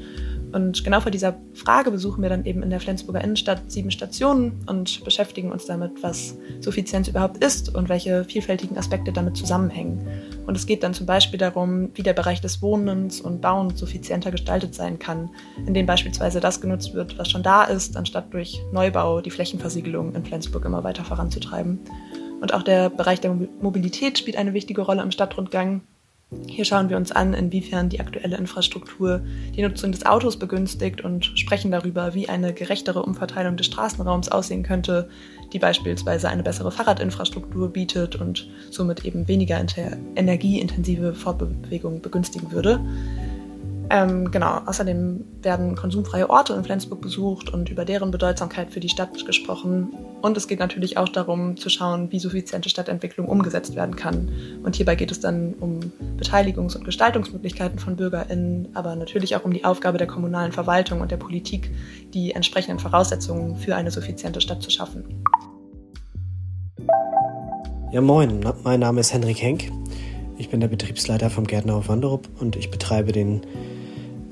Und 0.55 0.85
genau 0.85 1.01
vor 1.01 1.11
dieser 1.11 1.35
Frage 1.53 1.91
besuchen 1.91 2.23
wir 2.23 2.29
dann 2.29 2.45
eben 2.45 2.63
in 2.63 2.71
der 2.71 2.79
Flensburger 2.79 3.25
Innenstadt 3.25 3.73
sieben 3.73 3.91
Stationen 3.91 4.65
und 4.69 5.03
beschäftigen 5.03 5.51
uns 5.51 5.67
damit, 5.67 6.01
was 6.01 6.39
Suffizienz 6.61 7.09
überhaupt 7.09 7.43
ist 7.43 7.75
und 7.75 7.89
welche 7.89 8.23
vielfältigen 8.23 8.79
Aspekte 8.79 9.13
damit 9.13 9.37
zusammenhängen. 9.37 10.07
Und 10.47 10.57
es 10.57 10.67
geht 10.67 10.85
dann 10.85 10.95
zum 10.95 11.07
Beispiel 11.07 11.41
darum, 11.41 11.91
wie 11.95 12.05
der 12.05 12.13
Bereich 12.13 12.41
des 12.41 12.63
Wohnens 12.63 13.21
und 13.21 13.41
Bauens 13.41 13.81
suffizienter 13.81 14.31
gestaltet 14.31 14.77
sein 14.77 15.01
kann, 15.01 15.29
indem 15.67 15.87
beispielsweise 15.87 16.39
das 16.39 16.61
genutzt 16.61 16.95
wird, 16.95 17.19
was 17.19 17.29
schon 17.29 17.43
da 17.43 17.65
ist, 17.65 17.97
anstatt 17.97 18.33
durch 18.33 18.63
Neubau 18.71 19.23
die 19.23 19.31
Flächenversiegelung 19.31 20.15
in 20.15 20.25
Flensburg 20.25 20.65
immer 20.67 20.85
weiter 20.85 21.03
voranzutreiben. 21.03 21.81
Und 22.41 22.55
auch 22.55 22.63
der 22.63 22.91
Bereich 22.91 23.21
der 23.21 23.35
Mobilität 23.61 24.19
spielt 24.19 24.37
eine 24.37 24.55
wichtige 24.55 24.83
Rolle 24.83 25.03
im 25.03 25.11
Stadtrundgang. 25.11 25.81
Hier 26.47 26.65
schauen 26.65 26.89
wir 26.89 26.97
uns 26.97 27.13
an, 27.13 27.35
inwiefern 27.35 27.89
die 27.89 28.01
aktuelle 28.01 28.37
Infrastruktur 28.37 29.21
die 29.57 29.63
Nutzung 29.63 29.93
des 29.93 30.07
Autos 30.07 30.39
begünstigt 30.39 31.03
und 31.03 31.27
sprechen 31.39 31.71
darüber, 31.71 32.15
wie 32.15 32.29
eine 32.29 32.53
gerechtere 32.53 33.03
Umverteilung 33.03 33.57
des 33.57 33.67
Straßenraums 33.67 34.31
aussehen 34.31 34.63
könnte, 34.63 35.09
die 35.53 35.59
beispielsweise 35.59 36.29
eine 36.29 36.43
bessere 36.43 36.73
Fahrradinfrastruktur 36.73 37.73
bietet 37.73 38.17
und 38.17 38.49
somit 38.71 39.05
eben 39.05 39.29
weniger 39.29 39.65
energieintensive 40.17 41.15
Fortbewegung 41.15 42.01
begünstigen 42.03 42.51
würde. 42.53 42.81
Ähm, 43.91 44.31
genau, 44.31 44.61
außerdem 44.67 45.25
werden 45.43 45.77
konsumfreie 45.77 46.31
Orte 46.31 46.55
in 46.55 46.65
Flensburg 46.65 47.01
besucht 47.01 47.51
und 47.51 47.69
über 47.69 47.85
deren 47.85 48.11
Bedeutsamkeit 48.11 48.71
für 48.71 48.81
die 48.81 48.89
Stadt 48.89 49.27
gesprochen. 49.27 49.93
Und 50.25 50.39
es 50.39 50.49
geht 50.49 50.59
natürlich 50.59 50.97
auch 50.97 51.11
darum 51.11 51.59
zu 51.59 51.69
schauen, 51.69 52.11
wie 52.11 52.19
suffiziente 52.19 52.71
Stadtentwicklung 52.71 53.29
umgesetzt 53.29 53.77
werden 53.77 53.95
kann. 53.95 54.31
Und 54.63 54.75
hierbei 54.75 54.95
geht 54.95 55.11
es 55.11 55.21
dann 55.21 55.53
um 55.61 55.81
Beteiligungs- 56.17 56.75
und 56.79 56.85
Gestaltungsmöglichkeiten 56.87 57.79
von 57.79 57.97
BürgerInnen, 57.97 58.69
aber 58.73 58.97
natürlich 58.97 59.37
auch 59.37 59.45
um 59.45 59.53
die 59.53 59.67
Aufgabe 59.67 59.99
der 59.99 60.07
kommunalen 60.07 60.51
Verwaltung 60.51 61.03
und 61.03 61.11
der 61.11 61.19
Politik, 61.19 61.71
die 62.15 62.33
entsprechenden 62.33 62.79
Voraussetzungen 62.79 63.57
für 63.57 63.77
eine 63.77 63.91
suffiziente 63.91 64.41
Stadt 64.41 64.63
zu 64.63 64.71
schaffen. 64.71 65.05
Ja, 67.93 68.01
moin, 68.01 68.51
mein 68.63 68.81
Name 68.81 69.03
ist 69.03 69.13
Henrik 69.13 69.43
Henk. 69.43 69.71
Ich 70.39 70.49
bin 70.49 70.61
der 70.61 70.69
Betriebsleiter 70.69 71.29
vom 71.29 71.47
Gärtner 71.47 71.77
auf 71.77 71.89
Wanderup 71.89 72.31
und 72.41 72.57
ich 72.57 72.71
betreibe 72.71 73.13
den 73.13 73.43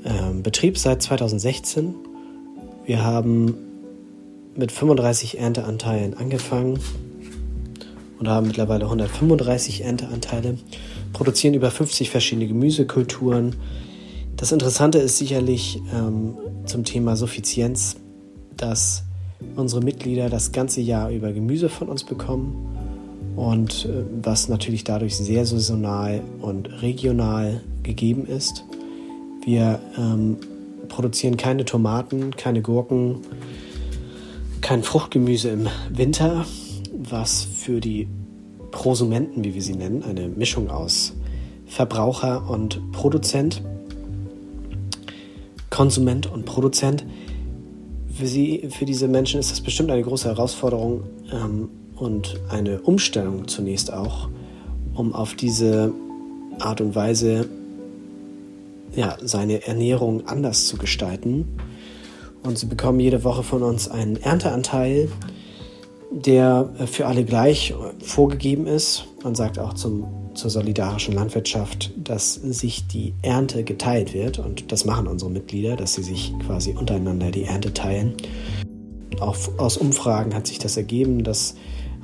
ähm, 0.07 0.43
Betrieb 0.43 0.79
seit 0.79 1.03
2016. 1.03 1.95
Wir 2.87 3.05
haben 3.05 3.72
mit 4.55 4.73
35 4.73 5.39
Ernteanteilen 5.39 6.15
angefangen 6.15 6.79
und 8.19 8.29
haben 8.29 8.47
mittlerweile 8.47 8.85
135 8.85 9.85
Ernteanteile, 9.85 10.59
produzieren 11.13 11.55
über 11.55 11.71
50 11.71 12.11
verschiedene 12.11 12.47
Gemüsekulturen. 12.47 13.57
Das 14.37 14.53
Interessante 14.53 14.99
ist 14.99 15.19
sicherlich 15.19 15.81
ähm, 15.95 16.37
zum 16.67 16.85
Thema 16.85 17.17
Suffizienz, 17.17 17.97
dass 18.57 19.05
unsere 19.57 19.83
Mitglieder 19.83 20.31
das 20.31 20.53
ganze 20.53 20.81
Jahr 20.81 21.11
über 21.11 21.33
Gemüse 21.33 21.69
von 21.69 21.89
uns 21.89 22.05
bekommen 22.05 22.77
und 23.37 23.87
äh, 23.87 24.05
was 24.23 24.49
natürlich 24.49 24.85
dadurch 24.85 25.17
sehr 25.17 25.47
saisonal 25.47 26.21
und 26.41 26.83
regional 26.83 27.61
gegeben 27.83 28.27
ist. 28.27 28.65
Wir 29.45 29.81
ähm, 29.99 30.37
produzieren 30.89 31.37
keine 31.37 31.65
Tomaten, 31.65 32.37
keine 32.37 32.63
Gurken, 32.63 33.17
kein 34.73 34.83
Fruchtgemüse 34.83 35.51
im 35.51 35.69
Winter, 35.91 36.47
was 36.95 37.45
für 37.45 37.79
die 37.79 38.09
Prosumenten, 38.71 39.45
wie 39.45 39.53
wir 39.53 39.61
sie 39.61 39.75
nennen, 39.75 40.03
eine 40.03 40.29
Mischung 40.29 40.71
aus 40.71 41.13
Verbraucher 41.67 42.49
und 42.49 42.81
Produzent, 42.91 43.61
Konsument 45.69 46.27
und 46.27 46.47
Produzent. 46.47 47.05
Für, 48.15 48.27
sie, 48.27 48.67
für 48.71 48.87
diese 48.87 49.09
Menschen 49.09 49.41
ist 49.41 49.51
das 49.51 49.61
bestimmt 49.61 49.91
eine 49.91 50.05
große 50.05 50.27
Herausforderung 50.31 51.03
ähm, 51.31 51.69
und 51.95 52.41
eine 52.49 52.81
Umstellung 52.81 53.49
zunächst 53.49 53.93
auch, 53.93 54.31
um 54.95 55.13
auf 55.13 55.35
diese 55.35 55.93
Art 56.61 56.81
und 56.81 56.95
Weise 56.95 57.47
ja, 58.97 59.19
seine 59.23 59.67
Ernährung 59.67 60.27
anders 60.29 60.65
zu 60.65 60.79
gestalten. 60.79 61.59
Und 62.43 62.59
sie 62.59 62.67
bekommen 62.67 63.01
jede 63.01 63.25
Woche 63.25 63.43
von 63.43 63.63
uns 63.63 63.89
einen 63.89 64.17
Ernteanteil, 64.17 65.09
der 66.11 66.71
für 66.87 67.07
alle 67.07 67.25
gleich 67.25 67.75
vorgegeben 68.01 68.67
ist. 68.67 69.07
Man 69.23 69.35
sagt 69.35 69.59
auch 69.59 69.75
zum, 69.75 70.07
zur 70.35 70.51
solidarischen 70.51 71.15
Landwirtschaft, 71.15 71.93
dass 71.97 72.35
sich 72.35 72.87
die 72.87 73.15
Ernte 73.23 73.65
geteilt 73.65 74.13
wird. 74.13 74.39
Und 74.39 74.73
das 74.73 74.85
machen 74.85 75.07
unsere 75.07 75.31
Mitglieder, 75.31 75.77
dass 75.77 75.95
sie 75.95 76.03
sich 76.03 76.35
quasi 76.45 76.73
untereinander 76.73 77.31
die 77.31 77.45
Ernte 77.45 77.73
teilen. 77.73 78.15
Auch 79.21 79.37
aus 79.59 79.77
Umfragen 79.77 80.35
hat 80.35 80.47
sich 80.47 80.59
das 80.59 80.77
ergeben, 80.77 81.23
dass 81.23 81.55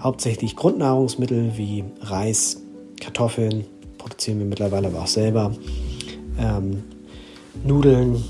hauptsächlich 0.01 0.57
Grundnahrungsmittel 0.57 1.53
wie 1.57 1.85
Reis, 2.01 2.63
Kartoffeln, 3.01 3.65
produzieren 3.99 4.39
wir 4.39 4.47
mittlerweile 4.47 4.89
aber 4.89 5.03
auch 5.03 5.09
selber, 5.09 5.53
ähm, 6.39 6.85
Nudeln, 7.65 8.23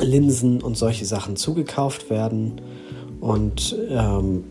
Linsen 0.00 0.62
und 0.62 0.76
solche 0.76 1.04
Sachen 1.04 1.36
zugekauft 1.36 2.10
werden 2.10 2.60
und 3.20 3.76
ähm, 3.88 4.44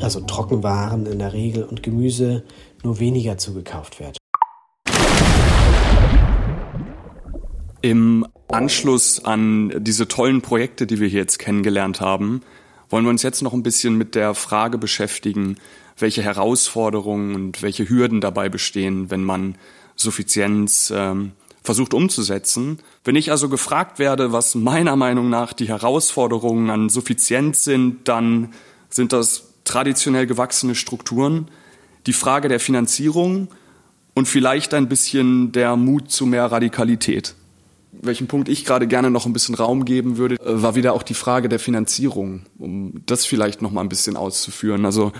also 0.00 0.20
Trockenwaren 0.20 1.06
in 1.06 1.18
der 1.18 1.32
Regel 1.32 1.64
und 1.64 1.82
Gemüse 1.82 2.44
nur 2.82 3.00
weniger 3.00 3.38
zugekauft 3.38 4.00
wird. 4.00 4.18
Im 7.80 8.26
Anschluss 8.48 9.24
an 9.24 9.72
diese 9.78 10.08
tollen 10.08 10.42
Projekte, 10.42 10.86
die 10.86 11.00
wir 11.00 11.08
hier 11.08 11.20
jetzt 11.20 11.38
kennengelernt 11.38 12.00
haben, 12.00 12.42
wollen 12.90 13.04
wir 13.04 13.10
uns 13.10 13.22
jetzt 13.22 13.42
noch 13.42 13.52
ein 13.52 13.62
bisschen 13.62 13.96
mit 13.96 14.14
der 14.14 14.34
Frage 14.34 14.78
beschäftigen, 14.78 15.56
welche 15.98 16.22
Herausforderungen 16.22 17.34
und 17.34 17.62
welche 17.62 17.88
Hürden 17.88 18.20
dabei 18.20 18.48
bestehen, 18.48 19.10
wenn 19.10 19.22
man 19.22 19.56
Suffizienz 19.96 20.92
ähm, 20.94 21.32
versucht 21.68 21.92
umzusetzen. 21.92 22.78
Wenn 23.04 23.14
ich 23.14 23.30
also 23.30 23.50
gefragt 23.50 23.98
werde, 23.98 24.32
was 24.32 24.54
meiner 24.54 24.96
Meinung 24.96 25.28
nach 25.28 25.52
die 25.52 25.68
Herausforderungen 25.68 26.70
an 26.70 26.88
Suffizienz 26.88 27.62
sind, 27.62 28.08
dann 28.08 28.54
sind 28.88 29.12
das 29.12 29.52
traditionell 29.64 30.26
gewachsene 30.26 30.74
Strukturen, 30.74 31.48
die 32.06 32.14
Frage 32.14 32.48
der 32.48 32.58
Finanzierung 32.58 33.48
und 34.14 34.28
vielleicht 34.28 34.72
ein 34.72 34.88
bisschen 34.88 35.52
der 35.52 35.76
Mut 35.76 36.10
zu 36.10 36.24
mehr 36.24 36.46
Radikalität. 36.46 37.34
Welchen 37.92 38.28
Punkt 38.28 38.48
ich 38.48 38.64
gerade 38.64 38.86
gerne 38.86 39.10
noch 39.10 39.26
ein 39.26 39.34
bisschen 39.34 39.54
Raum 39.54 39.84
geben 39.84 40.16
würde, 40.16 40.36
äh, 40.36 40.62
war 40.62 40.74
wieder 40.74 40.94
auch 40.94 41.02
die 41.02 41.12
Frage 41.12 41.50
der 41.50 41.58
Finanzierung, 41.58 42.46
um 42.58 43.02
das 43.04 43.26
vielleicht 43.26 43.60
noch 43.60 43.72
mal 43.72 43.82
ein 43.82 43.90
bisschen 43.90 44.16
auszuführen. 44.16 44.86
Also 44.86 45.12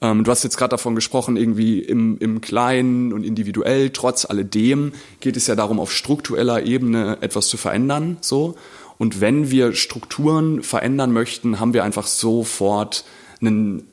Ähm, 0.00 0.24
du 0.24 0.30
hast 0.30 0.44
jetzt 0.44 0.56
gerade 0.56 0.70
davon 0.70 0.94
gesprochen, 0.94 1.36
irgendwie 1.36 1.80
im, 1.80 2.18
im 2.18 2.40
Kleinen 2.40 3.12
und 3.12 3.24
individuell. 3.24 3.90
Trotz 3.90 4.24
alledem 4.24 4.92
geht 5.20 5.36
es 5.36 5.46
ja 5.46 5.54
darum, 5.54 5.80
auf 5.80 5.92
struktureller 5.92 6.62
Ebene 6.64 7.18
etwas 7.20 7.48
zu 7.48 7.56
verändern. 7.56 8.18
So. 8.20 8.56
Und 8.98 9.20
wenn 9.20 9.50
wir 9.50 9.74
Strukturen 9.74 10.62
verändern 10.62 11.12
möchten, 11.12 11.60
haben 11.60 11.74
wir 11.74 11.84
einfach 11.84 12.06
sofort 12.06 13.04
einen 13.40 13.86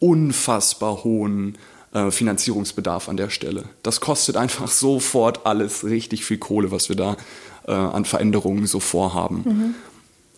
unfassbar 0.00 1.04
hohen 1.04 1.56
äh, 1.92 2.10
Finanzierungsbedarf 2.10 3.08
an 3.08 3.16
der 3.16 3.30
Stelle. 3.30 3.64
Das 3.82 4.00
kostet 4.00 4.36
einfach 4.36 4.68
sofort 4.70 5.46
alles 5.46 5.84
richtig 5.84 6.24
viel 6.24 6.38
Kohle, 6.38 6.70
was 6.70 6.88
wir 6.88 6.96
da 6.96 7.16
äh, 7.66 7.72
an 7.72 8.04
Veränderungen 8.04 8.66
so 8.66 8.80
vorhaben. 8.80 9.42
Mhm. 9.44 9.74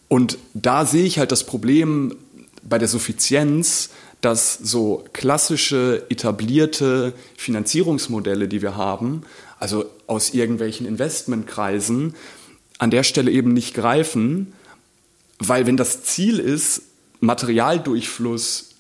Und 0.09 0.39
da 0.55 0.87
sehe 0.87 1.05
ich 1.05 1.19
halt 1.19 1.33
das 1.33 1.45
Problem 1.45 2.15
bei 2.63 2.79
der 2.79 2.89
Suffizienz, 2.89 3.91
dass 4.27 4.55
so 4.55 5.05
klassische 5.13 6.05
etablierte 6.09 7.13
Finanzierungsmodelle, 7.37 8.49
die 8.49 8.61
wir 8.61 8.77
haben, 8.77 9.23
also 9.61 9.85
aus 10.09 10.35
irgendwelchen 10.35 10.85
Investmentkreisen, 10.85 12.17
an 12.79 12.91
der 12.91 13.05
Stelle 13.05 13.31
eben 13.31 13.53
nicht 13.53 13.73
greifen, 13.73 14.53
weil 15.39 15.69
wenn 15.69 15.77
das 15.77 16.03
Ziel 16.03 16.41
ist, 16.41 16.83
Materialdurchfluss 17.21 18.71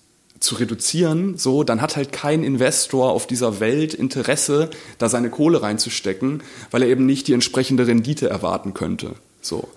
zu 0.40 0.56
reduzieren, 0.56 1.38
so, 1.38 1.62
dann 1.62 1.80
hat 1.80 1.94
halt 1.94 2.10
kein 2.10 2.42
Investor 2.42 3.12
auf 3.12 3.28
dieser 3.28 3.60
Welt 3.60 3.94
Interesse, 3.94 4.70
da 4.98 5.08
seine 5.08 5.30
Kohle 5.30 5.62
reinzustecken, 5.62 6.42
weil 6.72 6.82
er 6.82 6.88
eben 6.88 7.06
nicht 7.06 7.28
die 7.28 7.34
entsprechende 7.34 7.86
Rendite 7.86 8.28
erwarten 8.28 8.74
könnte. 8.74 9.14
So. 9.42 9.68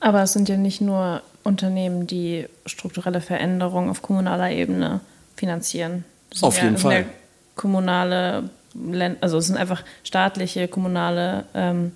Aber 0.00 0.22
es 0.22 0.32
sind 0.32 0.48
ja 0.48 0.56
nicht 0.56 0.80
nur 0.80 1.20
Unternehmen, 1.42 2.06
die 2.06 2.46
strukturelle 2.66 3.20
Veränderungen 3.20 3.90
auf 3.90 4.02
kommunaler 4.02 4.50
Ebene 4.50 5.00
finanzieren. 5.36 6.04
Auf 6.40 6.58
ja 6.58 6.64
jeden 6.64 6.78
Fall. 6.78 7.06
Kommunale, 7.56 8.50
also 9.20 9.38
es 9.38 9.46
sind 9.46 9.56
einfach 9.56 9.82
staatliche, 10.04 10.68
kommunale 10.68 11.44
ähm, 11.54 11.92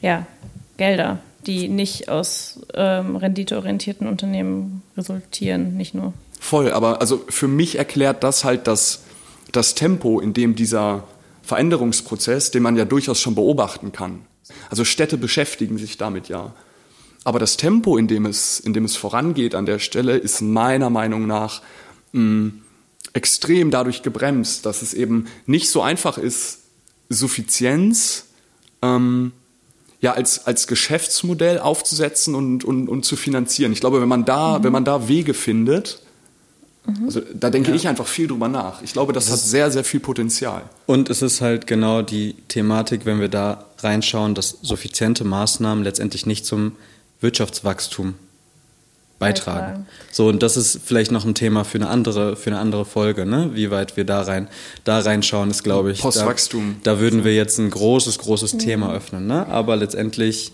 ja, 0.00 0.26
Gelder, 0.76 1.18
die 1.46 1.68
nicht 1.68 2.08
aus 2.08 2.60
ähm, 2.74 3.16
renditeorientierten 3.16 4.06
Unternehmen 4.06 4.82
resultieren, 4.96 5.76
nicht 5.76 5.94
nur. 5.94 6.12
Voll, 6.40 6.72
aber 6.72 7.00
also 7.00 7.24
für 7.28 7.48
mich 7.48 7.78
erklärt 7.78 8.22
das 8.22 8.44
halt 8.44 8.66
das, 8.66 9.02
das 9.52 9.74
Tempo, 9.74 10.20
in 10.20 10.32
dem 10.32 10.56
dieser 10.56 11.04
Veränderungsprozess, 11.42 12.50
den 12.50 12.62
man 12.62 12.76
ja 12.76 12.84
durchaus 12.84 13.20
schon 13.20 13.34
beobachten 13.34 13.92
kann. 13.92 14.22
Also 14.70 14.84
Städte 14.84 15.16
beschäftigen 15.16 15.78
sich 15.78 15.96
damit 15.96 16.28
ja. 16.28 16.52
Aber 17.24 17.38
das 17.38 17.56
Tempo, 17.56 17.96
in 17.96 18.06
dem 18.06 18.26
es, 18.26 18.60
in 18.60 18.74
dem 18.74 18.84
es 18.84 18.96
vorangeht 18.96 19.54
an 19.54 19.66
der 19.66 19.78
Stelle, 19.78 20.16
ist 20.16 20.42
meiner 20.42 20.90
Meinung 20.90 21.26
nach 21.26 21.62
mh, 22.12 22.22
mm, 22.22 22.62
extrem 23.14 23.70
dadurch 23.70 24.02
gebremst, 24.02 24.66
dass 24.66 24.82
es 24.82 24.92
eben 24.92 25.26
nicht 25.46 25.70
so 25.70 25.80
einfach 25.82 26.18
ist, 26.18 26.58
Suffizienz 27.08 28.26
ähm, 28.82 29.32
ja, 30.00 30.12
als, 30.12 30.46
als 30.46 30.66
Geschäftsmodell 30.66 31.58
aufzusetzen 31.58 32.34
und, 32.34 32.64
und, 32.64 32.88
und 32.88 33.04
zu 33.06 33.16
finanzieren. 33.16 33.72
Ich 33.72 33.80
glaube, 33.80 34.02
wenn 34.02 34.08
man 34.08 34.26
da, 34.26 34.58
mhm. 34.58 34.64
wenn 34.64 34.72
man 34.72 34.84
da 34.84 35.08
Wege 35.08 35.32
findet, 35.32 36.00
mhm. 36.84 37.06
also 37.06 37.22
da 37.32 37.48
denke 37.48 37.70
ja. 37.70 37.76
ich 37.76 37.88
einfach 37.88 38.06
viel 38.06 38.26
drüber 38.26 38.48
nach. 38.48 38.82
Ich 38.82 38.92
glaube, 38.92 39.14
das, 39.14 39.26
das 39.26 39.34
hat 39.34 39.40
sehr, 39.40 39.70
sehr 39.70 39.84
viel 39.84 40.00
Potenzial. 40.00 40.62
Und 40.86 41.08
es 41.08 41.22
ist 41.22 41.40
halt 41.40 41.66
genau 41.66 42.02
die 42.02 42.34
Thematik, 42.48 43.06
wenn 43.06 43.20
wir 43.20 43.28
da 43.28 43.64
reinschauen, 43.78 44.34
dass 44.34 44.58
suffiziente 44.60 45.24
Maßnahmen 45.24 45.84
letztendlich 45.84 46.26
nicht 46.26 46.44
zum 46.44 46.72
Wirtschaftswachstum 47.24 48.14
beitragen. 49.18 49.58
beitragen. 49.58 49.86
So, 50.12 50.28
und 50.28 50.42
das 50.42 50.56
ist 50.56 50.80
vielleicht 50.84 51.10
noch 51.10 51.24
ein 51.24 51.34
Thema 51.34 51.64
für 51.64 51.78
eine 51.78 51.88
andere, 51.88 52.36
für 52.36 52.50
eine 52.50 52.58
andere 52.58 52.84
Folge, 52.84 53.26
ne? 53.26 53.50
Wie 53.54 53.70
weit 53.70 53.96
wir 53.96 54.04
da 54.04 54.22
rein, 54.22 54.48
da 54.84 55.00
reinschauen, 55.00 55.50
ist, 55.50 55.64
glaube 55.64 55.92
ich. 55.92 56.00
Postwachstum. 56.00 56.76
Da, 56.82 56.94
da, 56.94 57.00
würden 57.00 57.24
wir 57.24 57.34
jetzt 57.34 57.58
ein 57.58 57.70
großes, 57.70 58.18
großes 58.18 58.54
mhm. 58.54 58.58
Thema 58.58 58.92
öffnen, 58.92 59.26
ne? 59.26 59.46
Aber 59.46 59.76
letztendlich 59.76 60.52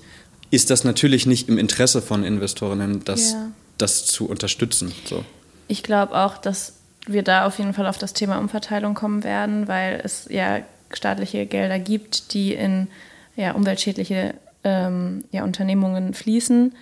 ist 0.51 0.71
das 0.71 0.85
natürlich 0.85 1.27
nicht 1.27 1.49
im 1.49 1.59
Interesse 1.59 2.01
von 2.03 2.25
Investorinnen, 2.25 3.05
das, 3.05 3.33
ja. 3.33 3.51
das 3.79 4.07
zu 4.07 4.29
unterstützen. 4.29 4.93
So. 5.05 5.25
Ich 5.69 5.83
glaube 5.83 6.17
auch, 6.17 6.39
dass 6.39 6.75
wir 7.07 7.23
da 7.23 7.47
auf 7.47 7.59
jeden 7.59 7.75
Fall 7.75 7.87
auf 7.87 7.99
das 7.99 8.13
Thema 8.13 8.39
Umverteilung 8.39 8.95
kommen 8.95 9.25
werden, 9.25 9.69
weil 9.69 10.01
es 10.05 10.27
ja 10.29 10.61
staatliche 10.93 11.47
Gelder 11.47 11.79
gibt, 11.79 12.35
die 12.35 12.55
in 12.55 12.89
ja, 13.37 13.53
umweltschädliche 13.53 14.35
ähm, 14.65 15.25
ja, 15.31 15.45
Unternehmungen 15.45 16.15
fließen, 16.15 16.75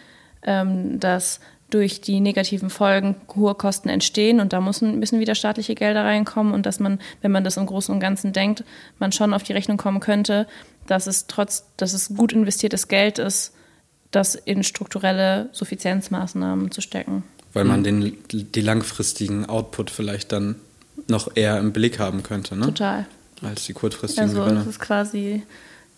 ähm, 0.43 1.01
dass 1.01 1.41
durch 1.71 2.01
die 2.01 2.21
negativen 2.21 2.71
Folgen 2.71 3.17
hohe 3.35 3.55
Kosten 3.55 3.91
entstehen 3.91 4.41
und 4.41 4.53
da 4.53 4.61
müssen, 4.61 4.99
müssen 4.99 5.21
wieder 5.21 5.35
staatliche 5.35 5.75
Gelder 5.75 6.05
reinkommen 6.05 6.55
und 6.55 6.65
dass 6.65 6.81
man, 6.81 6.99
wenn 7.21 7.31
man 7.31 7.45
das 7.45 7.59
im 7.59 7.67
Großen 7.67 7.95
und 7.95 8.01
Ganzen 8.01 8.33
denkt, 8.33 8.65
man 8.99 9.13
schon 9.13 9.35
auf 9.35 9.43
die 9.43 9.53
Rechnung 9.53 9.77
kommen 9.77 10.01
könnte, 10.01 10.47
dass 10.87 11.07
es 11.07 11.27
trotz, 11.27 11.65
dass 11.77 11.93
es 11.93 12.09
gut 12.17 12.33
investiertes 12.33 12.89
Geld 12.89 13.19
ist, 13.19 13.53
das 14.11 14.35
in 14.35 14.65
strukturelle 14.65 15.51
Suffizienzmaßnahmen 15.53 16.71
zu 16.71 16.81
stecken. 16.81 17.23
Weil 17.53 17.65
man 17.65 17.85
den, 17.85 18.17
die 18.31 18.61
langfristigen 18.61 19.47
Output 19.47 19.91
vielleicht 19.91 20.33
dann 20.33 20.57
noch 21.07 21.31
eher 21.35 21.59
im 21.59 21.73
Blick 21.73 21.99
haben 21.99 22.23
könnte, 22.23 22.57
ne? 22.57 22.67
Total. 22.67 23.07
Als 23.43 23.67
die 23.67 23.73
kurzfristigen 23.73 24.29
also, 24.29 24.41
Gewinne. 24.41 24.59
Also 24.59 24.71
es 24.71 24.77
ist 24.77 24.81
quasi 24.81 25.43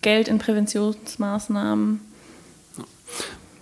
Geld 0.03 0.29
in 0.29 0.39
Präventionsmaßnahmen. 0.39 2.01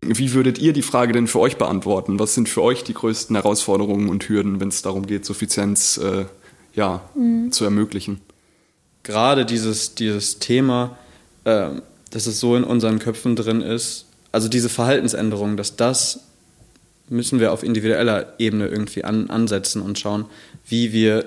Wie 0.02 0.32
würdet 0.32 0.58
ihr 0.58 0.72
die 0.72 0.82
Frage 0.82 1.12
denn 1.12 1.26
für 1.26 1.40
euch 1.40 1.56
beantworten? 1.56 2.18
Was 2.18 2.34
sind 2.34 2.48
für 2.48 2.62
euch 2.62 2.84
die 2.84 2.94
größten 2.94 3.34
Herausforderungen 3.34 4.08
und 4.08 4.28
Hürden, 4.28 4.60
wenn 4.60 4.68
es 4.68 4.82
darum 4.82 5.06
geht, 5.06 5.24
Suffizienz 5.24 5.98
äh, 5.98 6.26
ja, 6.74 7.02
mhm. 7.14 7.50
zu 7.50 7.64
ermöglichen? 7.64 8.20
Gerade 9.02 9.44
dieses, 9.44 9.94
dieses 9.94 10.38
Thema, 10.38 10.96
äh, 11.44 11.70
dass 12.10 12.26
es 12.26 12.38
so 12.38 12.54
in 12.56 12.64
unseren 12.64 13.00
Köpfen 13.00 13.34
drin 13.34 13.60
ist, 13.60 14.06
also 14.30 14.48
diese 14.48 14.68
Verhaltensänderung, 14.68 15.56
dass 15.56 15.76
das 15.76 16.20
müssen 17.08 17.40
wir 17.40 17.52
auf 17.52 17.62
individueller 17.62 18.34
Ebene 18.38 18.68
irgendwie 18.68 19.04
an, 19.04 19.30
ansetzen 19.30 19.82
und 19.82 19.98
schauen, 19.98 20.26
wie 20.66 20.92
wir 20.92 21.24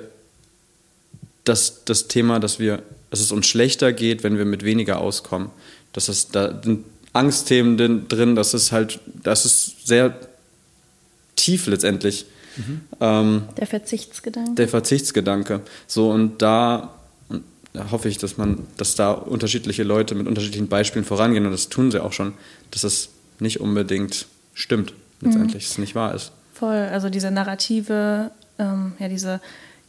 das, 1.43 1.83
das 1.85 2.07
Thema, 2.07 2.39
dass 2.39 2.59
wir 2.59 2.83
dass 3.11 3.19
es 3.19 3.31
uns 3.31 3.45
schlechter 3.45 3.93
geht, 3.93 4.23
wenn 4.23 4.37
wir 4.37 4.45
mit 4.45 4.63
weniger 4.63 4.99
auskommen. 4.99 5.49
Das 5.93 6.09
ist 6.09 6.33
da 6.33 6.59
sind 6.63 6.85
Angstthemen 7.13 8.07
drin, 8.07 8.35
das 8.35 8.53
ist 8.53 8.71
halt, 8.71 8.99
das 9.21 9.45
ist 9.45 9.85
sehr 9.85 10.17
tief 11.35 11.67
letztendlich. 11.67 12.25
Mhm. 12.55 12.81
Ähm, 12.99 13.43
der 13.57 13.67
Verzichtsgedanke. 13.67 14.55
Der 14.55 14.67
Verzichtsgedanke. 14.67 15.61
So 15.87 16.09
und 16.09 16.41
da, 16.41 16.93
und 17.27 17.43
da 17.73 17.91
hoffe 17.91 18.07
ich, 18.07 18.17
dass 18.17 18.37
man, 18.37 18.65
dass 18.77 18.95
da 18.95 19.11
unterschiedliche 19.11 19.83
Leute 19.83 20.15
mit 20.15 20.27
unterschiedlichen 20.27 20.67
Beispielen 20.67 21.05
vorangehen 21.05 21.45
und 21.45 21.51
das 21.51 21.69
tun 21.69 21.91
sie 21.91 22.01
auch 22.01 22.13
schon, 22.13 22.33
dass 22.71 22.83
es 22.83 23.09
nicht 23.39 23.59
unbedingt 23.59 24.27
stimmt, 24.53 24.93
letztendlich, 25.19 25.63
mhm. 25.63 25.67
dass 25.67 25.71
es 25.71 25.77
nicht 25.77 25.95
wahr 25.95 26.15
ist. 26.15 26.31
Voll, 26.53 26.77
also 26.77 27.09
diese 27.09 27.31
Narrative, 27.31 28.31
ähm, 28.57 28.93
ja, 28.99 29.09
diese 29.09 29.41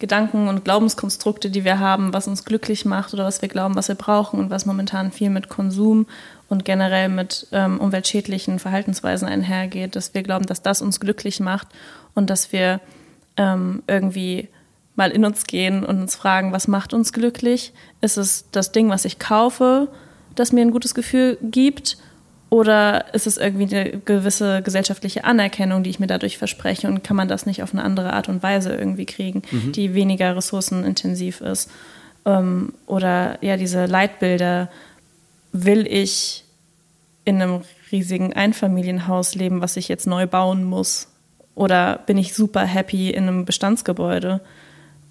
Gedanken 0.03 0.49
und 0.49 0.65
Glaubenskonstrukte, 0.65 1.49
die 1.49 1.63
wir 1.63 1.79
haben, 1.79 2.13
was 2.13 2.27
uns 2.27 2.45
glücklich 2.45 2.85
macht 2.85 3.15
oder 3.15 3.25
was 3.25 3.41
wir 3.41 3.49
glauben, 3.49 3.77
was 3.77 3.87
wir 3.87 3.95
brauchen 3.95 4.41
und 4.41 4.51
was 4.51 4.67
momentan 4.67 5.13
viel 5.13 5.31
mit 5.31 5.49
Konsum 5.49 6.07
und 6.49 6.65
generell 6.65 7.09
mit 7.09 7.47
ähm, 7.53 7.81
umweltschädlichen 7.81 8.59
Verhaltensweisen 8.59 9.29
einhergeht, 9.29 9.95
dass 9.95 10.13
wir 10.13 10.25
glauben, 10.25 10.47
dass 10.47 10.61
das 10.61 10.83
uns 10.83 10.99
glücklich 10.99 11.39
macht 11.39 11.69
und 12.17 12.31
dass 12.31 12.51
wir 12.51 12.81
ähm, 13.37 13.85
irgendwie 13.87 14.49
mal 14.97 15.13
in 15.13 15.25
uns 15.25 15.47
gehen 15.47 15.85
und 15.85 16.01
uns 16.01 16.17
fragen, 16.17 16.51
was 16.51 16.67
macht 16.67 16.95
uns 16.95 17.13
glücklich? 17.13 17.73
Ist 18.01 18.17
es 18.17 18.47
das 18.51 18.73
Ding, 18.73 18.91
was 18.91 19.05
ich 19.05 19.21
kaufe, 19.21 19.87
das 20.35 20.51
mir 20.51 20.63
ein 20.63 20.73
gutes 20.73 20.97
Gefühl 20.97 21.39
gibt? 21.43 21.97
Oder 22.53 23.15
ist 23.15 23.27
es 23.27 23.39
irgendwie 23.39 23.75
eine 23.75 23.99
gewisse 24.01 24.61
gesellschaftliche 24.61 25.25
Anerkennung, 25.25 25.83
die 25.83 25.89
ich 25.89 26.01
mir 26.01 26.07
dadurch 26.07 26.37
verspreche? 26.37 26.87
Und 26.87 27.03
kann 27.03 27.17
man 27.17 27.27
das 27.27 27.47
nicht 27.47 27.63
auf 27.63 27.73
eine 27.73 27.83
andere 27.83 28.13
Art 28.13 28.29
und 28.29 28.43
Weise 28.43 28.75
irgendwie 28.75 29.07
kriegen, 29.07 29.41
mhm. 29.51 29.73
die 29.73 29.95
weniger 29.95 30.37
ressourcenintensiv 30.37 31.41
ist? 31.41 31.71
Ähm, 32.27 32.75
oder 32.85 33.39
ja, 33.41 33.57
diese 33.57 33.87
Leitbilder, 33.87 34.69
will 35.53 35.87
ich 35.87 36.45
in 37.25 37.41
einem 37.41 37.63
riesigen 37.91 38.35
Einfamilienhaus 38.35 39.35
leben, 39.35 39.63
was 39.63 39.79
ich 39.79 39.89
jetzt 39.89 40.07
neu 40.07 40.27
bauen 40.27 40.63
muss? 40.63 41.09
Oder 41.55 42.01
bin 42.05 42.19
ich 42.19 42.35
super 42.35 42.67
happy 42.67 43.09
in 43.09 43.29
einem 43.29 43.47
Bestandsgebäude? 43.47 44.43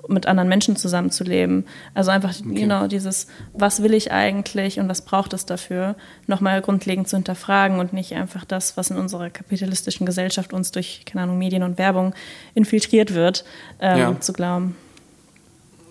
Mit 0.08 0.26
anderen 0.26 0.50
Menschen 0.50 0.76
zusammenzuleben. 0.76 1.66
Also 1.94 2.12
einfach 2.12 2.34
okay. 2.40 2.54
genau 2.54 2.88
dieses, 2.88 3.28
was 3.54 3.84
will 3.84 3.94
ich 3.94 4.12
eigentlich 4.12 4.80
und 4.80 4.90
was 4.90 5.04
braucht 5.04 5.34
es 5.34 5.46
dafür, 5.46 5.96
nochmal 6.28 6.62
grundlegend 6.62 7.08
zu 7.08 7.18
hinterfragen 7.18 7.80
und 7.80 7.94
nicht 7.94 8.14
einfach 8.14 8.46
das, 8.46 8.78
was 8.78 8.90
in 8.90 8.98
unserer 8.98 9.30
kapitalistischen 9.30 10.06
Gesellschaft 10.06 10.54
uns 10.54 10.72
durch, 10.72 11.04
keine 11.06 11.24
Ahnung, 11.24 11.38
Medien 11.38 11.64
und 11.64 11.78
Werbung 11.78 12.14
infiltriert 12.54 13.14
wird, 13.14 13.46
ähm, 13.80 13.98
ja. 13.98 14.20
zu 14.20 14.34
glauben. 14.34 14.76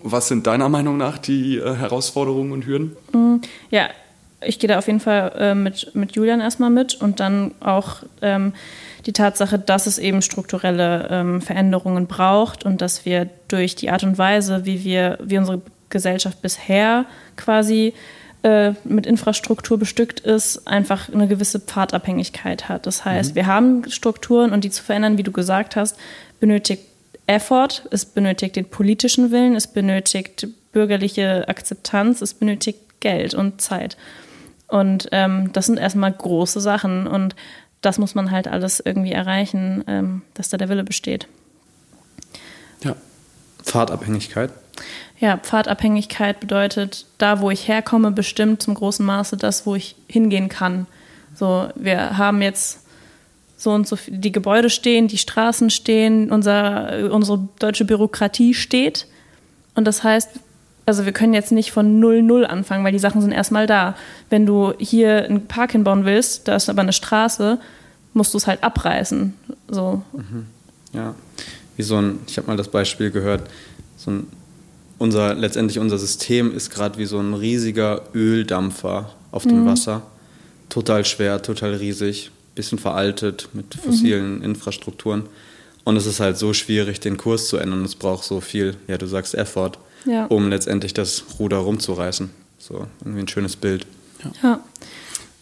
Was 0.03 0.27
sind 0.27 0.47
deiner 0.47 0.69
Meinung 0.69 0.97
nach 0.97 1.17
die 1.17 1.57
äh, 1.57 1.75
Herausforderungen 1.75 2.51
und 2.51 2.65
Hürden? 2.65 2.95
Mm, 3.13 3.35
ja, 3.69 3.89
ich 4.43 4.59
gehe 4.59 4.67
da 4.67 4.77
auf 4.77 4.87
jeden 4.87 4.99
Fall 4.99 5.31
äh, 5.37 5.55
mit, 5.55 5.93
mit 5.95 6.13
Julian 6.13 6.41
erstmal 6.41 6.69
mit 6.69 6.95
und 6.95 7.19
dann 7.19 7.53
auch 7.59 7.97
ähm, 8.21 8.53
die 9.05 9.13
Tatsache, 9.13 9.57
dass 9.59 9.87
es 9.87 9.97
eben 9.97 10.21
strukturelle 10.21 11.07
ähm, 11.09 11.41
Veränderungen 11.41 12.07
braucht 12.07 12.65
und 12.65 12.81
dass 12.81 13.05
wir 13.05 13.29
durch 13.47 13.75
die 13.75 13.89
Art 13.89 14.03
und 14.03 14.17
Weise, 14.17 14.65
wie 14.65 14.83
wir, 14.83 15.17
wie 15.21 15.37
unsere 15.37 15.61
Gesellschaft 15.89 16.41
bisher 16.41 17.05
quasi 17.35 17.93
äh, 18.43 18.73
mit 18.83 19.05
Infrastruktur 19.05 19.77
bestückt 19.77 20.19
ist, 20.21 20.67
einfach 20.67 21.11
eine 21.13 21.27
gewisse 21.27 21.59
Pfadabhängigkeit 21.59 22.69
hat. 22.69 22.85
Das 22.85 23.05
heißt, 23.05 23.31
mhm. 23.31 23.35
wir 23.35 23.45
haben 23.47 23.89
Strukturen 23.89 24.51
und 24.51 24.63
die 24.63 24.71
zu 24.71 24.83
verändern, 24.83 25.17
wie 25.17 25.23
du 25.23 25.31
gesagt 25.31 25.75
hast, 25.75 25.97
benötigt 26.39 26.83
Effort, 27.27 27.83
es 27.91 28.05
benötigt 28.05 28.55
den 28.55 28.65
politischen 28.65 29.31
Willen, 29.31 29.55
es 29.55 29.67
benötigt 29.67 30.47
bürgerliche 30.71 31.47
Akzeptanz, 31.47 32.21
es 32.21 32.33
benötigt 32.33 32.79
Geld 32.99 33.33
und 33.33 33.61
Zeit. 33.61 33.97
Und 34.71 35.09
ähm, 35.11 35.51
das 35.51 35.65
sind 35.65 35.77
erstmal 35.77 36.13
große 36.13 36.61
Sachen 36.61 37.05
und 37.05 37.35
das 37.81 37.97
muss 37.97 38.15
man 38.15 38.31
halt 38.31 38.47
alles 38.47 38.79
irgendwie 38.79 39.11
erreichen, 39.11 39.83
ähm, 39.85 40.21
dass 40.33 40.47
da 40.47 40.55
der 40.55 40.69
Wille 40.69 40.85
besteht. 40.85 41.27
Ja, 42.81 42.95
Pfadabhängigkeit. 43.63 44.49
Ja, 45.19 45.35
Pfadabhängigkeit 45.35 46.39
bedeutet, 46.39 47.05
da 47.17 47.41
wo 47.41 47.51
ich 47.51 47.67
herkomme, 47.67 48.11
bestimmt 48.11 48.61
zum 48.63 48.73
großen 48.73 49.05
Maße 49.05 49.35
das, 49.35 49.65
wo 49.65 49.75
ich 49.75 49.97
hingehen 50.07 50.47
kann. 50.47 50.87
So, 51.35 51.67
wir 51.75 52.17
haben 52.17 52.41
jetzt 52.41 52.79
so 53.57 53.71
und 53.71 53.85
so 53.85 53.97
viel, 53.97 54.19
die 54.19 54.31
Gebäude 54.31 54.69
stehen, 54.69 55.09
die 55.09 55.17
Straßen 55.17 55.69
stehen, 55.69 56.31
unser, 56.31 57.11
unsere 57.11 57.45
deutsche 57.59 57.83
Bürokratie 57.83 58.53
steht. 58.53 59.05
Und 59.75 59.83
das 59.83 60.01
heißt, 60.01 60.29
also 60.85 61.05
wir 61.05 61.11
können 61.11 61.33
jetzt 61.33 61.51
nicht 61.51 61.71
von 61.71 61.99
null 61.99 62.21
null 62.23 62.45
anfangen, 62.45 62.83
weil 62.83 62.91
die 62.91 62.99
Sachen 62.99 63.21
sind 63.21 63.31
erstmal 63.31 63.67
da. 63.67 63.95
Wenn 64.29 64.45
du 64.45 64.73
hier 64.79 65.25
einen 65.25 65.47
Park 65.47 65.73
hinbauen 65.73 66.05
willst, 66.05 66.47
da 66.47 66.55
ist 66.55 66.69
aber 66.69 66.81
eine 66.81 66.93
Straße, 66.93 67.59
musst 68.13 68.33
du 68.33 68.37
es 68.37 68.47
halt 68.47 68.63
abreißen. 68.63 69.33
So. 69.69 70.01
Mhm. 70.13 70.47
Ja, 70.93 71.15
wie 71.77 71.83
so 71.83 71.97
ein, 71.97 72.19
ich 72.27 72.37
habe 72.37 72.47
mal 72.47 72.57
das 72.57 72.67
Beispiel 72.67 73.11
gehört, 73.11 73.49
so 73.95 74.11
ein, 74.11 74.27
unser, 74.97 75.33
letztendlich 75.33 75.79
unser 75.79 75.97
System 75.97 76.55
ist 76.55 76.69
gerade 76.69 76.97
wie 76.97 77.05
so 77.05 77.19
ein 77.19 77.33
riesiger 77.33 78.01
Öldampfer 78.13 79.11
auf 79.31 79.43
dem 79.43 79.63
mhm. 79.63 79.67
Wasser. 79.67 80.01
Total 80.69 81.05
schwer, 81.05 81.41
total 81.41 81.75
riesig, 81.75 82.31
bisschen 82.55 82.79
veraltet 82.79 83.49
mit 83.53 83.75
fossilen 83.75 84.39
mhm. 84.39 84.43
Infrastrukturen. 84.43 85.23
Und 85.83 85.95
es 85.95 86.05
ist 86.05 86.19
halt 86.19 86.37
so 86.37 86.53
schwierig, 86.53 86.99
den 86.99 87.17
Kurs 87.17 87.47
zu 87.47 87.57
ändern. 87.57 87.83
Es 87.83 87.95
braucht 87.95 88.23
so 88.23 88.41
viel, 88.41 88.75
ja, 88.87 88.97
du 88.97 89.07
sagst 89.07 89.33
Effort 89.33 89.77
ja. 90.05 90.25
um 90.25 90.49
letztendlich 90.49 90.93
das 90.93 91.23
Ruder 91.39 91.57
rumzureißen. 91.57 92.29
So 92.57 92.87
irgendwie 93.01 93.21
ein 93.21 93.27
schönes 93.27 93.55
Bild. 93.55 93.85
Ja. 94.23 94.31
ja. 94.43 94.59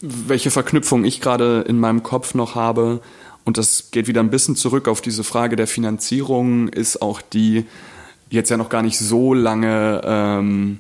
Welche 0.02 0.52
Verknüpfung 0.52 1.04
ich 1.04 1.20
gerade 1.20 1.66
in 1.68 1.80
meinem 1.80 2.04
Kopf 2.04 2.34
noch 2.34 2.56
habe, 2.56 3.02
und 3.46 3.58
das 3.58 3.90
geht 3.92 4.08
wieder 4.08 4.22
ein 4.22 4.30
bisschen 4.30 4.56
zurück 4.56 4.88
auf 4.88 5.02
diese 5.02 5.24
Frage 5.24 5.56
der 5.56 5.68
Finanzierung, 5.68 6.68
ist 6.68 7.02
auch 7.02 7.22
die 7.22 7.66
jetzt 8.30 8.50
ja 8.50 8.58
noch 8.58 8.70
gar 8.70 8.84
nicht 8.84 9.00
so 9.00 9.34
lange, 9.34 10.02
ähm, 10.06 10.80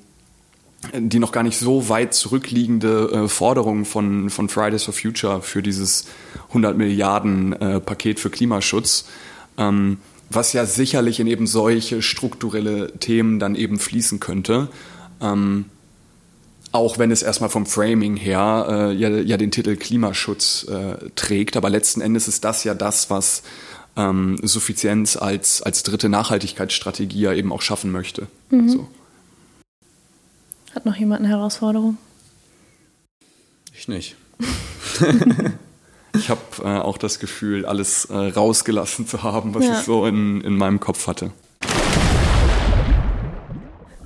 die 0.93 1.19
noch 1.19 1.31
gar 1.31 1.43
nicht 1.43 1.57
so 1.57 1.89
weit 1.89 2.13
zurückliegende 2.13 3.09
äh, 3.11 3.27
Forderung 3.27 3.85
von, 3.85 4.29
von 4.29 4.49
Fridays 4.49 4.83
for 4.83 4.93
Future 4.93 5.41
für 5.41 5.63
dieses 5.63 6.05
100 6.49 6.77
Milliarden 6.77 7.53
äh, 7.53 7.79
Paket 7.79 8.19
für 8.19 8.29
Klimaschutz. 8.29 9.05
Ähm, 9.57 9.97
was 10.29 10.53
ja 10.53 10.65
sicherlich 10.65 11.19
in 11.19 11.27
eben 11.27 11.47
solche 11.47 12.01
strukturelle 12.01 12.93
Themen 12.99 13.39
dann 13.39 13.55
eben 13.55 13.79
fließen 13.79 14.19
könnte. 14.19 14.69
Ähm, 15.21 15.65
auch 16.71 16.99
wenn 16.99 17.09
es 17.09 17.23
erstmal 17.23 17.49
vom 17.49 17.65
Framing 17.65 18.15
her 18.15 18.67
äh, 18.69 18.93
ja, 18.93 19.09
ja, 19.09 19.37
den 19.37 19.49
Titel 19.49 19.75
Klimaschutz 19.75 20.67
äh, 20.69 21.09
trägt, 21.15 21.57
aber 21.57 21.69
letzten 21.69 22.01
Endes 22.01 22.27
ist 22.27 22.43
das 22.45 22.63
ja 22.63 22.75
das, 22.75 23.09
was 23.09 23.41
ähm, 23.95 24.37
Suffizienz 24.43 25.17
als, 25.17 25.63
als 25.63 25.81
dritte 25.81 26.09
Nachhaltigkeitsstrategie 26.09 27.21
ja 27.21 27.33
eben 27.33 27.51
auch 27.51 27.63
schaffen 27.63 27.91
möchte. 27.91 28.27
Mhm. 28.51 28.69
So. 28.69 28.87
Hat 30.75 30.85
noch 30.85 30.95
jemand 30.95 31.21
eine 31.21 31.29
Herausforderung? 31.29 31.97
Ich 33.73 33.87
nicht. 33.87 34.15
ich 36.13 36.29
habe 36.29 36.41
äh, 36.63 36.79
auch 36.79 36.97
das 36.97 37.19
Gefühl, 37.19 37.65
alles 37.65 38.05
äh, 38.05 38.15
rausgelassen 38.15 39.07
zu 39.07 39.23
haben, 39.23 39.53
was 39.53 39.65
ja. 39.65 39.73
ich 39.73 39.79
so 39.79 40.05
in, 40.05 40.41
in 40.41 40.57
meinem 40.57 40.79
Kopf 40.79 41.07
hatte. 41.07 41.31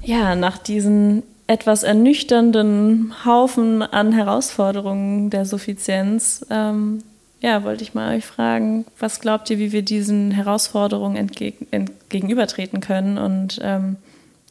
Ja, 0.01 0.35
nach 0.35 0.57
diesen 0.57 1.23
etwas 1.47 1.83
ernüchternden 1.83 3.13
Haufen 3.25 3.81
an 3.81 4.11
Herausforderungen 4.11 5.29
der 5.29 5.45
Suffizienz, 5.45 6.45
ähm, 6.49 7.03
ja, 7.41 7.63
wollte 7.63 7.83
ich 7.83 7.93
mal 7.93 8.15
euch 8.15 8.25
fragen, 8.25 8.85
was 8.99 9.19
glaubt 9.19 9.49
ihr, 9.49 9.59
wie 9.59 9.73
wir 9.73 9.81
diesen 9.81 10.31
Herausforderungen 10.31 11.17
entgegen, 11.17 11.67
entgegenübertreten 11.71 12.79
können 12.79 13.17
und 13.17 13.59
ähm, 13.61 13.97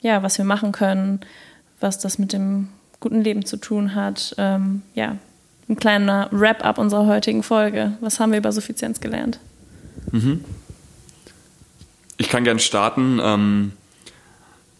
ja, 0.03 0.23
was 0.23 0.37
wir 0.37 0.45
machen 0.45 0.73
können, 0.73 1.21
was 1.81 1.99
das 1.99 2.19
mit 2.19 2.35
dem 2.35 2.69
guten 3.01 3.23
Leben 3.23 3.47
zu 3.47 3.57
tun 3.57 3.95
hat. 3.95 4.35
Ähm, 4.37 4.83
ja, 4.95 5.17
ein 5.73 5.77
kleiner 5.77 6.29
Wrap-up 6.31 6.79
unserer 6.79 7.07
heutigen 7.07 7.43
Folge. 7.43 7.97
Was 8.01 8.20
haben 8.20 8.33
wir 8.33 8.39
über 8.39 8.53
Suffizienz 8.53 9.01
gelernt? 9.01 9.41
Mhm. 10.11 10.45
Ich 12.18 12.29
kann 12.29 12.45
gern 12.45 12.59
starten. 12.59 13.18
Ähm, 13.23 13.73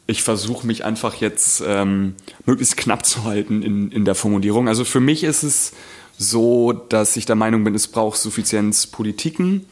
ich 0.07 0.23
versuche 0.23 0.67
mich 0.67 0.85
einfach 0.85 1.15
jetzt 1.15 1.63
ähm, 1.67 2.15
möglichst 2.45 2.77
knapp 2.77 3.07
zu 3.07 3.25
halten 3.25 3.63
in, 3.63 3.91
in 3.91 4.05
der 4.05 4.15
Formulierung. 4.15 4.69
Also 4.69 4.85
für 4.85 5.01
mich 5.01 5.25
ist 5.25 5.43
es 5.43 5.73
so, 6.19 6.73
dass 6.73 7.17
ich 7.17 7.25
der 7.25 7.37
Meinung 7.37 7.65
bin, 7.65 7.75
es 7.75 7.89
braucht 7.89 8.19
Suffizienzpolitiken, 8.19 9.65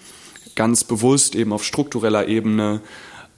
ganz 0.57 0.85
bewusst 0.85 1.35
eben 1.35 1.53
auf 1.53 1.65
struktureller 1.65 2.29
Ebene, 2.29 2.81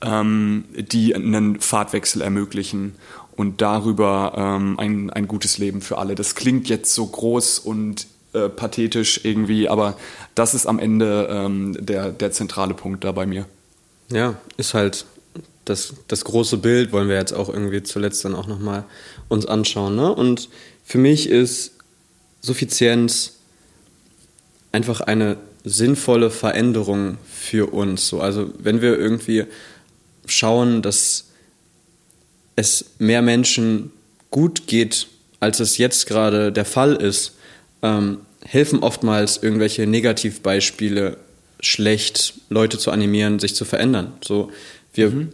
ähm, 0.02 0.64
die 0.76 1.14
einen 1.14 1.58
Fahrtwechsel 1.60 2.22
ermöglichen 2.22 2.94
und 3.36 3.60
darüber 3.60 4.34
ähm, 4.36 4.78
ein, 4.78 5.10
ein 5.10 5.28
gutes 5.28 5.58
Leben 5.58 5.80
für 5.80 5.98
alle. 5.98 6.14
Das 6.14 6.34
klingt 6.34 6.68
jetzt 6.68 6.94
so 6.94 7.06
groß 7.06 7.58
und 7.60 8.06
äh, 8.32 8.48
pathetisch 8.48 9.20
irgendwie, 9.24 9.68
aber 9.68 9.96
das 10.34 10.54
ist 10.54 10.66
am 10.66 10.78
Ende 10.78 11.28
ähm, 11.30 11.76
der, 11.78 12.10
der 12.10 12.32
zentrale 12.32 12.74
Punkt 12.74 13.04
da 13.04 13.12
bei 13.12 13.26
mir. 13.26 13.46
Ja, 14.10 14.36
ist 14.56 14.74
halt 14.74 15.06
das, 15.64 15.94
das 16.08 16.24
große 16.24 16.58
Bild, 16.58 16.92
wollen 16.92 17.08
wir 17.08 17.16
jetzt 17.16 17.32
auch 17.32 17.48
irgendwie 17.48 17.82
zuletzt 17.82 18.24
dann 18.24 18.34
auch 18.34 18.46
nochmal 18.46 18.84
uns 19.28 19.46
anschauen. 19.46 19.96
Ne? 19.96 20.12
Und 20.12 20.48
für 20.84 20.98
mich 20.98 21.28
ist 21.28 21.72
Suffizienz 22.40 23.34
einfach 24.72 25.00
eine 25.00 25.36
sinnvolle 25.64 26.30
Veränderung 26.30 27.18
für 27.30 27.72
uns. 27.72 28.08
So, 28.08 28.20
also 28.20 28.50
wenn 28.58 28.80
wir 28.82 28.98
irgendwie 28.98 29.44
schauen, 30.26 30.82
dass 30.82 31.26
es 32.56 32.92
mehr 32.98 33.22
Menschen 33.22 33.92
gut 34.30 34.66
geht, 34.66 35.08
als 35.40 35.60
es 35.60 35.78
jetzt 35.78 36.06
gerade 36.06 36.52
der 36.52 36.64
Fall 36.64 36.94
ist, 36.94 37.34
ähm, 37.82 38.18
helfen 38.44 38.80
oftmals 38.80 39.42
irgendwelche 39.42 39.86
Negativbeispiele 39.86 41.16
schlecht, 41.60 42.34
Leute 42.48 42.78
zu 42.78 42.90
animieren, 42.90 43.38
sich 43.38 43.54
zu 43.54 43.64
verändern. 43.64 44.12
So, 44.24 44.50
wir 44.92 45.10
mhm. 45.10 45.28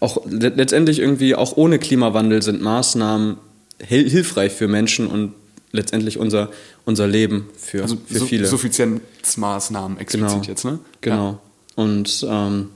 auch 0.00 0.26
letztendlich 0.28 0.98
irgendwie 0.98 1.34
auch 1.34 1.56
ohne 1.56 1.78
Klimawandel 1.78 2.42
sind 2.42 2.60
Maßnahmen 2.60 3.38
hil 3.80 4.08
hilfreich 4.08 4.52
für 4.52 4.68
Menschen 4.68 5.06
und 5.06 5.34
letztendlich 5.72 6.18
unser, 6.18 6.50
unser 6.84 7.06
Leben 7.06 7.48
für, 7.56 7.82
also 7.82 7.96
für 8.06 8.20
viele. 8.20 8.46
Suffizienzmaßnahmen 8.46 9.98
explizit 9.98 10.30
genau. 10.30 10.42
jetzt, 10.48 10.64
ne? 10.64 10.78
Genau. 11.00 11.26
Ja. 11.26 11.38
Und 11.82 12.26
ähm, 12.28 12.70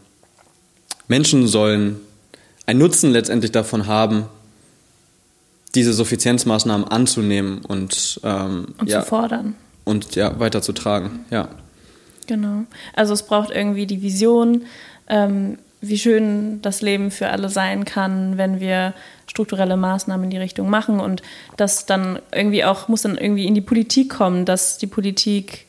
Menschen 1.08 1.46
sollen 1.48 2.00
einen 2.66 2.78
Nutzen 2.78 3.10
letztendlich 3.10 3.52
davon 3.52 3.86
haben, 3.86 4.26
diese 5.74 5.92
Suffizienzmaßnahmen 5.92 6.86
anzunehmen 6.86 7.60
und, 7.64 8.20
ähm, 8.24 8.68
und 8.78 8.88
ja, 8.88 9.00
zu 9.00 9.06
fordern. 9.06 9.54
Und 9.84 10.14
ja, 10.14 10.38
weiterzutragen, 10.38 11.24
ja. 11.30 11.48
Genau. 12.26 12.64
Also 12.94 13.14
es 13.14 13.24
braucht 13.24 13.50
irgendwie 13.50 13.86
die 13.86 14.02
Vision, 14.02 14.62
ähm, 15.08 15.58
wie 15.80 15.98
schön 15.98 16.62
das 16.62 16.80
Leben 16.82 17.10
für 17.10 17.30
alle 17.30 17.48
sein 17.48 17.84
kann, 17.84 18.38
wenn 18.38 18.60
wir 18.60 18.94
strukturelle 19.26 19.76
Maßnahmen 19.76 20.24
in 20.24 20.30
die 20.30 20.36
Richtung 20.36 20.70
machen 20.70 21.00
und 21.00 21.22
das 21.56 21.86
dann 21.86 22.20
irgendwie 22.32 22.64
auch, 22.64 22.88
muss 22.88 23.02
dann 23.02 23.16
irgendwie 23.16 23.46
in 23.46 23.54
die 23.54 23.60
Politik 23.60 24.10
kommen, 24.10 24.44
dass 24.44 24.78
die 24.78 24.86
Politik 24.86 25.66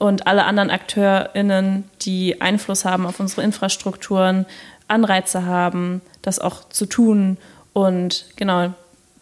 und 0.00 0.26
alle 0.26 0.44
anderen 0.44 0.70
AkteurInnen, 0.70 1.84
die 2.00 2.40
Einfluss 2.40 2.86
haben 2.86 3.04
auf 3.04 3.20
unsere 3.20 3.42
Infrastrukturen, 3.42 4.46
Anreize 4.88 5.44
haben, 5.44 6.00
das 6.22 6.38
auch 6.38 6.70
zu 6.70 6.86
tun. 6.86 7.36
Und 7.74 8.24
genau, 8.36 8.72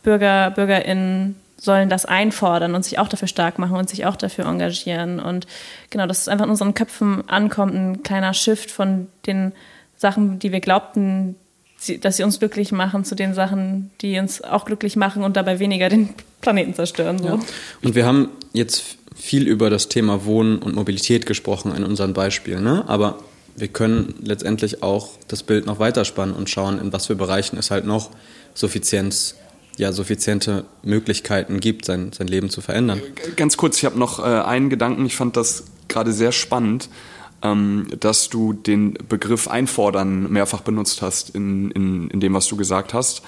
Bürger, 0.05 0.53
BürgerInnen 0.53 1.35
sollen 1.57 1.89
das 1.89 2.07
einfordern 2.07 2.76
und 2.76 2.85
sich 2.85 3.01
auch 3.01 3.09
dafür 3.09 3.26
stark 3.26 3.59
machen 3.59 3.76
und 3.76 3.91
sich 3.91 4.07
auch 4.07 4.14
dafür 4.14 4.47
engagieren. 4.47 5.18
Und 5.18 5.49
genau, 5.91 6.07
dass 6.07 6.20
es 6.20 6.29
einfach 6.29 6.45
in 6.45 6.53
unseren 6.53 6.74
Köpfen 6.74 7.29
ankommt, 7.29 7.74
ein 7.74 8.05
kleiner 8.05 8.33
Shift 8.33 8.70
von 8.70 9.09
den 9.26 9.51
Sachen, 9.97 10.39
die 10.39 10.53
wir 10.53 10.61
glaubten, 10.61 11.35
dass 12.03 12.18
sie 12.18 12.22
uns 12.22 12.39
glücklich 12.39 12.70
machen 12.70 13.05
zu 13.05 13.16
den 13.16 13.35
Sachen, 13.35 13.91
die 14.01 14.16
uns 14.20 14.43
auch 14.45 14.64
glücklich 14.64 14.95
machen 14.95 15.24
und 15.24 15.37
dabei 15.37 15.59
weniger 15.59 15.89
den 15.89 16.11
Planeten 16.41 16.74
zerstören. 16.74 17.18
So. 17.18 17.26
Ja. 17.26 17.39
Und 17.83 17.97
wir 17.97 18.07
haben 18.07 18.29
jetzt 18.53 18.97
viel 19.18 19.46
über 19.46 19.70
das 19.70 19.88
Thema 19.88 20.24
Wohnen 20.24 20.58
und 20.58 20.74
Mobilität 20.74 21.26
gesprochen 21.26 21.74
in 21.74 21.84
unseren 21.84 22.12
Beispielen, 22.14 22.62
ne? 22.62 22.84
aber 22.86 23.18
wir 23.56 23.68
können 23.68 24.14
letztendlich 24.22 24.82
auch 24.82 25.10
das 25.26 25.42
Bild 25.42 25.66
noch 25.66 25.80
weiterspannen 25.80 26.34
und 26.34 26.48
schauen, 26.48 26.78
in 26.78 26.92
was 26.92 27.06
für 27.06 27.16
Bereichen 27.16 27.58
es 27.58 27.70
halt 27.70 27.84
noch 27.84 28.10
Suffizienz 28.54 29.34
ja, 29.78 29.92
suffiziente 29.92 30.64
Möglichkeiten 30.82 31.60
gibt, 31.60 31.84
sein, 31.84 32.10
sein 32.12 32.26
Leben 32.26 32.50
zu 32.50 32.60
verändern. 32.60 33.00
Ganz 33.36 33.56
kurz, 33.56 33.78
ich 33.78 33.84
habe 33.84 33.98
noch 33.98 34.18
äh, 34.18 34.22
einen 34.22 34.70
Gedanken, 34.70 35.06
ich 35.06 35.14
fand 35.14 35.36
das 35.36 35.64
gerade 35.86 36.12
sehr 36.12 36.32
spannend, 36.32 36.88
ähm, 37.42 37.86
dass 38.00 38.28
du 38.28 38.52
den 38.52 38.94
Begriff 39.08 39.46
einfordern 39.46 40.30
mehrfach 40.32 40.62
benutzt 40.62 41.00
hast 41.00 41.30
in, 41.30 41.70
in, 41.70 42.10
in 42.10 42.18
dem, 42.20 42.34
was 42.34 42.48
du 42.48 42.56
gesagt 42.56 42.92
hast. 42.92 43.22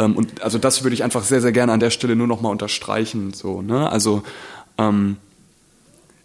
Ähm, 0.00 0.16
und 0.16 0.42
also 0.42 0.58
das 0.58 0.82
würde 0.82 0.94
ich 0.94 1.04
einfach 1.04 1.22
sehr, 1.22 1.40
sehr 1.40 1.52
gerne 1.52 1.72
an 1.72 1.80
der 1.80 1.90
Stelle 1.90 2.16
nur 2.16 2.26
nochmal 2.26 2.50
unterstreichen. 2.50 3.32
So, 3.32 3.62
ne? 3.62 3.88
Also 3.88 4.24
ähm, 4.78 5.18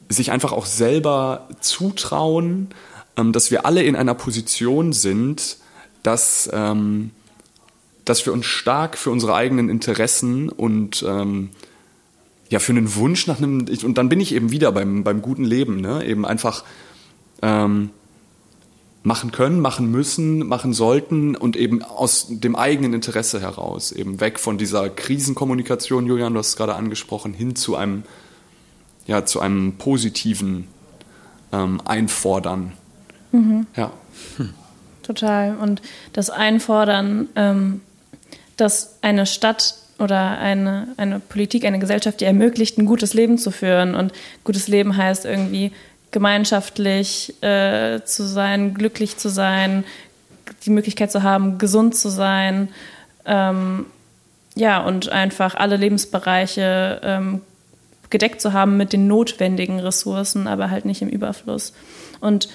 sich 0.10 0.32
einfach 0.32 0.52
auch 0.52 0.66
selber 0.66 1.48
zutrauen, 1.60 2.70
ähm, 3.18 3.32
dass 3.34 3.52
wir 3.52 3.66
alle 3.66 3.84
in 3.84 3.96
einer 3.96 4.14
Position 4.14 4.94
sind, 4.94 5.58
dass, 6.04 6.50
ähm, 6.54 7.12
dass 8.06 8.26
wir 8.26 8.34
uns 8.34 8.46
stark 8.46 8.98
für 8.98 9.12
unsere 9.12 9.36
eigenen 9.36 9.70
Interessen 9.70 10.50
und 10.50 11.04
ähm, 11.08 11.50
ja, 12.50 12.60
für 12.60 12.72
einen 12.72 12.96
Wunsch 12.96 13.28
nach 13.28 13.40
einem, 13.40 13.66
und 13.84 13.98
dann 13.98 14.10
bin 14.10 14.22
ich 14.22 14.34
eben 14.34 14.52
wieder 14.52 14.72
beim, 14.72 15.04
beim 15.04 15.22
guten 15.22 15.44
Leben, 15.44 15.82
ne? 15.82 16.06
eben 16.06 16.26
einfach 16.26 16.64
ähm, 17.42 17.90
machen 19.04 19.32
können, 19.32 19.60
machen 19.60 19.90
müssen, 19.92 20.48
machen 20.48 20.74
sollten 20.74 21.36
und 21.36 21.56
eben 21.56 21.82
aus 21.82 22.28
dem 22.30 22.56
eigenen 22.56 22.94
Interesse 22.94 23.42
heraus, 23.42 23.92
eben 23.92 24.20
weg 24.20 24.40
von 24.40 24.58
dieser 24.58 24.90
Krisenkommunikation, 24.90 26.06
Julian, 26.06 26.34
du 26.34 26.40
hast 26.40 26.50
es 26.50 26.56
gerade 26.56 26.76
angesprochen, 26.76 27.34
hin 27.34 27.56
zu 27.56 27.76
einem, 27.76 28.04
ja, 29.08 29.26
zu 29.26 29.40
einem 29.40 29.78
positiven 29.78 30.68
ähm, 31.52 31.82
Einfordern 31.86 32.74
Mhm. 33.32 33.68
Ja. 33.76 33.92
Hm. 34.38 34.54
Total. 35.04 35.56
Und 35.58 35.82
das 36.14 36.30
Einfordern, 36.30 37.30
ähm, 37.36 37.82
dass 38.58 38.98
eine 39.02 39.26
Stadt 39.26 39.76
oder 40.00 40.38
eine, 40.38 40.90
eine 40.98 41.20
Politik, 41.20 41.66
eine 41.66 41.80
Gesellschaft, 41.80 42.22
die 42.22 42.26
ermöglicht, 42.26 42.78
ein 42.78 42.86
gutes 42.86 43.14
Leben 43.14 43.38
zu 43.38 43.52
führen. 43.52 43.96
Und 43.96 44.12
gutes 44.44 44.68
Leben 44.68 44.96
heißt 44.96 45.26
irgendwie 45.26 45.72
gemeinschaftlich 46.12 47.42
äh, 47.42 48.02
zu 48.04 48.24
sein, 48.24 48.74
glücklich 48.74 49.18
zu 49.18 49.30
sein, 49.30 49.84
die 50.66 50.70
Möglichkeit 50.70 51.12
zu 51.12 51.24
haben, 51.24 51.58
gesund 51.58 51.96
zu 51.96 52.10
sein. 52.10 52.70
Ähm, 53.26 53.86
ja, 54.56 54.82
und 54.84 55.10
einfach 55.10 55.56
alle 55.56 55.78
Lebensbereiche 55.78 57.02
ähm, 57.04 57.42
gedeckt 58.10 58.42
zu 58.42 58.54
haben 58.54 58.78
mit 58.78 58.94
den 58.94 59.08
notwendigen 59.08 59.80
Ressourcen, 59.80 60.48
aber 60.48 60.70
halt 60.70 60.86
nicht 60.86 61.02
im 61.02 61.10
Überfluss. 61.10 61.74
Und 62.20 62.50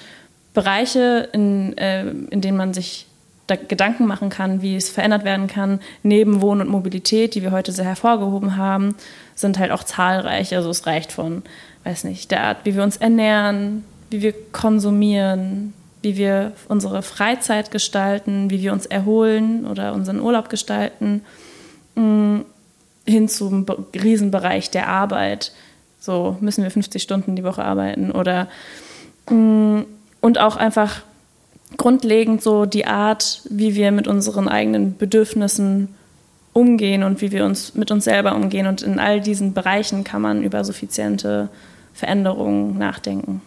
Bereiche, 0.53 1.29
in, 1.33 1.77
äh, 1.77 2.09
in 2.29 2.41
denen 2.41 2.57
man 2.57 2.73
sich 2.73 3.07
da 3.47 3.55
Gedanken 3.55 4.05
machen 4.05 4.29
kann, 4.29 4.61
wie 4.61 4.75
es 4.75 4.89
verändert 4.89 5.25
werden 5.25 5.47
kann, 5.47 5.79
neben 6.01 6.41
Wohnen 6.41 6.61
und 6.61 6.69
Mobilität, 6.69 7.35
die 7.35 7.41
wir 7.41 7.51
heute 7.51 7.71
sehr 7.71 7.85
hervorgehoben 7.85 8.55
haben, 8.55 8.95
sind 9.35 9.59
halt 9.59 9.71
auch 9.71 9.83
zahlreich. 9.83 10.55
Also 10.55 10.69
es 10.69 10.85
reicht 10.85 11.11
von, 11.11 11.43
weiß 11.83 12.05
nicht, 12.05 12.31
der 12.31 12.43
Art, 12.43 12.57
wie 12.63 12.75
wir 12.75 12.83
uns 12.83 12.97
ernähren, 12.97 13.83
wie 14.09 14.21
wir 14.21 14.33
konsumieren, 14.51 15.73
wie 16.01 16.17
wir 16.17 16.53
unsere 16.67 17.01
Freizeit 17.01 17.71
gestalten, 17.71 18.49
wie 18.49 18.61
wir 18.61 18.71
uns 18.71 18.85
erholen 18.85 19.65
oder 19.65 19.93
unseren 19.93 20.19
Urlaub 20.19 20.49
gestalten, 20.49 21.21
mm, 21.95 22.41
hin 23.05 23.27
zum 23.27 23.65
Riesenbereich 23.93 24.71
der 24.71 24.87
Arbeit. 24.87 25.51
So 25.99 26.37
müssen 26.41 26.63
wir 26.63 26.71
50 26.71 27.01
Stunden 27.01 27.35
die 27.35 27.43
Woche 27.43 27.63
arbeiten 27.63 28.11
oder 28.11 28.47
mm, 29.29 29.81
und 30.21 30.39
auch 30.39 30.55
einfach 30.55 31.01
grundlegend 31.77 32.41
so 32.41 32.65
die 32.65 32.85
Art, 32.85 33.41
wie 33.49 33.75
wir 33.75 33.91
mit 33.91 34.07
unseren 34.07 34.47
eigenen 34.47 34.97
Bedürfnissen 34.97 35.89
umgehen 36.53 37.03
und 37.03 37.21
wie 37.21 37.31
wir 37.31 37.45
uns 37.45 37.73
mit 37.75 37.91
uns 37.91 38.05
selber 38.05 38.35
umgehen. 38.35 38.67
Und 38.67 38.81
in 38.81 38.99
all 38.99 39.19
diesen 39.19 39.53
Bereichen 39.53 40.03
kann 40.03 40.21
man 40.21 40.43
über 40.43 40.63
suffiziente 40.63 41.49
Veränderungen 41.93 42.77
nachdenken. 42.77 43.41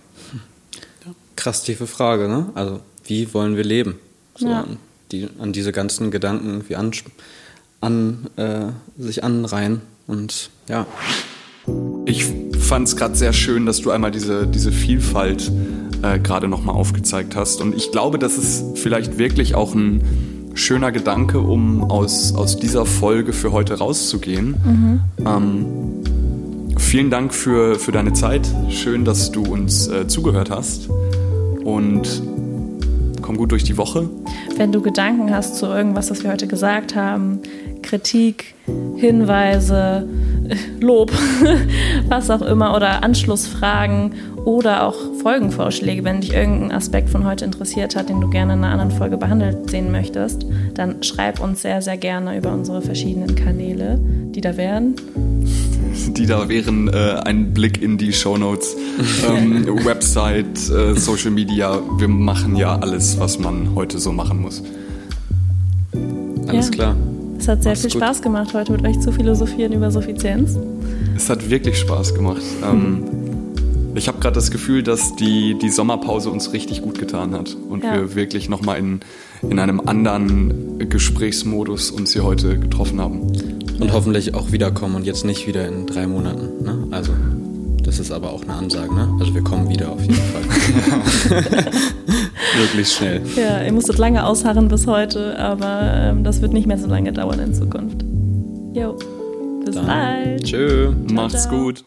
Krass 1.36 1.62
tiefe 1.62 1.86
Frage, 1.86 2.28
ne? 2.28 2.50
Also 2.54 2.80
wie 3.04 3.32
wollen 3.32 3.56
wir 3.56 3.64
leben? 3.64 3.98
So 4.34 4.48
ja. 4.48 4.62
an, 4.62 4.78
die, 5.12 5.28
an 5.38 5.52
diese 5.52 5.72
ganzen 5.72 6.10
Gedanken 6.10 6.64
wie 6.68 6.76
an, 6.76 6.92
an 7.86 8.26
äh, 8.36 8.66
sich 8.98 9.22
anreihen 9.22 9.80
und 10.06 10.50
ja. 10.68 10.86
Ich 12.04 12.26
fand 12.58 12.88
es 12.88 12.96
gerade 12.96 13.14
sehr 13.14 13.32
schön, 13.32 13.64
dass 13.64 13.80
du 13.80 13.90
einmal 13.90 14.10
diese, 14.10 14.46
diese 14.46 14.72
Vielfalt 14.72 15.50
äh, 16.02 16.18
gerade 16.18 16.48
nochmal 16.48 16.74
aufgezeigt 16.74 17.36
hast. 17.36 17.60
Und 17.60 17.74
ich 17.74 17.92
glaube, 17.92 18.18
das 18.18 18.38
ist 18.38 18.78
vielleicht 18.78 19.18
wirklich 19.18 19.54
auch 19.54 19.74
ein 19.74 20.02
schöner 20.54 20.90
Gedanke, 20.90 21.38
um 21.38 21.84
aus, 21.90 22.34
aus 22.34 22.56
dieser 22.56 22.86
Folge 22.86 23.32
für 23.32 23.52
heute 23.52 23.78
rauszugehen. 23.78 24.56
Mhm. 24.64 25.00
Ähm, 25.24 25.66
vielen 26.78 27.10
Dank 27.10 27.34
für, 27.34 27.78
für 27.78 27.92
deine 27.92 28.12
Zeit. 28.12 28.48
Schön, 28.68 29.04
dass 29.04 29.30
du 29.30 29.42
uns 29.42 29.88
äh, 29.88 30.06
zugehört 30.08 30.50
hast. 30.50 30.88
Und 31.64 32.22
komm 33.22 33.36
gut 33.36 33.52
durch 33.52 33.64
die 33.64 33.76
Woche. 33.76 34.08
Wenn 34.56 34.72
du 34.72 34.80
Gedanken 34.80 35.34
hast 35.34 35.56
zu 35.56 35.66
irgendwas, 35.66 36.10
was 36.10 36.22
wir 36.22 36.30
heute 36.30 36.46
gesagt 36.46 36.94
haben, 36.94 37.40
Kritik, 37.86 38.56
Hinweise, 38.96 40.08
Lob, 40.80 41.12
was 42.08 42.30
auch 42.30 42.42
immer, 42.42 42.74
oder 42.74 43.04
Anschlussfragen 43.04 44.14
oder 44.44 44.84
auch 44.84 44.96
Folgenvorschläge, 45.22 46.02
wenn 46.02 46.20
dich 46.20 46.34
irgendein 46.34 46.72
Aspekt 46.72 47.10
von 47.10 47.24
heute 47.24 47.44
interessiert 47.44 47.94
hat, 47.94 48.08
den 48.08 48.20
du 48.20 48.28
gerne 48.28 48.54
in 48.54 48.64
einer 48.64 48.72
anderen 48.72 48.90
Folge 48.90 49.16
behandelt 49.16 49.70
sehen 49.70 49.92
möchtest, 49.92 50.46
dann 50.74 51.02
schreib 51.04 51.40
uns 51.40 51.62
sehr, 51.62 51.80
sehr 51.80 51.96
gerne 51.96 52.36
über 52.36 52.52
unsere 52.52 52.82
verschiedenen 52.82 53.36
Kanäle, 53.36 54.00
die 54.34 54.40
da 54.40 54.56
wären. 54.56 54.96
Die 56.08 56.26
da 56.26 56.48
wären 56.48 56.88
äh, 56.88 57.20
ein 57.24 57.54
Blick 57.54 57.80
in 57.80 57.98
die 57.98 58.12
Shownotes, 58.12 58.76
ähm, 59.28 59.64
Website, 59.84 60.70
äh, 60.70 60.94
Social 60.94 61.30
Media. 61.30 61.80
Wir 61.98 62.08
machen 62.08 62.56
ja 62.56 62.76
alles, 62.76 63.18
was 63.20 63.38
man 63.38 63.76
heute 63.76 63.98
so 63.98 64.10
machen 64.10 64.42
muss. 64.42 64.62
Alles 66.48 66.66
ja. 66.66 66.72
klar. 66.72 66.96
Es 67.38 67.48
hat 67.48 67.62
sehr 67.62 67.72
Mach's 67.72 67.82
viel 67.82 67.90
gut. 67.90 68.02
Spaß 68.02 68.22
gemacht, 68.22 68.54
heute 68.54 68.72
mit 68.72 68.84
euch 68.84 68.98
zu 69.00 69.12
philosophieren 69.12 69.72
über 69.72 69.90
Suffizienz. 69.90 70.58
Es 71.16 71.30
hat 71.30 71.48
wirklich 71.48 71.78
Spaß 71.78 72.14
gemacht. 72.14 72.42
Ähm, 72.64 73.04
ich 73.94 74.08
habe 74.08 74.18
gerade 74.18 74.34
das 74.34 74.50
Gefühl, 74.50 74.82
dass 74.82 75.16
die, 75.16 75.56
die 75.58 75.70
Sommerpause 75.70 76.28
uns 76.30 76.52
richtig 76.52 76.82
gut 76.82 76.98
getan 76.98 77.32
hat 77.32 77.56
und 77.68 77.82
ja. 77.82 77.94
wir 77.94 78.14
wirklich 78.14 78.48
nochmal 78.48 78.78
in, 78.78 79.00
in 79.48 79.58
einem 79.58 79.80
anderen 79.80 80.78
Gesprächsmodus 80.90 81.90
uns 81.90 82.12
hier 82.12 82.22
heute 82.22 82.58
getroffen 82.58 83.00
haben. 83.00 83.20
Und 83.80 83.92
hoffentlich 83.92 84.34
auch 84.34 84.52
wiederkommen 84.52 84.96
und 84.96 85.06
jetzt 85.06 85.24
nicht 85.24 85.46
wieder 85.46 85.66
in 85.66 85.86
drei 85.86 86.06
Monaten. 86.06 86.62
Ne? 86.62 86.88
Also, 86.90 87.12
das 87.86 88.00
ist 88.00 88.10
aber 88.10 88.32
auch 88.32 88.42
eine 88.42 88.52
Ansage. 88.52 88.92
Ne? 88.92 89.08
Also, 89.20 89.32
wir 89.32 89.42
kommen 89.42 89.68
wieder 89.68 89.92
auf 89.92 90.00
jeden 90.00 90.14
Fall. 90.14 90.42
Wirklich 92.58 92.88
schnell. 92.92 93.22
Ja, 93.36 93.62
ihr 93.62 93.72
musstet 93.72 93.98
lange 93.98 94.26
ausharren 94.26 94.68
bis 94.68 94.86
heute, 94.86 95.38
aber 95.38 95.92
ähm, 95.94 96.24
das 96.24 96.42
wird 96.42 96.52
nicht 96.52 96.66
mehr 96.66 96.78
so 96.78 96.88
lange 96.88 97.12
dauern 97.12 97.38
in 97.38 97.54
Zukunft. 97.54 98.04
Jo, 98.74 98.98
bis 99.64 99.76
Dann. 99.76 99.86
bald. 99.86 100.44
Tschö, 100.44 100.92
macht's 101.12 101.44
ciao. 101.44 101.62
gut. 101.64 101.84